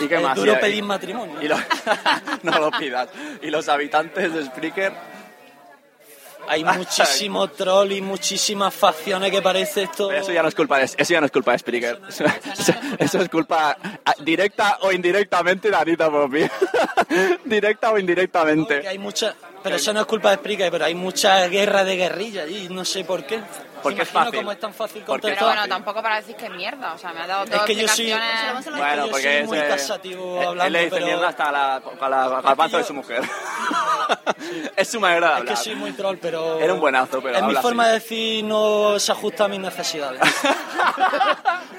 ¿Y 0.00 0.06
qué 0.08 0.16
Es 0.16 0.22
más? 0.22 0.36
duro 0.36 0.52
Y- 0.52 0.56
pedir 0.56 0.84
matrimonio. 0.84 1.40
y 1.40 1.48
lo- 1.48 1.56
no 2.42 2.58
lo 2.58 2.70
pidas. 2.70 3.08
Y 3.42 3.50
los 3.50 3.68
habitantes 3.68 4.32
de 4.32 4.44
Spreaker, 4.44 4.92
Hay 6.48 6.64
muchísimo 6.64 7.48
troll 7.48 7.92
y 7.92 8.00
muchísimas 8.00 8.74
facciones 8.74 9.30
que 9.30 9.42
parece 9.42 9.82
esto... 9.84 10.10
eso 10.12 10.32
ya 10.32 10.42
no 10.42 10.48
es 10.48 10.54
culpa 10.54 10.78
de, 10.78 10.84
eso 10.84 11.12
ya 11.12 11.20
no 11.20 11.26
es 11.26 11.32
culpa 11.32 11.52
de 11.52 11.58
Spreaker. 11.58 12.00
Eso, 12.08 12.24
eso- 12.24 12.72
eso 12.98 13.18
es 13.20 13.28
culpa 13.28 13.76
directa 14.20 14.78
o 14.82 14.92
indirectamente 14.92 15.70
de 15.70 15.76
Anita 15.76 16.10
Poppy. 16.10 16.46
directa 17.44 17.90
o 17.92 17.98
indirectamente. 17.98 18.86
Hay 18.86 18.98
mucha, 18.98 19.34
pero 19.66 19.76
eso 19.76 19.92
no 19.92 20.00
es 20.00 20.06
culpa 20.06 20.30
de 20.30 20.36
Spreaker, 20.36 20.70
pero 20.70 20.84
hay 20.84 20.94
mucha 20.94 21.46
guerra 21.48 21.84
de 21.84 21.96
guerrilla 21.96 22.46
y 22.46 22.68
no 22.68 22.84
sé 22.84 23.04
por 23.04 23.24
qué. 23.24 23.40
Porque 23.82 24.02
es 24.02 24.08
fácil. 24.08 24.36
cómo 24.36 24.50
es 24.50 24.58
tan 24.58 24.74
fácil 24.74 25.02
Porque 25.06 25.28
es 25.28 25.34
Pero 25.34 25.46
bueno, 25.46 25.68
tampoco 25.68 26.02
para 26.02 26.16
decir 26.16 26.34
que 26.34 26.46
es 26.46 26.50
mierda. 26.50 26.94
O 26.94 26.98
sea, 26.98 27.12
me 27.12 27.20
ha 27.20 27.26
dado 27.26 27.44
Es 27.44 27.50
dos 27.50 27.62
que 27.62 27.76
yo 27.76 27.86
soy-. 27.86 28.12
Bueno, 28.64 29.04
yo 29.04 29.10
porque 29.10 29.22
soy 29.22 29.32
es, 29.32 29.46
muy 29.46 29.58
tasativo 29.58 30.40
él- 30.40 30.48
hablando, 30.48 30.64
él 30.66 30.72
le 30.72 30.78
dice 30.80 30.90
pero- 30.90 31.06
mierda 31.06 31.28
hasta 31.28 31.52
la, 31.52 31.74
a 31.76 32.08
la 32.56 32.68
de 32.78 32.84
su 32.84 32.94
mujer. 32.94 33.22
es 34.76 34.88
su 34.88 34.98
manera 34.98 35.36
de 35.36 35.44
Es 35.44 35.50
que 35.50 35.56
soy 35.56 35.74
muy 35.76 35.92
troll, 35.92 36.16
pero... 36.20 36.58
Era 36.58 36.74
un 36.74 36.80
buenazo, 36.80 37.20
pero 37.22 37.36
Es 37.38 37.44
mi 37.44 37.54
forma 37.54 37.84
así. 37.84 37.88
de 37.92 37.94
decir 38.00 38.44
no 38.44 38.98
se 38.98 39.12
ajusta 39.12 39.44
a 39.44 39.48
mis 39.48 39.60
necesidades. 39.60 40.20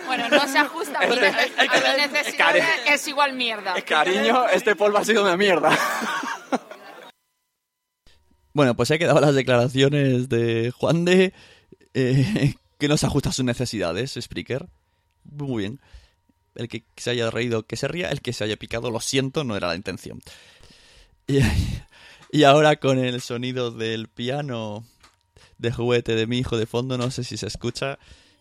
Bueno, 0.07 0.29
no 0.29 0.47
se 0.47 0.57
ajusta 0.57 0.99
mi, 0.99 1.05
a 1.05 1.09
mi 1.09 2.01
necesidades, 2.07 2.65
es 2.85 3.07
igual 3.09 3.33
mierda. 3.33 3.73
Cariño, 3.81 4.47
este 4.47 4.73
polvo 4.73 4.99
ha 4.99 5.03
sido 5.03 5.21
una 5.21 5.35
mierda. 5.35 5.69
Bueno, 8.57 8.75
pues 8.75 8.89
he 8.89 8.97
quedado 8.97 9.21
las 9.21 9.35
declaraciones 9.35 10.29
de 10.29 10.71
Juan 10.71 11.05
de 11.05 11.31
eh, 11.93 12.55
que 12.79 12.87
no 12.87 12.97
se 12.97 13.05
ajusta 13.05 13.29
a 13.29 13.31
sus 13.31 13.45
necesidades, 13.45 14.17
Spreaker. 14.19 14.67
Muy 15.25 15.61
bien. 15.61 15.79
El 16.55 16.67
que 16.67 16.83
se 16.95 17.11
haya 17.11 17.29
reído, 17.29 17.67
que 17.67 17.75
se 17.75 17.87
ría. 17.87 18.09
El 18.09 18.21
que 18.21 18.33
se 18.33 18.43
haya 18.43 18.57
picado, 18.57 18.89
lo 18.89 18.99
siento, 18.99 19.43
no 19.43 19.55
era 19.55 19.67
la 19.67 19.75
intención. 19.75 20.23
Y, 21.27 21.37
y 22.31 22.45
ahora 22.45 22.77
con 22.77 22.97
el 22.97 23.21
sonido 23.21 23.69
del 23.69 24.07
piano 24.07 24.83
de 25.59 25.71
juguete 25.71 26.15
de 26.15 26.25
mi 26.25 26.39
hijo 26.39 26.57
de 26.57 26.65
fondo, 26.65 26.97
no 26.97 27.11
sé 27.11 27.23
si 27.23 27.37
se 27.37 27.45
escucha, 27.45 27.99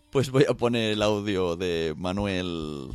pues 0.09 0.31
voy 0.31 0.47
a 0.49 0.55
poner 0.55 0.93
el 0.95 1.03
audio 1.03 1.57
de 1.57 1.93
Manuel... 1.95 2.89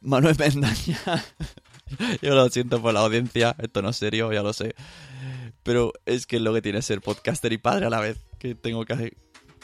Manuel 0.00 0.36
Mendaña. 0.38 1.24
Yo 2.22 2.36
lo 2.36 2.48
siento 2.50 2.80
por 2.80 2.94
la 2.94 3.00
audiencia, 3.00 3.56
esto 3.58 3.82
no 3.82 3.88
es 3.88 3.96
serio, 3.96 4.32
ya 4.32 4.44
lo 4.44 4.52
sé. 4.52 4.76
Pero 5.68 5.92
es 6.06 6.26
que 6.26 6.36
es 6.36 6.42
lo 6.42 6.54
que 6.54 6.62
tiene 6.62 6.80
ser 6.80 7.02
podcaster 7.02 7.52
y 7.52 7.58
padre 7.58 7.84
a 7.84 7.90
la 7.90 8.00
vez, 8.00 8.16
que 8.38 8.54
tengo 8.54 8.86
que 8.86 9.14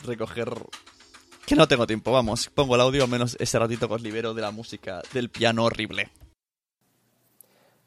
recoger... 0.04 0.52
Que 1.46 1.54
no 1.56 1.66
tengo 1.66 1.86
tiempo, 1.86 2.12
vamos, 2.12 2.50
pongo 2.50 2.74
el 2.74 2.82
audio, 2.82 3.04
al 3.04 3.08
menos 3.08 3.38
ese 3.40 3.58
ratito 3.58 3.88
que 3.88 3.94
os 3.94 4.02
libero 4.02 4.34
de 4.34 4.42
la 4.42 4.50
música 4.50 5.00
del 5.14 5.30
piano 5.30 5.64
horrible. 5.64 6.10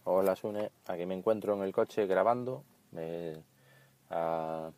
Hola 0.06 0.36
Sune, 0.36 0.72
aquí 0.88 1.06
me 1.06 1.14
encuentro 1.14 1.54
en 1.54 1.62
el 1.62 1.72
coche 1.72 2.08
grabando. 2.08 2.64
A, 4.10 4.72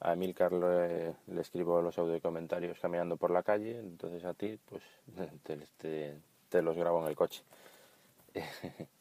a 0.00 0.12
Emilcar 0.12 0.52
le, 0.52 1.14
le 1.28 1.40
escribo 1.40 1.80
los 1.80 1.96
audio 1.98 2.20
comentarios 2.20 2.78
caminando 2.78 3.16
por 3.16 3.30
la 3.30 3.42
calle, 3.42 3.78
entonces 3.78 4.22
a 4.26 4.34
ti 4.34 4.58
pues 4.68 4.82
te- 5.78 6.20
te 6.50 6.60
los 6.60 6.76
grabo 6.76 7.00
en 7.02 7.08
el 7.08 7.16
coche. 7.16 7.42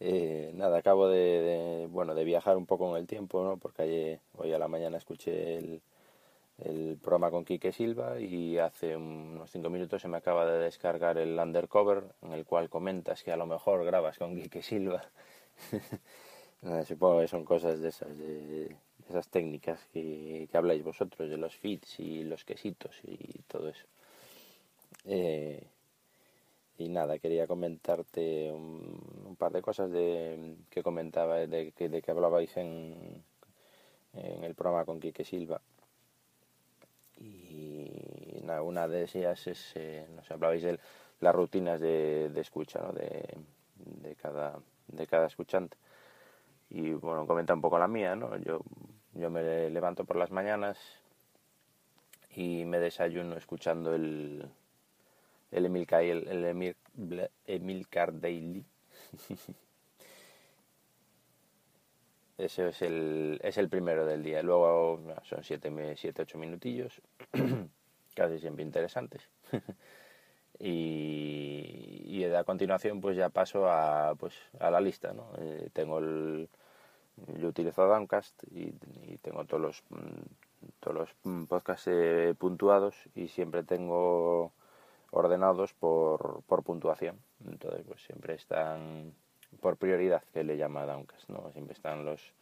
Eh, 0.00 0.52
nada, 0.54 0.78
acabo 0.78 1.08
de, 1.08 1.88
bueno 1.90 2.14
de 2.14 2.24
viajar 2.24 2.56
un 2.56 2.66
poco 2.66 2.90
en 2.90 2.96
el 3.00 3.06
tiempo, 3.06 3.42
¿no? 3.42 3.56
porque 3.56 3.82
ayer, 3.82 4.20
hoy 4.36 4.52
a 4.52 4.58
la 4.58 4.68
mañana 4.68 4.96
escuché 4.96 5.56
el, 5.56 5.82
el 6.58 6.98
programa 7.02 7.30
con 7.30 7.44
Quique 7.44 7.72
Silva 7.72 8.20
y 8.20 8.58
hace 8.58 8.96
unos 8.96 9.50
cinco 9.50 9.70
minutos 9.70 10.02
se 10.02 10.08
me 10.08 10.18
acaba 10.18 10.46
de 10.46 10.58
descargar 10.58 11.18
el 11.18 11.38
Undercover 11.38 12.04
en 12.22 12.32
el 12.32 12.44
cual 12.44 12.68
comentas 12.68 13.22
que 13.24 13.32
a 13.32 13.36
lo 13.36 13.46
mejor 13.46 13.84
grabas 13.84 14.18
con 14.18 14.36
Quique 14.36 14.62
Silva. 14.62 15.02
Supongo 16.86 17.20
que 17.20 17.28
son 17.28 17.44
cosas 17.44 17.80
de 17.80 17.88
esas, 17.88 18.16
de, 18.18 18.40
de 18.42 18.76
esas 19.08 19.28
técnicas 19.28 19.80
que, 19.92 20.48
que 20.50 20.56
habláis 20.56 20.82
vosotros, 20.84 21.30
de 21.30 21.36
los 21.36 21.54
feeds 21.56 22.00
y 22.00 22.24
los 22.24 22.44
quesitos 22.44 22.96
y 23.04 23.42
todo 23.48 23.68
eso. 23.68 23.86
Eh, 25.04 25.62
y 26.78 26.88
nada, 26.88 27.18
quería 27.18 27.46
comentarte 27.46 28.50
un, 28.52 29.36
par 29.38 29.52
de 29.52 29.62
cosas 29.62 29.90
de, 29.90 30.56
que 30.70 30.82
comentaba, 30.82 31.36
de, 31.46 31.72
que- 31.72 31.88
de 31.88 32.02
que 32.02 32.10
hablabais 32.10 32.56
en, 32.56 33.24
en 34.14 34.44
el 34.44 34.54
programa 34.54 34.84
con 34.84 35.00
Quique 35.00 35.24
Silva. 35.24 35.60
Y 37.16 38.40
nada, 38.44 38.62
una 38.62 38.86
de 38.88 39.02
ellas 39.04 39.46
es, 39.46 39.72
eh, 39.76 40.06
no 40.14 40.22
sé, 40.24 40.34
hablabais 40.34 40.62
de 40.62 40.78
las 41.20 41.34
rutinas 41.34 41.80
de, 41.80 42.30
de 42.30 42.40
escucha, 42.40 42.80
¿no? 42.80 42.92
De, 42.92 43.36
de, 43.76 44.14
cada, 44.16 44.58
de 44.88 45.06
cada 45.06 45.26
escuchante. 45.26 45.76
Y 46.70 46.92
bueno, 46.92 47.26
comenta 47.26 47.54
un 47.54 47.60
poco 47.62 47.78
la 47.78 47.88
mía, 47.88 48.14
¿no? 48.16 48.36
Yo, 48.38 48.60
yo 49.14 49.30
me 49.30 49.70
levanto 49.70 50.04
por 50.04 50.16
las 50.16 50.30
mañanas 50.30 50.78
y 52.34 52.64
me 52.64 52.78
desayuno 52.78 53.36
escuchando 53.36 53.94
el, 53.94 54.48
el 55.50 55.66
el, 55.66 56.44
Emil- 56.44 56.76
Emilcar 57.46 58.18
Daily. 58.20 58.64
Ese 62.38 62.68
es 62.68 62.82
el, 62.82 63.40
es 63.42 63.58
el 63.58 63.68
primero 63.68 64.06
del 64.06 64.22
día. 64.22 64.42
Luego 64.42 65.00
son 65.24 65.42
7, 65.42 66.22
8 66.22 66.38
minutillos, 66.38 67.00
casi 68.14 68.38
siempre 68.38 68.62
interesantes. 68.64 69.28
y, 70.58 72.02
y 72.06 72.24
a 72.24 72.44
continuación 72.44 73.00
pues 73.00 73.16
ya 73.16 73.28
paso 73.30 73.68
a, 73.70 74.14
pues, 74.16 74.34
a 74.60 74.70
la 74.70 74.80
lista. 74.80 75.12
¿no? 75.12 75.30
Eh, 75.38 75.70
tengo 75.72 75.98
el, 75.98 76.48
yo 77.40 77.48
utilizo 77.48 77.86
Downcast 77.86 78.44
y, 78.50 78.74
y 79.04 79.18
tengo 79.22 79.44
todos 79.44 79.62
los, 79.62 79.82
mm, 79.90 80.22
todos 80.80 80.96
los 80.96 81.10
mm, 81.24 81.44
podcasts 81.46 81.88
eh, 81.90 82.34
puntuados 82.38 82.96
y 83.14 83.28
siempre 83.28 83.64
tengo 83.64 84.52
ordenados 85.10 85.74
por, 85.74 86.42
por 86.46 86.62
puntuación. 86.62 87.18
Entonces, 87.46 87.84
pues 87.86 88.02
siempre 88.02 88.34
están 88.34 89.12
por 89.60 89.76
prioridad, 89.76 90.22
que 90.32 90.44
le 90.44 90.56
llama 90.56 90.86
Downcast, 90.86 91.28
¿no? 91.30 91.50
Siempre 91.52 91.74
están 91.74 92.04
los 92.04 92.34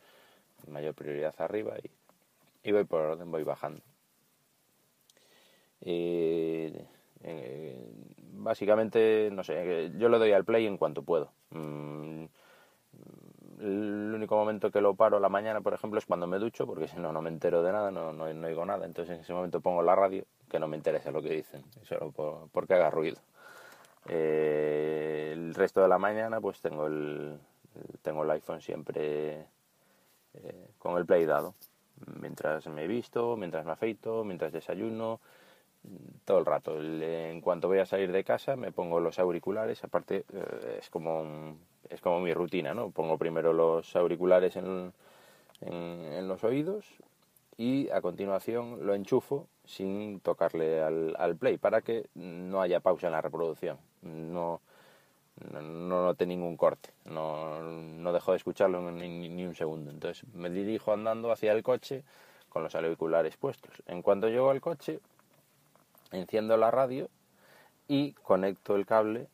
mayor 0.68 0.94
prioridad 0.94 1.34
arriba 1.38 1.74
y, 1.82 1.90
y 2.68 2.72
voy 2.72 2.84
por 2.84 3.00
orden, 3.00 3.30
voy 3.30 3.44
bajando. 3.44 3.82
Eh, 5.82 6.86
eh, 7.22 7.92
básicamente, 8.32 9.30
no 9.32 9.44
sé, 9.44 9.92
yo 9.96 10.08
le 10.08 10.18
doy 10.18 10.32
al 10.32 10.44
play 10.44 10.66
en 10.66 10.78
cuanto 10.78 11.02
puedo. 11.02 11.30
Mm, 11.50 12.24
el 13.60 14.12
único 14.14 14.36
momento 14.36 14.70
que 14.70 14.80
lo 14.80 14.94
paro 14.94 15.18
la 15.18 15.28
mañana, 15.28 15.60
por 15.60 15.74
ejemplo, 15.74 15.98
es 15.98 16.06
cuando 16.06 16.26
me 16.26 16.38
ducho, 16.38 16.66
porque 16.66 16.88
si 16.88 16.98
no, 16.98 17.12
no 17.12 17.22
me 17.22 17.30
entero 17.30 17.62
de 17.62 17.72
nada, 17.72 17.90
no, 17.90 18.12
no, 18.12 18.32
no 18.32 18.46
oigo 18.46 18.66
nada. 18.66 18.84
Entonces 18.84 19.14
en 19.14 19.20
ese 19.22 19.32
momento 19.32 19.60
pongo 19.60 19.82
la 19.82 19.94
radio, 19.94 20.24
que 20.50 20.58
no 20.58 20.68
me 20.68 20.76
interesa 20.76 21.10
lo 21.10 21.22
que 21.22 21.30
dicen, 21.30 21.62
solo 21.82 22.10
por, 22.10 22.48
porque 22.50 22.74
haga 22.74 22.90
ruido. 22.90 23.18
Eh, 24.08 25.30
el 25.32 25.54
resto 25.54 25.82
de 25.82 25.88
la 25.88 25.98
mañana, 25.98 26.40
pues 26.40 26.60
tengo 26.60 26.86
el, 26.86 27.38
tengo 28.02 28.22
el 28.24 28.30
iPhone 28.30 28.60
siempre 28.60 29.46
eh, 30.34 30.68
con 30.78 30.96
el 30.96 31.06
play 31.06 31.24
dado. 31.26 31.54
Mientras 32.20 32.66
me 32.68 32.84
he 32.84 32.86
visto, 32.86 33.36
mientras 33.36 33.64
me 33.64 33.72
afeito, 33.72 34.22
mientras 34.22 34.52
desayuno, 34.52 35.20
todo 36.24 36.38
el 36.38 36.46
rato. 36.46 36.80
En 36.80 37.40
cuanto 37.40 37.68
voy 37.68 37.78
a 37.78 37.86
salir 37.86 38.12
de 38.12 38.24
casa 38.24 38.56
me 38.56 38.72
pongo 38.72 39.00
los 39.00 39.18
auriculares, 39.18 39.82
aparte 39.84 40.24
eh, 40.32 40.78
es 40.80 40.90
como 40.90 41.20
un- 41.20 41.60
es 41.88 42.00
como 42.00 42.20
mi 42.20 42.34
rutina, 42.34 42.74
¿no? 42.74 42.90
Pongo 42.90 43.16
primero 43.16 43.52
los 43.52 43.94
auriculares 43.94 44.56
en, 44.56 44.92
en, 45.60 45.72
en 45.74 46.28
los 46.28 46.42
oídos 46.44 46.84
y 47.56 47.88
a 47.90 48.00
continuación 48.00 48.84
lo 48.84 48.94
enchufo 48.94 49.46
sin 49.66 50.20
tocarle 50.20 50.82
al, 50.82 51.14
al 51.18 51.36
play 51.36 51.58
para 51.58 51.82
que 51.82 52.08
no 52.14 52.60
haya 52.62 52.80
pausa 52.80 53.08
en 53.08 53.12
la 53.12 53.20
reproducción. 53.20 53.78
No, 54.02 54.60
no, 55.52 55.60
no 55.60 56.04
noté 56.04 56.26
ningún 56.26 56.56
corte, 56.56 56.90
no, 57.04 57.60
no 57.60 58.12
dejo 58.12 58.30
de 58.30 58.38
escucharlo 58.38 58.90
ni, 58.90 59.28
ni, 59.28 59.44
un 59.44 59.54
segundo. 59.54 59.90
Entonces 59.90 60.24
me 60.34 60.50
dirijo 60.50 60.92
andando 60.92 61.30
hacia 61.30 61.52
el 61.52 61.62
coche 61.62 62.04
con 62.48 62.62
los 62.62 62.74
auriculares 62.74 63.36
puestos. 63.36 63.82
En 63.86 64.02
cuanto 64.02 64.28
llego 64.28 64.50
al 64.50 64.60
coche, 64.60 65.00
enciendo 66.12 66.56
la 66.56 66.70
radio 66.70 67.08
y 67.88 68.12
conecto 68.12 68.76
el 68.76 68.86
cable 68.86 69.26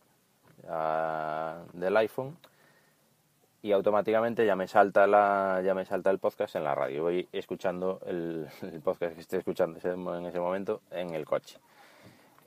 a, 0.69 1.63
del 1.73 1.97
iPhone 1.97 2.37
y 3.63 3.71
automáticamente 3.71 4.45
ya 4.45 4.57
me 4.57 4.67
salta 4.67 5.07
la 5.07 5.63
ya 5.65 5.73
me 5.75 5.85
salta 5.85 6.11
el 6.11 6.19
podcast 6.19 6.57
en 6.57 6.65
la 6.65 6.75
radio. 6.75 7.05
Voy 7.05 7.29
escuchando 7.33 8.01
el, 8.07 8.49
podcast 8.83 9.15
que 9.15 9.21
estoy 9.21 9.39
escuchando 9.39 9.79
en 9.79 10.27
ese 10.27 10.41
momento 10.41 10.83
en 10.91 11.15
el 11.15 11.25
coche. 11.25 11.59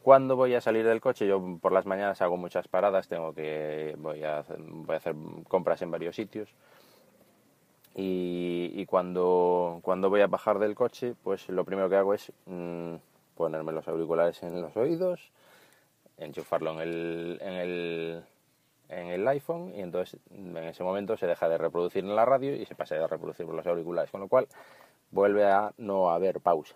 Cuando 0.03 0.35
voy 0.35 0.53
a 0.53 0.61
salir 0.61 0.85
del 0.85 1.01
coche 1.01 1.25
yo 1.25 1.57
por 1.61 1.71
las 1.71 1.85
mañanas 1.85 2.21
hago 2.21 2.37
muchas 2.37 2.67
paradas 2.67 3.07
tengo 3.07 3.33
que 3.33 3.95
voy 3.97 4.23
a 4.23 4.39
hacer, 4.39 4.59
voy 4.59 4.93
a 4.93 4.97
hacer 4.97 5.15
compras 5.47 5.81
en 5.81 5.91
varios 5.91 6.15
sitios. 6.15 6.53
Y, 7.97 8.85
cuando 8.87 9.79
cuando 9.81 10.09
voy 10.09 10.19
a 10.19 10.27
bajar 10.27 10.59
del 10.59 10.75
coche 10.75 11.15
pues 11.23 11.47
lo 11.47 11.63
primero 11.63 11.89
que 11.89 11.95
hago 11.95 12.13
es 12.13 12.31
mmm, 12.45 12.95
ponerme 13.35 13.71
los 13.71 13.87
auriculares 13.87 14.43
en 14.43 14.61
los 14.61 14.75
oídos 14.75 15.31
enchufarlo 16.17 16.71
en 16.73 16.79
el, 16.79 17.37
en 17.41 17.53
el 17.53 18.23
en 18.89 19.07
el 19.07 19.27
iPhone 19.27 19.73
y 19.75 19.81
entonces 19.81 20.19
en 20.31 20.55
ese 20.57 20.83
momento 20.83 21.17
se 21.17 21.27
deja 21.27 21.49
de 21.49 21.57
reproducir 21.57 22.03
en 22.03 22.15
la 22.15 22.25
radio 22.25 22.55
y 22.55 22.65
se 22.65 22.75
pasa 22.75 22.95
a 22.95 23.07
reproducir 23.07 23.45
por 23.45 23.55
los 23.55 23.65
auriculares, 23.67 24.11
con 24.11 24.21
lo 24.21 24.27
cual 24.27 24.47
vuelve 25.11 25.45
a 25.45 25.71
no 25.77 26.09
haber 26.11 26.39
pausa. 26.39 26.75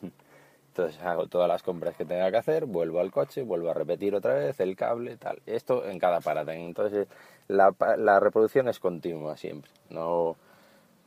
Entonces 0.68 1.00
hago 1.02 1.28
todas 1.28 1.46
las 1.46 1.62
compras 1.62 1.96
que 1.96 2.04
tenga 2.04 2.32
que 2.32 2.36
hacer, 2.36 2.66
vuelvo 2.66 2.98
al 2.98 3.12
coche, 3.12 3.42
vuelvo 3.44 3.70
a 3.70 3.74
repetir 3.74 4.12
otra 4.12 4.34
vez 4.34 4.58
el 4.58 4.74
cable, 4.74 5.16
tal. 5.16 5.40
Esto 5.46 5.86
en 5.86 6.00
cada 6.00 6.20
parada. 6.20 6.52
Entonces 6.52 7.06
la, 7.46 7.72
la 7.96 8.18
reproducción 8.18 8.68
es 8.68 8.80
continua 8.80 9.36
siempre. 9.36 9.70
No, 9.90 10.34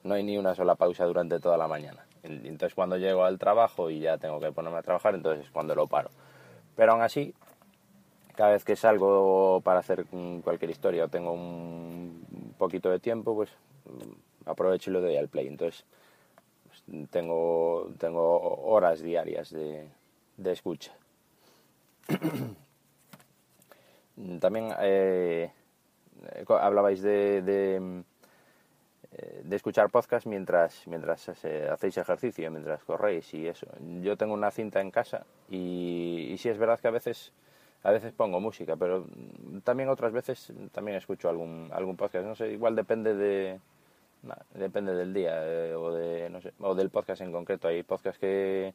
no 0.03 0.13
hay 0.13 0.23
ni 0.23 0.37
una 0.37 0.55
sola 0.55 0.75
pausa 0.75 1.03
durante 1.03 1.41
toda 1.41 1.57
la 1.57 1.67
mañana. 1.67 2.05
Entonces 2.23 2.73
cuando 2.75 2.95
llego 2.95 3.25
al 3.25 3.37
trabajo 3.37 3.89
y 3.89 3.99
ya 3.99 4.17
tengo 4.17 4.39
que 4.39 4.53
ponerme 4.53 4.77
a 4.77 4.83
trabajar, 4.83 5.15
entonces 5.15 5.45
es 5.45 5.51
cuando 5.51 5.75
lo 5.75 5.87
paro. 5.87 6.11
Pero 6.77 6.93
aún 6.93 7.01
así 7.01 7.33
cada 8.38 8.51
vez 8.51 8.63
que 8.63 8.75
salgo 8.75 9.61
para 9.61 9.79
hacer 9.79 10.05
cualquier 10.43 10.69
historia 10.69 11.05
o 11.05 11.07
tengo 11.07 11.33
un 11.33 12.53
poquito 12.59 12.91
de 12.91 12.99
tiempo, 12.99 13.33
pues 13.33 13.49
aprovecho 14.45 14.91
y 14.91 14.93
lo 14.93 15.01
doy 15.01 15.17
al 15.17 15.27
play. 15.27 15.47
Entonces, 15.47 15.85
pues, 16.67 16.83
tengo, 17.09 17.89
tengo 17.97 18.61
horas 18.63 19.01
diarias 19.01 19.49
de, 19.49 19.89
de 20.38 20.51
escucha. 20.51 20.93
También 24.39 24.71
eh, 24.81 25.51
hablabais 26.47 27.01
de, 27.01 27.41
de, 27.41 28.03
de, 29.45 29.55
escuchar 29.55 29.89
podcast 29.89 30.27
mientras, 30.27 30.85
mientras 30.85 31.27
hacéis 31.27 31.97
ejercicio, 31.97 32.51
mientras 32.51 32.83
corréis 32.83 33.33
y 33.33 33.47
eso. 33.47 33.65
Yo 34.01 34.15
tengo 34.15 34.35
una 34.35 34.51
cinta 34.51 34.79
en 34.79 34.91
casa 34.91 35.25
y, 35.49 36.29
y 36.31 36.38
sí 36.38 36.49
es 36.49 36.59
verdad 36.59 36.79
que 36.79 36.88
a 36.88 36.91
veces 36.91 37.33
a 37.84 37.91
veces 37.91 38.13
pongo 38.13 38.39
música, 38.39 38.75
pero 38.75 39.05
también 39.63 39.89
otras 39.89 40.11
veces 40.11 40.51
también 40.71 40.97
escucho 40.97 41.30
algún, 41.30 41.69
algún 41.71 41.95
podcast. 41.95 42.25
No 42.25 42.36
sé, 42.36 42.51
igual 42.51 42.75
depende 42.75 43.15
de 43.15 43.59
depende 44.55 44.93
del 44.93 45.13
día 45.13 45.34
eh, 45.45 45.75
o 45.75 45.93
de 45.93 46.30
no 46.30 46.41
sé, 46.41 46.53
o 46.59 46.75
del 46.75 46.89
podcast 46.89 47.21
en 47.21 47.32
concreto. 47.32 47.67
Hay 47.67 47.84
podcasts 47.84 48.19
que, 48.19 48.73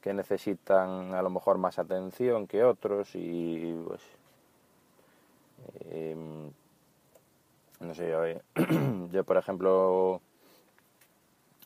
que 0.00 0.12
necesitan 0.12 1.14
a 1.14 1.22
lo 1.22 1.30
mejor 1.30 1.58
más 1.58 1.78
atención 1.78 2.46
que 2.46 2.64
otros 2.64 3.10
y 3.14 3.74
pues 3.86 4.02
eh, 5.86 6.16
no 7.80 7.94
sé 7.94 8.10
yo, 8.10 8.24
eh, 8.26 8.42
yo 9.12 9.24
por 9.24 9.36
ejemplo 9.36 10.20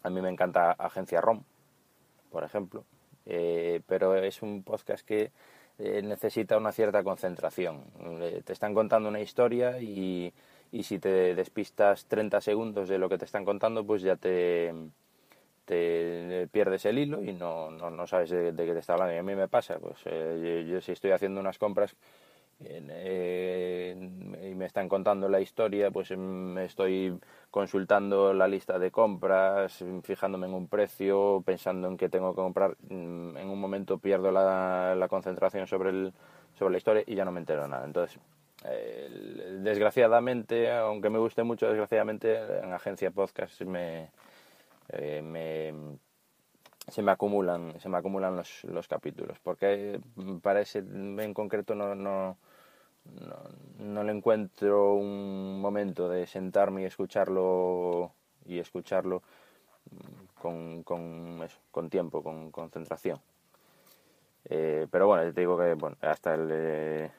a 0.02 0.10
mí 0.10 0.20
me 0.20 0.28
encanta 0.28 0.72
Agencia 0.72 1.20
ROM 1.20 1.42
por 2.30 2.44
ejemplo 2.44 2.84
eh, 3.26 3.80
pero 3.86 4.14
es 4.14 4.40
un 4.42 4.62
podcast 4.62 5.04
que 5.04 5.32
eh, 5.78 6.02
necesita 6.02 6.56
una 6.56 6.72
cierta 6.72 7.02
concentración. 7.04 7.84
Te 8.44 8.52
están 8.52 8.74
contando 8.74 9.08
una 9.08 9.20
historia 9.20 9.80
y, 9.80 10.32
y, 10.72 10.82
si 10.82 10.98
te 10.98 11.34
despistas 11.34 12.06
30 12.06 12.40
segundos 12.40 12.88
de 12.88 12.98
lo 12.98 13.08
que 13.08 13.18
te 13.18 13.24
están 13.24 13.44
contando, 13.44 13.84
pues 13.86 14.02
ya 14.02 14.16
te, 14.16 14.74
te 15.64 16.48
pierdes 16.50 16.84
el 16.86 16.98
hilo 16.98 17.22
y 17.22 17.32
no, 17.32 17.70
no, 17.70 17.90
no 17.90 18.06
sabes 18.06 18.30
de, 18.30 18.52
de, 18.52 18.66
qué 18.66 18.72
te 18.72 18.80
está 18.80 18.94
hablando. 18.94 19.14
Y 19.14 19.18
a 19.18 19.22
mí 19.22 19.34
me 19.34 19.48
pasa, 19.48 19.78
pues 19.78 19.98
eh, 20.06 20.64
yo, 20.66 20.74
yo, 20.74 20.80
si 20.80 20.92
estoy 20.92 21.12
haciendo 21.12 21.40
unas 21.40 21.58
compras 21.58 21.94
eh, 22.60 23.94
y 24.50 24.54
me 24.54 24.66
están 24.66 24.88
contando 24.88 25.28
la 25.28 25.40
historia, 25.40 25.90
pues 25.90 26.10
me 26.16 26.64
estoy 26.64 27.18
consultando 27.50 28.32
la 28.34 28.48
lista 28.48 28.78
de 28.78 28.90
compras, 28.90 29.84
fijándome 30.02 30.46
en 30.46 30.54
un 30.54 30.68
precio, 30.68 31.42
pensando 31.46 31.88
en 31.88 31.96
qué 31.96 32.08
tengo 32.08 32.32
que 32.32 32.42
comprar. 32.42 32.76
Mm, 32.88 33.36
en 33.36 33.48
un 33.48 33.60
momento 33.60 33.98
pierdo 33.98 34.32
la, 34.32 34.94
la 34.96 35.08
concentración 35.08 35.66
sobre, 35.66 35.90
el, 35.90 36.12
sobre 36.58 36.72
la 36.72 36.78
historia 36.78 37.04
y 37.06 37.14
ya 37.14 37.24
no 37.24 37.32
me 37.32 37.40
entero 37.40 37.66
nada. 37.68 37.84
Entonces, 37.84 38.18
eh, 38.64 39.58
desgraciadamente, 39.62 40.70
aunque 40.72 41.10
me 41.10 41.18
guste 41.18 41.44
mucho, 41.44 41.66
desgraciadamente 41.68 42.36
en 42.58 42.72
agencia 42.72 43.10
podcast 43.12 43.60
me, 43.62 44.10
eh, 44.88 45.22
me 45.22 45.98
se 46.88 47.02
me 47.02 47.12
acumulan 47.12 47.78
se 47.80 47.88
me 47.90 47.98
acumulan 47.98 48.34
los, 48.34 48.64
los 48.64 48.88
capítulos 48.88 49.38
porque 49.40 50.00
para 50.42 50.62
ese 50.62 50.78
en 50.78 51.34
concreto 51.34 51.74
no, 51.74 51.94
no 51.94 52.38
no, 53.20 53.84
no, 53.84 54.02
le 54.04 54.12
encuentro 54.12 54.94
un 54.94 55.60
momento 55.60 56.08
de 56.08 56.26
sentarme 56.26 56.82
y 56.82 56.84
escucharlo 56.84 58.12
y 58.44 58.58
escucharlo 58.58 59.22
con, 60.34 60.82
con, 60.82 61.42
eso, 61.42 61.58
con 61.70 61.88
tiempo, 61.90 62.22
con 62.22 62.50
concentración. 62.50 63.20
Eh, 64.44 64.86
pero 64.90 65.06
bueno, 65.06 65.32
te 65.32 65.40
digo 65.40 65.58
que 65.58 65.74
bueno, 65.74 65.96
hasta 66.00 66.36
le, 66.36 67.10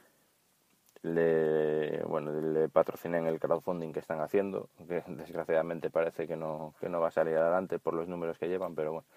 le, 1.03 2.03
bueno, 2.03 2.31
le 2.31 2.69
patrociné 2.69 3.19
en 3.19 3.27
el 3.27 3.39
crowdfunding 3.39 3.93
que 3.93 3.99
están 3.99 4.21
haciendo, 4.21 4.69
que 4.87 5.03
desgraciadamente 5.07 5.89
parece 5.89 6.27
que 6.27 6.35
no, 6.35 6.73
que 6.79 6.89
no 6.89 6.99
va 6.99 7.09
a 7.09 7.11
salir 7.11 7.37
adelante 7.37 7.79
por 7.79 7.93
los 7.93 8.07
números 8.07 8.37
que 8.37 8.47
llevan, 8.47 8.75
pero 8.75 8.93
bueno, 8.93 9.07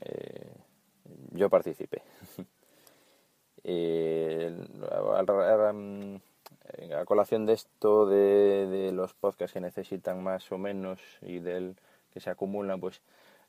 eh, 0.00 0.54
yo 1.32 1.50
participé. 1.50 2.02
Eh, 3.64 4.54
a, 6.92 7.04
colación 7.04 7.46
de 7.46 7.54
esto, 7.54 8.06
de, 8.06 8.66
de, 8.66 8.92
los 8.92 9.14
podcasts 9.14 9.52
que 9.52 9.60
necesitan 9.60 10.22
más 10.22 10.50
o 10.52 10.58
menos 10.58 11.00
y 11.22 11.38
del 11.38 11.76
que 12.12 12.20
se 12.20 12.30
acumulan, 12.30 12.80
pues 12.80 13.02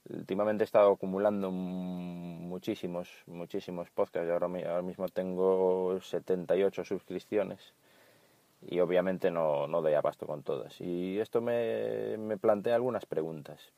últimamente 0.09 0.63
he 0.63 0.65
estado 0.65 0.91
acumulando 0.91 1.51
muchísimos, 1.51 3.09
muchísimos 3.27 3.89
podcasts. 3.89 4.29
Ahora, 4.29 4.47
ahora 4.47 4.81
mismo 4.81 5.07
tengo 5.09 5.99
78 6.01 6.83
suscripciones 6.83 7.73
y 8.67 8.79
obviamente 8.79 9.31
no, 9.31 9.67
no 9.67 9.81
doy 9.81 9.93
abasto 9.93 10.27
con 10.27 10.43
todas. 10.43 10.79
Y 10.81 11.19
esto 11.19 11.41
me, 11.41 12.17
me 12.17 12.37
plantea 12.37 12.75
algunas 12.75 13.05
preguntas. 13.05 13.71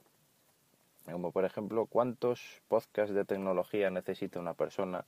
Como 1.06 1.32
por 1.32 1.44
ejemplo, 1.46 1.86
¿cuántos 1.86 2.62
podcasts 2.68 3.14
de 3.14 3.26
tecnología 3.26 3.90
necesita 3.90 4.40
una 4.40 4.54
persona 4.54 5.06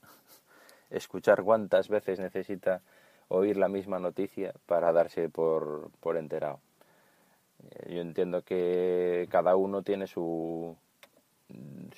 escuchar 0.90 1.42
cuántas 1.42 1.88
veces 1.88 2.18
necesita 2.20 2.82
oír 3.28 3.56
la 3.56 3.68
misma 3.68 3.98
noticia 3.98 4.54
para 4.66 4.92
darse 4.92 5.28
por, 5.28 5.90
por 6.00 6.16
enterado. 6.16 6.60
Eh, 7.70 7.94
yo 7.94 8.00
entiendo 8.00 8.42
que 8.42 9.26
cada 9.30 9.56
uno 9.56 9.82
tiene 9.82 10.06
su, 10.06 10.76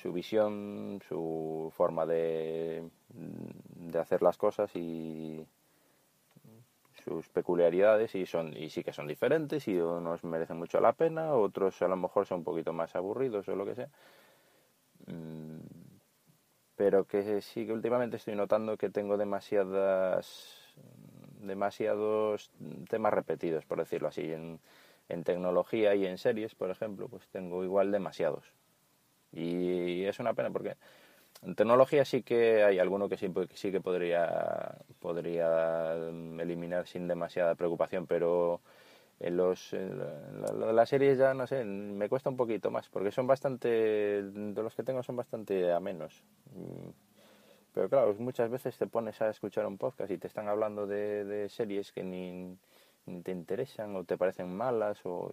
su 0.01 0.11
visión, 0.13 1.01
su 1.07 1.71
forma 1.75 2.05
de, 2.05 2.89
de 3.09 3.99
hacer 3.99 4.21
las 4.21 4.37
cosas 4.37 4.75
y 4.75 5.45
sus 7.03 7.29
peculiaridades 7.29 8.13
y 8.15 8.25
son 8.25 8.55
y 8.55 8.69
sí 8.69 8.83
que 8.83 8.93
son 8.93 9.07
diferentes 9.07 9.67
y 9.67 9.77
unos 9.77 10.23
merecen 10.23 10.57
mucho 10.57 10.79
la 10.79 10.93
pena, 10.93 11.33
otros 11.33 11.81
a 11.81 11.87
lo 11.87 11.95
mejor 11.95 12.25
son 12.25 12.39
un 12.39 12.43
poquito 12.43 12.73
más 12.73 12.95
aburridos 12.95 13.47
o 13.47 13.55
lo 13.55 13.65
que 13.65 13.75
sea. 13.75 13.89
Mm, 16.79 16.83
pero 16.83 17.05
que 17.05 17.41
sí 17.41 17.65
que 17.65 17.73
últimamente 17.73 18.17
estoy 18.17 18.35
notando 18.35 18.77
que 18.77 18.89
tengo 18.89 19.17
demasiadas 19.17 20.55
demasiados 21.41 22.51
temas 22.89 23.13
repetidos, 23.13 23.65
por 23.65 23.79
decirlo 23.79 24.09
así, 24.09 24.31
en, 24.31 24.59
en 25.09 25.23
tecnología 25.23 25.95
y 25.95 26.05
en 26.05 26.17
series, 26.17 26.55
por 26.55 26.69
ejemplo, 26.69 27.07
pues 27.09 27.27
tengo 27.29 27.63
igual 27.63 27.91
demasiados. 27.91 28.45
Y 29.31 30.05
es 30.05 30.19
una 30.19 30.33
pena 30.33 30.51
porque 30.51 30.77
en 31.43 31.55
tecnología 31.55 32.05
sí 32.05 32.23
que 32.23 32.63
hay 32.63 32.79
alguno 32.79 33.09
que 33.09 33.17
sí, 33.17 33.31
sí 33.53 33.71
que 33.71 33.81
podría, 33.81 34.77
podría 34.99 35.93
eliminar 36.39 36.87
sin 36.87 37.07
demasiada 37.07 37.55
preocupación, 37.55 38.07
pero 38.07 38.61
En 39.19 39.35
los, 39.35 39.73
en 39.73 40.75
las 40.75 40.89
series 40.89 41.17
ya, 41.17 41.33
no 41.33 41.45
sé, 41.45 41.65
me 41.65 42.07
cuesta 42.07 42.29
un 42.29 42.37
poquito 42.37 42.71
más, 42.71 42.87
porque 42.87 43.11
son 43.11 43.27
bastante, 43.27 43.67
de 43.67 44.63
los 44.63 44.75
que 44.75 44.83
tengo 44.83 45.03
son 45.03 45.17
bastante 45.17 45.73
amenos. 45.73 46.23
Mm, 46.55 46.89
Pero 47.73 47.89
claro, 47.89 48.15
muchas 48.19 48.49
veces 48.49 48.77
te 48.77 48.87
pones 48.87 49.21
a 49.21 49.29
escuchar 49.29 49.65
un 49.65 49.77
podcast 49.77 50.09
y 50.11 50.17
te 50.17 50.27
están 50.27 50.47
hablando 50.47 50.87
de, 50.87 51.25
de 51.25 51.49
series 51.49 51.91
que 51.91 52.03
ni, 52.03 52.57
te 53.23 53.31
interesan 53.31 53.95
o 53.95 54.03
te 54.03 54.17
parecen 54.17 54.55
malas, 54.55 54.99
o 55.05 55.31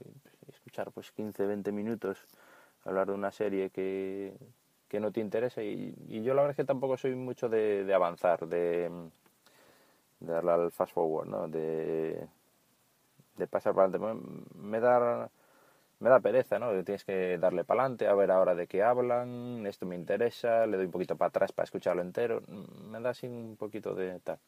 escuchar 0.49 0.91
pues 0.93 1.13
15, 1.13 1.47
20 1.47 1.73
minutos 1.73 2.27
hablar 2.85 3.09
de 3.09 3.13
una 3.15 3.33
serie 3.33 3.71
que, 3.71 4.33
que 4.89 5.01
no 5.01 5.13
te 5.13 5.21
interesa. 5.21 5.63
Y, 5.63 5.95
yo 6.09 6.35
la 6.35 6.43
verdad 6.43 6.51
es 6.53 6.57
que 6.57 6.65
tampoco 6.65 6.97
soy 6.97 7.15
mucho 7.15 7.49
de, 7.49 7.85
de 7.85 7.95
avanzar, 7.95 8.47
de, 8.47 8.91
darle 10.21 10.53
al 10.53 10.73
fast 10.73 10.93
forward, 10.93 11.29
¿no? 11.29 11.49
De 13.37 13.47
pasar 13.47 13.75
para 13.75 13.89
adelante. 13.89 14.21
Me, 14.55 14.81
da 14.81 15.31
me 16.01 16.11
da 16.11 16.21
pereza, 16.21 16.59
¿no? 16.59 16.73
Tienes 16.85 17.05
que 17.05 17.39
darle 17.39 17.65
para 17.65 17.83
adelante, 17.83 18.07
a 18.07 18.15
ver 18.15 18.31
ahora 18.31 18.55
de 18.55 18.67
qué 18.67 18.83
hablan, 18.83 19.67
esto 19.67 19.87
me 19.87 19.95
interesa, 19.97 20.67
le 20.67 20.77
doy 20.77 20.87
un 20.87 20.93
poquito 20.93 21.17
para 21.17 21.29
atrás 21.29 21.53
para 21.53 21.65
escucharlo 21.65 22.03
entero, 22.03 22.43
me 22.91 23.01
da 23.01 23.11
así 23.11 23.27
un 23.27 23.57
poquito 23.57 23.95
de 23.95 24.19
tal. 24.21 24.39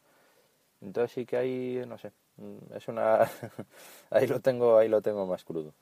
Entonces 0.81 1.11
sí 1.11 1.25
que 1.25 1.37
ahí, 1.37 1.83
no 1.87 1.97
sé, 1.97 2.11
es 2.73 2.87
una... 2.87 3.19
ahí 4.11 4.27
lo 4.27 4.39
tengo, 4.39 4.77
ahí 4.77 4.87
lo 4.87 5.01
tengo 5.01 5.25
más 5.25 5.43
crudo. 5.43 5.73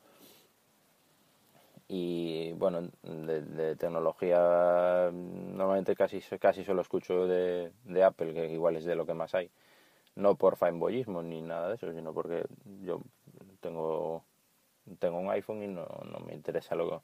Y 1.90 2.52
bueno, 2.54 2.90
de, 3.04 3.42
de 3.42 3.76
tecnología 3.78 5.10
normalmente 5.12 5.96
casi, 5.96 6.20
casi 6.40 6.64
solo 6.64 6.82
escucho 6.82 7.28
de, 7.28 7.72
de 7.86 8.04
Apple, 8.04 8.34
que 8.34 8.52
igual 8.52 8.76
es 8.76 8.84
de 8.86 8.96
lo 8.96 9.06
que 9.06 9.14
más 9.14 9.34
hay. 9.36 9.50
No 10.18 10.36
por 10.36 10.58
fanboyismo 10.58 11.22
ni 11.22 11.42
nada 11.42 11.70
de 11.70 11.76
eso, 11.76 11.94
sino 11.94 12.12
porque 12.14 12.44
yo 12.82 13.02
tengo 13.62 14.24
tengo 15.00 15.20
un 15.20 15.30
iPhone 15.30 15.64
y 15.64 15.68
no, 15.68 15.86
no 16.12 16.20
me 16.26 16.34
interesa 16.34 16.76
lo, 16.76 17.04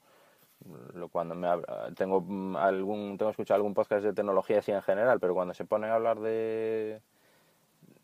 lo 0.94 1.08
cuando 1.08 1.34
me 1.34 1.48
tengo 1.94 2.24
algún 2.58 3.16
tengo 3.18 3.30
escuchado 3.30 3.56
algún 3.56 3.74
podcast 3.74 4.04
de 4.04 4.12
tecnología 4.12 4.58
así 4.58 4.72
en 4.72 4.82
general 4.82 5.20
pero 5.20 5.34
cuando 5.34 5.54
se 5.54 5.64
ponen 5.64 5.90
a 5.90 5.94
hablar 5.94 6.18
de 6.20 7.00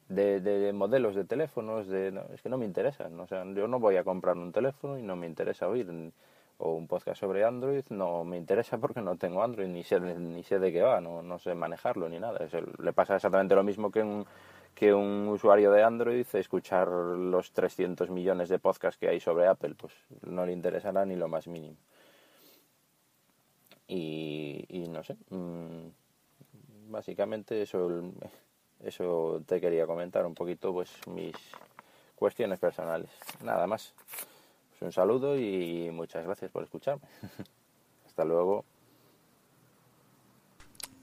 de, 0.08 0.40
de 0.40 0.72
modelos 0.72 1.14
de 1.14 1.24
teléfonos 1.24 1.86
de 1.88 2.12
no, 2.12 2.22
es 2.32 2.42
que 2.42 2.48
no 2.48 2.58
me 2.58 2.66
interesa 2.66 3.08
¿no? 3.08 3.22
o 3.24 3.26
sea, 3.26 3.44
yo 3.44 3.68
no 3.68 3.78
voy 3.78 3.96
a 3.96 4.04
comprar 4.04 4.36
un 4.36 4.52
teléfono 4.52 4.98
y 4.98 5.02
no 5.02 5.16
me 5.16 5.26
interesa 5.26 5.68
oír 5.68 6.12
o 6.58 6.74
un 6.74 6.86
podcast 6.86 7.18
sobre 7.18 7.44
Android 7.44 7.84
no 7.88 8.24
me 8.24 8.36
interesa 8.36 8.78
porque 8.78 9.00
no 9.00 9.16
tengo 9.16 9.42
Android 9.42 9.68
ni 9.68 9.82
sé 9.82 9.98
ni 10.00 10.42
sé 10.42 10.58
de 10.58 10.72
qué 10.72 10.82
va 10.82 11.00
no, 11.00 11.22
no 11.22 11.38
sé 11.38 11.54
manejarlo 11.54 12.08
ni 12.08 12.18
nada 12.18 12.44
Eso 12.44 12.58
le 12.82 12.92
pasa 12.92 13.16
exactamente 13.16 13.54
lo 13.54 13.62
mismo 13.62 13.90
que 13.90 14.02
un 14.02 14.26
que 14.74 14.94
un 14.94 15.28
usuario 15.28 15.70
de 15.72 15.82
Android 15.82 16.26
escuchar 16.32 16.88
los 16.88 17.52
300 17.52 18.10
millones 18.10 18.48
de 18.48 18.58
podcasts 18.58 18.98
que 18.98 19.08
hay 19.08 19.20
sobre 19.20 19.46
Apple, 19.46 19.74
pues 19.76 19.92
no 20.22 20.46
le 20.46 20.52
interesará 20.52 21.04
ni 21.04 21.16
lo 21.16 21.28
más 21.28 21.46
mínimo. 21.46 21.76
Y, 23.86 24.64
y 24.68 24.88
no 24.88 25.02
sé, 25.02 25.16
mm, 25.30 25.88
básicamente 26.90 27.62
eso, 27.62 28.02
eso 28.84 29.42
te 29.46 29.60
quería 29.60 29.86
comentar 29.86 30.24
un 30.24 30.34
poquito, 30.34 30.72
pues 30.72 30.90
mis 31.08 31.34
cuestiones 32.14 32.58
personales. 32.58 33.10
Nada 33.42 33.66
más. 33.66 33.94
Pues 34.70 34.82
un 34.82 34.92
saludo 34.92 35.38
y 35.38 35.90
muchas 35.90 36.24
gracias 36.24 36.50
por 36.50 36.62
escucharme. 36.62 37.06
Hasta 38.06 38.24
luego. 38.24 38.64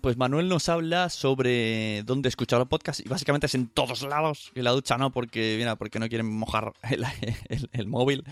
Pues 0.02 0.16
Manuel 0.16 0.48
nos 0.48 0.70
habla 0.70 1.10
sobre 1.10 2.04
dónde 2.04 2.30
escuchar 2.30 2.60
los 2.60 2.68
podcasts 2.68 3.04
y 3.06 3.10
básicamente 3.10 3.48
es 3.48 3.56
en 3.56 3.68
todos 3.68 4.04
lados. 4.04 4.52
En 4.56 4.64
la 4.64 4.72
ducha 4.72 4.98
no, 4.98 5.12
porque, 5.12 5.56
mira, 5.58 5.76
porque 5.76 6.00
no 6.00 6.08
quieren 6.08 6.28
mojar 6.32 6.74
el, 6.90 7.04
el- 7.74 7.88
móvil. 7.88 8.24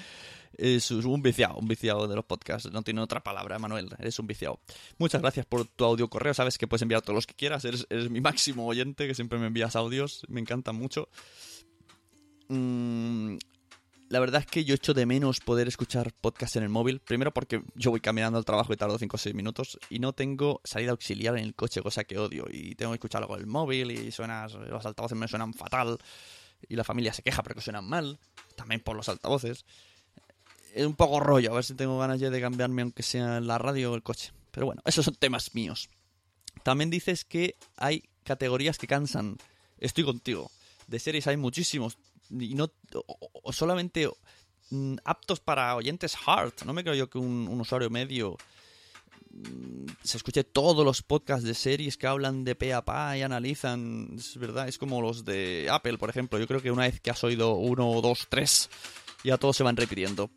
Es 0.57 0.89
un 0.91 1.21
viciado, 1.21 1.55
un 1.57 1.67
viciado 1.67 2.07
de 2.07 2.15
los 2.15 2.23
podcasts. 2.23 2.71
No 2.71 2.81
tiene 2.81 3.01
otra 3.01 3.21
palabra, 3.21 3.59
Manuel. 3.59 3.89
Eres 3.99 4.17
un 4.19 4.27
viciado. 4.27 4.61
Muchas 4.97 5.21
gracias 5.21 5.45
por 5.45 5.65
tu 5.65 5.83
audio 5.83 6.07
correo. 6.09 6.33
Sabes 6.33 6.57
que 6.57 6.65
puedes 6.65 6.81
enviar 6.83 7.01
todos 7.01 7.15
los 7.15 7.27
que 7.27 7.33
quieras. 7.33 7.65
Eres, 7.65 7.85
mi 8.09 8.21
máximo 8.21 8.65
oyente, 8.65 9.05
que 9.05 9.15
siempre 9.15 9.37
me 9.37 9.47
envías 9.47 9.75
audios. 9.75 10.21
Me 10.29 10.39
encantan 10.39 10.77
mucho. 10.77 11.09
Mm, 12.47 13.35
la 14.09 14.19
verdad 14.19 14.41
es 14.41 14.47
que 14.47 14.63
yo 14.63 14.75
echo 14.75 14.93
de 14.93 15.05
menos 15.05 15.39
poder 15.39 15.67
escuchar 15.67 16.13
podcast 16.13 16.55
en 16.55 16.63
el 16.63 16.69
móvil. 16.69 16.99
Primero 16.99 17.33
porque 17.33 17.63
yo 17.73 17.91
voy 17.91 18.01
caminando 18.01 18.37
al 18.37 18.45
trabajo 18.45 18.71
y 18.71 18.77
tardo 18.77 18.97
5 18.97 19.15
o 19.15 19.17
6 19.17 19.35
minutos 19.35 19.79
y 19.89 19.99
no 19.99 20.13
tengo 20.13 20.61
salida 20.63 20.91
auxiliar 20.91 21.37
en 21.37 21.43
el 21.43 21.55
coche, 21.55 21.81
cosa 21.81 22.03
que 22.03 22.19
odio. 22.19 22.45
Y 22.51 22.75
tengo 22.75 22.91
que 22.91 22.97
escucharlo 22.97 23.27
con 23.27 23.39
el 23.39 23.47
móvil 23.47 23.91
y 23.91 24.11
suena, 24.11 24.47
los 24.47 24.85
altavoces 24.85 25.17
me 25.17 25.27
suenan 25.27 25.53
fatal. 25.53 25.97
Y 26.67 26.75
la 26.75 26.83
familia 26.83 27.13
se 27.13 27.23
queja 27.23 27.43
porque 27.43 27.61
suenan 27.61 27.85
mal. 27.85 28.19
También 28.55 28.81
por 28.81 28.95
los 28.95 29.09
altavoces. 29.09 29.65
Es 30.73 30.85
un 30.85 30.95
poco 30.95 31.19
rollo, 31.19 31.51
a 31.51 31.55
ver 31.55 31.63
si 31.63 31.73
tengo 31.73 31.97
ganas 31.97 32.19
ya 32.19 32.29
de 32.29 32.41
cambiarme 32.41 32.81
aunque 32.81 33.01
sea 33.01 33.37
en 33.37 33.47
la 33.47 33.57
radio 33.57 33.91
o 33.91 33.95
el 33.95 34.03
coche. 34.03 34.31
Pero 34.51 34.67
bueno, 34.67 34.81
esos 34.85 35.05
son 35.05 35.15
temas 35.15 35.55
míos. 35.55 35.89
También 36.63 36.89
dices 36.89 37.25
que 37.25 37.55
hay 37.77 38.03
categorías 38.23 38.77
que 38.77 38.87
cansan. 38.87 39.37
Estoy 39.77 40.03
contigo. 40.03 40.51
De 40.87 40.99
series 40.99 41.27
hay 41.27 41.37
muchísimos. 41.37 41.97
Y 42.29 42.55
no 42.55 42.71
solamente 43.51 44.09
mm, 44.69 44.95
aptos 45.03 45.39
para 45.39 45.75
oyentes 45.75 46.15
hard. 46.25 46.53
No 46.65 46.73
me 46.73 46.83
creo 46.83 46.95
yo 46.95 47.09
que 47.09 47.17
un, 47.17 47.47
un 47.47 47.61
usuario 47.61 47.89
medio 47.89 48.37
mm, 49.31 49.85
se 50.03 50.17
escuche 50.17 50.43
todos 50.43 50.85
los 50.85 51.01
podcasts 51.01 51.45
de 51.45 51.53
series 51.53 51.97
que 51.97 52.07
hablan 52.07 52.43
de 52.43 52.55
pe 52.55 52.73
a 52.73 52.83
pa 52.83 53.17
y 53.17 53.21
analizan. 53.21 54.15
Es 54.17 54.37
verdad, 54.37 54.67
es 54.67 54.77
como 54.77 55.01
los 55.01 55.25
de 55.25 55.67
Apple, 55.69 55.97
por 55.97 56.09
ejemplo. 56.09 56.39
Yo 56.39 56.47
creo 56.47 56.61
que 56.61 56.71
una 56.71 56.83
vez 56.83 56.99
que 56.99 57.11
has 57.11 57.23
oído 57.23 57.55
uno, 57.55 58.01
dos, 58.01 58.27
tres, 58.29 58.69
ya 59.23 59.37
todos 59.37 59.57
se 59.57 59.63
van 59.63 59.77
repitiendo. 59.77 60.29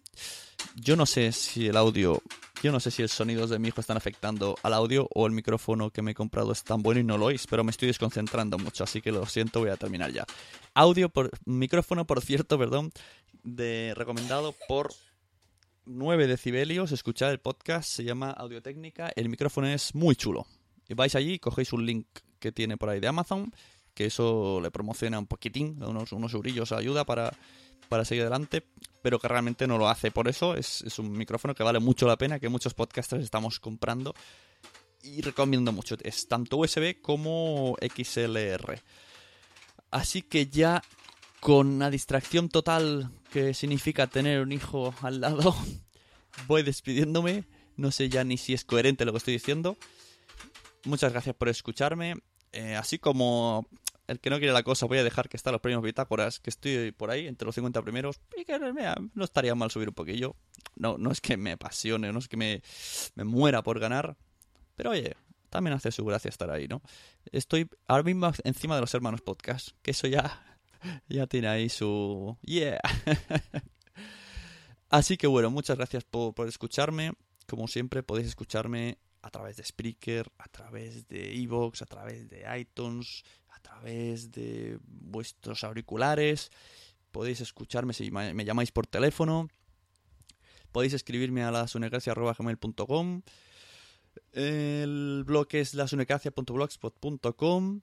Yo 0.75 0.97
no 0.97 1.07
sé 1.07 1.33
si 1.33 1.69
el 1.69 1.77
audio, 1.77 2.23
yo 2.63 2.73
no 2.73 2.81
sé 2.81 2.91
si 2.91 3.03
los 3.03 3.13
sonidos 3.13 3.51
de 3.51 3.59
mi 3.59 3.69
hijo 3.69 3.81
están 3.81 3.97
afectando 3.97 4.57
al 4.63 4.75
audio 4.75 5.09
o 5.15 5.27
el 5.27 5.33
micrófono 5.33 5.91
que 5.91 6.03
me 6.03 6.11
he 6.11 6.15
comprado 6.15 6.51
es 6.53 6.65
tan 6.65 6.83
bueno 6.83 7.01
y 7.01 7.05
no 7.05 7.17
lo 7.17 7.27
oís, 7.27 7.47
pero 7.47 7.63
me 7.63 7.71
estoy 7.71 7.89
desconcentrando 7.89 8.59
mucho, 8.59 8.85
así 8.85 9.01
que 9.01 9.13
lo 9.13 9.25
siento, 9.27 9.61
voy 9.61 9.71
a 9.71 9.77
terminar 9.77 10.13
ya. 10.13 10.25
Audio 10.75 11.09
por 11.09 11.31
micrófono, 11.45 12.07
por 12.07 12.21
cierto, 12.21 12.59
perdón, 12.59 12.91
de 13.45 13.93
recomendado 13.97 14.55
por 14.67 14.93
9 15.87 16.27
decibelios, 16.27 16.91
escuchar 16.91 17.31
el 17.31 17.39
podcast, 17.39 17.89
se 17.89 18.05
llama 18.05 18.31
Audiotécnica, 18.31 19.13
el 19.15 19.29
micrófono 19.29 19.69
es 19.69 19.95
muy 19.95 20.17
chulo. 20.17 20.47
Vais 20.89 21.15
allí, 21.15 21.39
cogéis 21.39 21.73
un 21.73 21.87
link 21.87 22.07
que 22.41 22.51
tiene 22.51 22.77
por 22.77 22.89
ahí 22.89 22.99
de 22.99 23.09
Amazon, 23.09 23.53
que 23.95 24.07
eso 24.07 24.61
le 24.61 24.71
promociona 24.71 25.19
un 25.19 25.27
poquitín, 25.27 25.83
unos, 25.83 26.13
unos 26.13 26.35
eurillos 26.35 26.73
ayuda 26.73 27.05
para, 27.05 27.37
para 27.89 28.05
seguir 28.05 28.23
adelante, 28.23 28.65
pero 29.03 29.19
que 29.19 29.29
realmente 29.29 29.67
no 29.67 29.79
lo 29.79 29.89
hace 29.89 30.11
por 30.11 30.29
eso, 30.29 30.55
es, 30.55 30.83
un 30.99 31.13
micrófono 31.13 31.55
que 31.55 31.63
vale 31.63 31.81
mucho 31.81 32.07
la 32.07 32.17
pena, 32.17 32.39
que 32.39 32.49
muchos 32.49 32.75
podcasters 32.75 33.25
estamos 33.25 33.61
comprando 33.61 34.15
y 35.03 35.21
recomiendo 35.23 35.73
mucho, 35.73 35.97
es 36.03 36.29
tanto 36.29 36.59
USB 36.59 37.01
como 37.01 37.77
XLR. 37.81 38.83
Así 39.91 40.23
que 40.23 40.49
ya 40.49 40.83
con 41.41 41.69
una 41.69 41.91
distracción 41.91 42.49
total 42.49 43.11
que 43.31 43.55
significa 43.55 44.07
tener 44.07 44.41
un 44.41 44.53
hijo 44.53 44.95
al 45.03 45.21
lado, 45.21 45.57
voy 46.47 46.63
despidiéndome. 46.63 47.45
No 47.77 47.93
sé 47.93 48.09
ya 48.09 48.25
ni 48.25 48.37
si 48.39 48.55
es 48.55 48.65
coherente 48.65 49.05
lo 49.05 49.13
que 49.13 49.19
estoy 49.19 49.35
diciendo. 49.35 49.77
Muchas 50.85 51.13
gracias 51.13 51.37
por 51.37 51.49
escucharme. 51.49 52.17
Eh, 52.53 52.75
así 52.75 52.99
como 52.99 53.69
el 54.09 54.21
que 54.21 54.31
no 54.31 54.39
quiere 54.39 54.53
la 54.53 54.63
cosa, 54.63 54.87
voy 54.87 54.99
a 54.99 55.05
dejar 55.05 55.29
que 55.29 55.37
están 55.37 55.53
los 55.53 55.61
premios 55.61 55.83
Bitácoras, 55.83 56.41
que 56.41 56.51
estoy 56.51 56.93
por 56.93 57.11
ahí, 57.11 57.27
entre 57.27 57.47
los 57.47 57.55
50 57.55 57.83
primeros. 57.83 58.21
Y 58.37 58.45
que 58.45 58.59
mira, 58.59 58.97
no 59.15 59.25
estaría 59.25 59.55
mal 59.55 59.71
subir 59.71 59.89
un 59.89 59.95
poquillo. 59.95 60.35
No, 60.77 60.97
no 60.97 61.13
es 61.13 61.21
que 61.21 61.37
me 61.37 61.53
apasione, 61.53 62.11
no 62.11 62.19
es 62.19 62.27
que 62.27 62.39
me, 62.39 62.63
me 63.15 63.25
muera 63.25 63.63
por 63.63 63.79
ganar. 63.79 64.17
Pero 64.77 64.91
oye, 64.91 65.15
también 65.51 65.77
hace 65.77 65.93
su 65.93 66.05
gracia 66.07 66.31
estar 66.31 66.51
ahí, 66.51 66.67
¿no? 66.67 66.81
Estoy 67.33 67.69
ahora 67.87 68.03
mismo 68.03 68.33
encima 68.45 68.77
de 68.77 68.81
los 68.81 68.95
hermanos 68.95 69.21
podcast, 69.21 69.71
que 69.83 69.91
eso 69.91 70.07
ya, 70.07 70.59
ya 71.09 71.27
tiene 71.27 71.49
ahí 71.49 71.69
su... 71.69 72.39
Yeah. 72.41 72.81
Así 74.89 75.19
que 75.19 75.27
bueno, 75.27 75.51
muchas 75.51 75.77
gracias 75.77 76.05
por, 76.05 76.35
por 76.35 76.49
escucharme. 76.49 77.13
Como 77.47 77.69
siempre, 77.69 78.03
podéis 78.03 78.29
escucharme 78.29 78.97
a 79.21 79.31
través 79.31 79.57
de 79.57 79.65
Spreaker, 79.65 80.33
a 80.39 80.49
través 80.49 81.09
de 81.09 81.35
Evox, 81.43 81.83
a 81.83 81.87
través 81.87 82.31
de 82.31 82.47
iTunes, 82.59 83.23
a 83.59 83.63
través 83.63 84.31
de 84.31 84.79
vuestros 84.85 85.65
auriculares. 85.65 86.51
Podéis 87.11 87.41
escucharme 87.41 87.93
si 87.93 88.11
me 88.11 88.45
llamáis 88.45 88.71
por 88.71 88.87
teléfono. 88.87 89.49
Podéis 90.73 90.93
escribirme 90.93 91.43
a 91.43 91.51
lasunegracia.gmail.com 91.51 93.23
El 94.33 95.25
blog 95.27 95.49
es 95.53 95.75
lasunegracia.blogspot.com 95.75 97.81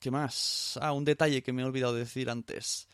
¿Qué 0.00 0.10
más? 0.10 0.78
Ah, 0.82 0.92
un 0.92 1.04
detalle 1.04 1.42
que 1.42 1.52
me 1.52 1.62
he 1.62 1.64
olvidado 1.64 1.94
de 1.94 2.00
decir 2.00 2.28
antes. 2.28 2.88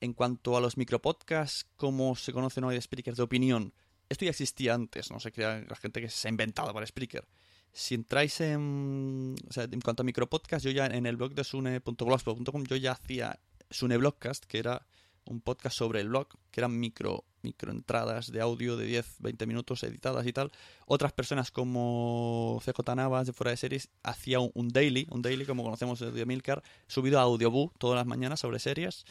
En 0.00 0.14
cuanto 0.14 0.56
a 0.56 0.60
los 0.60 0.76
micropodcasts, 0.76 1.66
como 1.76 2.16
se 2.16 2.32
conocen 2.32 2.64
hoy 2.64 2.76
de 2.76 2.80
Spreaker 2.80 3.14
de 3.14 3.22
opinión, 3.22 3.74
esto 4.08 4.24
ya 4.24 4.30
existía 4.30 4.74
antes, 4.74 5.10
no 5.10 5.20
se 5.20 5.32
crea 5.32 5.62
la 5.68 5.76
gente 5.76 6.00
que 6.00 6.08
se 6.08 6.28
ha 6.28 6.30
inventado 6.30 6.72
para 6.72 6.86
Spreaker. 6.86 7.28
Si 7.72 7.94
entráis 7.94 8.40
en. 8.40 9.36
O 9.48 9.52
sea, 9.52 9.64
en 9.64 9.80
cuanto 9.80 10.02
a 10.02 10.04
micropodcast, 10.04 10.64
yo 10.64 10.70
ya 10.70 10.86
en 10.86 11.06
el 11.06 11.16
blog 11.16 11.34
de 11.34 11.44
sune.blogspot.com 11.44 12.64
yo 12.64 12.76
ya 12.76 12.92
hacía 12.92 13.38
Sune 13.70 13.96
Blogcast, 13.96 14.44
que 14.44 14.58
era 14.58 14.86
un 15.28 15.40
podcast 15.40 15.76
sobre 15.76 16.00
el 16.00 16.08
blog, 16.08 16.28
que 16.50 16.60
eran 16.60 16.78
micro, 16.78 17.24
micro 17.42 17.70
entradas 17.70 18.32
de 18.32 18.40
audio 18.40 18.76
de 18.76 18.86
10, 18.86 19.16
20 19.20 19.46
minutos 19.46 19.82
editadas 19.82 20.26
y 20.26 20.32
tal. 20.32 20.50
Otras 20.86 21.12
personas 21.12 21.50
como 21.50 22.60
CJ 22.64 22.96
Navas 22.96 23.26
de 23.26 23.32
Fuera 23.32 23.50
de 23.50 23.58
Series 23.58 23.90
hacía 24.02 24.40
un, 24.40 24.68
daily, 24.68 25.06
un 25.10 25.20
daily 25.20 25.44
como 25.44 25.62
conocemos 25.62 26.00
de 26.00 26.26
Milcar, 26.26 26.62
subido 26.86 27.18
a 27.18 27.22
Audioboo 27.22 27.72
todas 27.78 27.96
las 27.96 28.06
mañanas 28.06 28.40
sobre 28.40 28.58
series. 28.58 29.04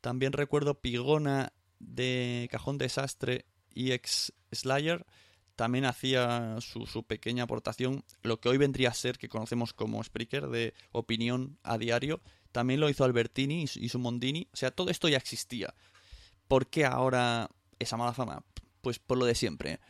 También 0.00 0.32
recuerdo 0.32 0.80
Pigona 0.80 1.52
de 1.80 2.48
Cajón 2.50 2.78
Desastre 2.78 3.46
y 3.74 3.92
ex 3.92 4.32
Slayer 4.52 5.04
también 5.56 5.84
hacía 5.84 6.56
su, 6.60 7.04
pequeña 7.04 7.44
aportación, 7.44 8.04
lo 8.22 8.40
que 8.40 8.48
hoy 8.48 8.58
vendría 8.58 8.90
a 8.90 8.94
ser, 8.94 9.18
que 9.18 9.28
conocemos 9.28 9.72
como 9.72 10.02
Spreaker, 10.02 10.48
de 10.48 10.74
opinión 10.92 11.58
a 11.62 11.78
diario. 11.78 12.20
También 12.52 12.80
lo 12.80 12.88
hizo 12.88 13.04
Albertini 13.04 13.62
y 13.62 13.66
su, 13.66 13.78
y 13.78 13.88
su 13.88 13.98
Mondini. 13.98 14.48
O 14.52 14.56
sea, 14.56 14.70
todo 14.70 14.90
esto 14.90 15.08
ya 15.08 15.16
existía. 15.16 15.74
¿Por 16.48 16.66
qué 16.66 16.84
ahora 16.84 17.50
esa 17.78 17.96
mala 17.96 18.12
fama? 18.12 18.42
Pues 18.80 18.98
por 18.98 19.18
lo 19.18 19.24
de 19.24 19.34
siempre. 19.34 19.80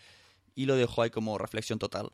Y 0.55 0.67
lo 0.67 0.77
dejo 0.77 1.03
ahí 1.03 1.11
como 1.11 1.39
reflexión 1.39 1.79
total. 1.79 2.13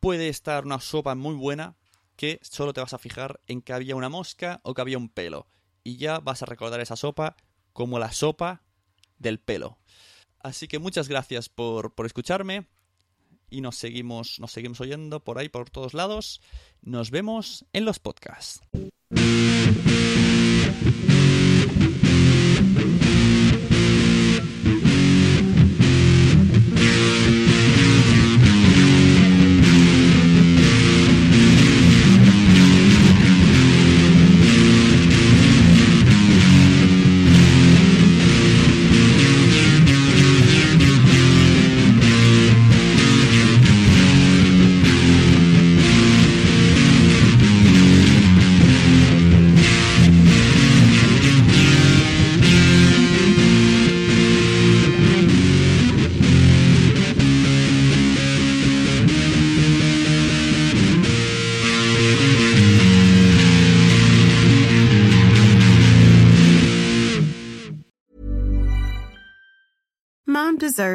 Puede 0.00 0.28
estar 0.28 0.64
una 0.64 0.80
sopa 0.80 1.14
muy 1.14 1.34
buena 1.34 1.76
que 2.16 2.40
solo 2.42 2.72
te 2.72 2.80
vas 2.80 2.94
a 2.94 2.98
fijar 2.98 3.40
en 3.46 3.62
que 3.62 3.72
había 3.72 3.96
una 3.96 4.08
mosca 4.08 4.60
o 4.62 4.74
que 4.74 4.80
había 4.80 4.98
un 4.98 5.08
pelo. 5.08 5.46
Y 5.84 5.96
ya 5.96 6.18
vas 6.18 6.42
a 6.42 6.46
recordar 6.46 6.80
esa 6.80 6.96
sopa 6.96 7.36
como 7.72 7.98
la 7.98 8.12
sopa 8.12 8.62
del 9.18 9.38
pelo. 9.38 9.78
Así 10.40 10.68
que 10.68 10.78
muchas 10.78 11.08
gracias 11.08 11.48
por, 11.48 11.94
por, 11.94 12.06
escucharme 12.06 12.66
y 13.50 13.60
nos 13.60 13.76
seguimos, 13.76 14.38
nos 14.40 14.52
seguimos 14.52 14.80
oyendo 14.80 15.20
por 15.20 15.38
ahí, 15.38 15.48
por 15.48 15.70
todos 15.70 15.94
lados. 15.94 16.40
Nos 16.82 17.10
vemos 17.10 17.64
en 17.72 17.84
los 17.84 17.98
podcasts. 17.98 18.60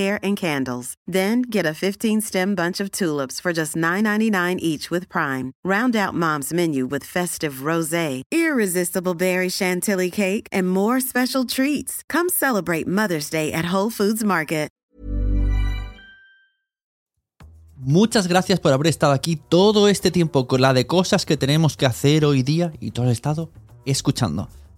care 0.00 0.18
and 0.22 0.36
candles. 0.36 0.94
Then 1.06 1.42
get 1.42 1.66
a 1.66 1.74
15 1.74 2.20
stem 2.20 2.54
bunch 2.54 2.80
of 2.80 2.90
tulips 2.90 3.40
for 3.42 3.52
just 3.52 3.76
$9.99 3.76 4.58
each 4.60 4.90
with 4.90 5.08
Prime. 5.08 5.52
Round 5.62 5.94
out 5.96 6.14
Mom's 6.14 6.52
menu 6.52 6.86
with 6.86 7.04
festive 7.16 7.64
rose, 7.68 8.22
irresistible 8.32 9.14
berry 9.14 9.50
chantilly 9.50 10.10
cake, 10.10 10.46
and 10.52 10.70
more 10.70 11.00
special 11.00 11.44
treats. 11.44 12.02
Come 12.08 12.28
celebrate 12.28 12.86
Mother's 12.86 13.30
Day 13.30 13.52
at 13.52 13.72
Whole 13.74 13.90
Foods 13.90 14.24
Market. 14.24 14.70
Muchas 17.82 18.28
gracias 18.28 18.60
por 18.60 18.72
haber 18.72 18.88
estado 18.88 19.14
aquí 19.14 19.36
todo 19.36 19.88
este 19.88 20.10
tiempo 20.10 20.46
con 20.46 20.60
la 20.60 20.74
de 20.74 20.86
cosas 20.86 21.24
que 21.24 21.38
tenemos 21.38 21.78
que 21.78 21.86
hacer 21.86 22.26
hoy 22.26 22.42
día 22.42 22.72
y 22.78 22.90
todo 22.90 23.06
el 23.06 23.12
estado 23.12 23.50
escuchando. 23.86 24.50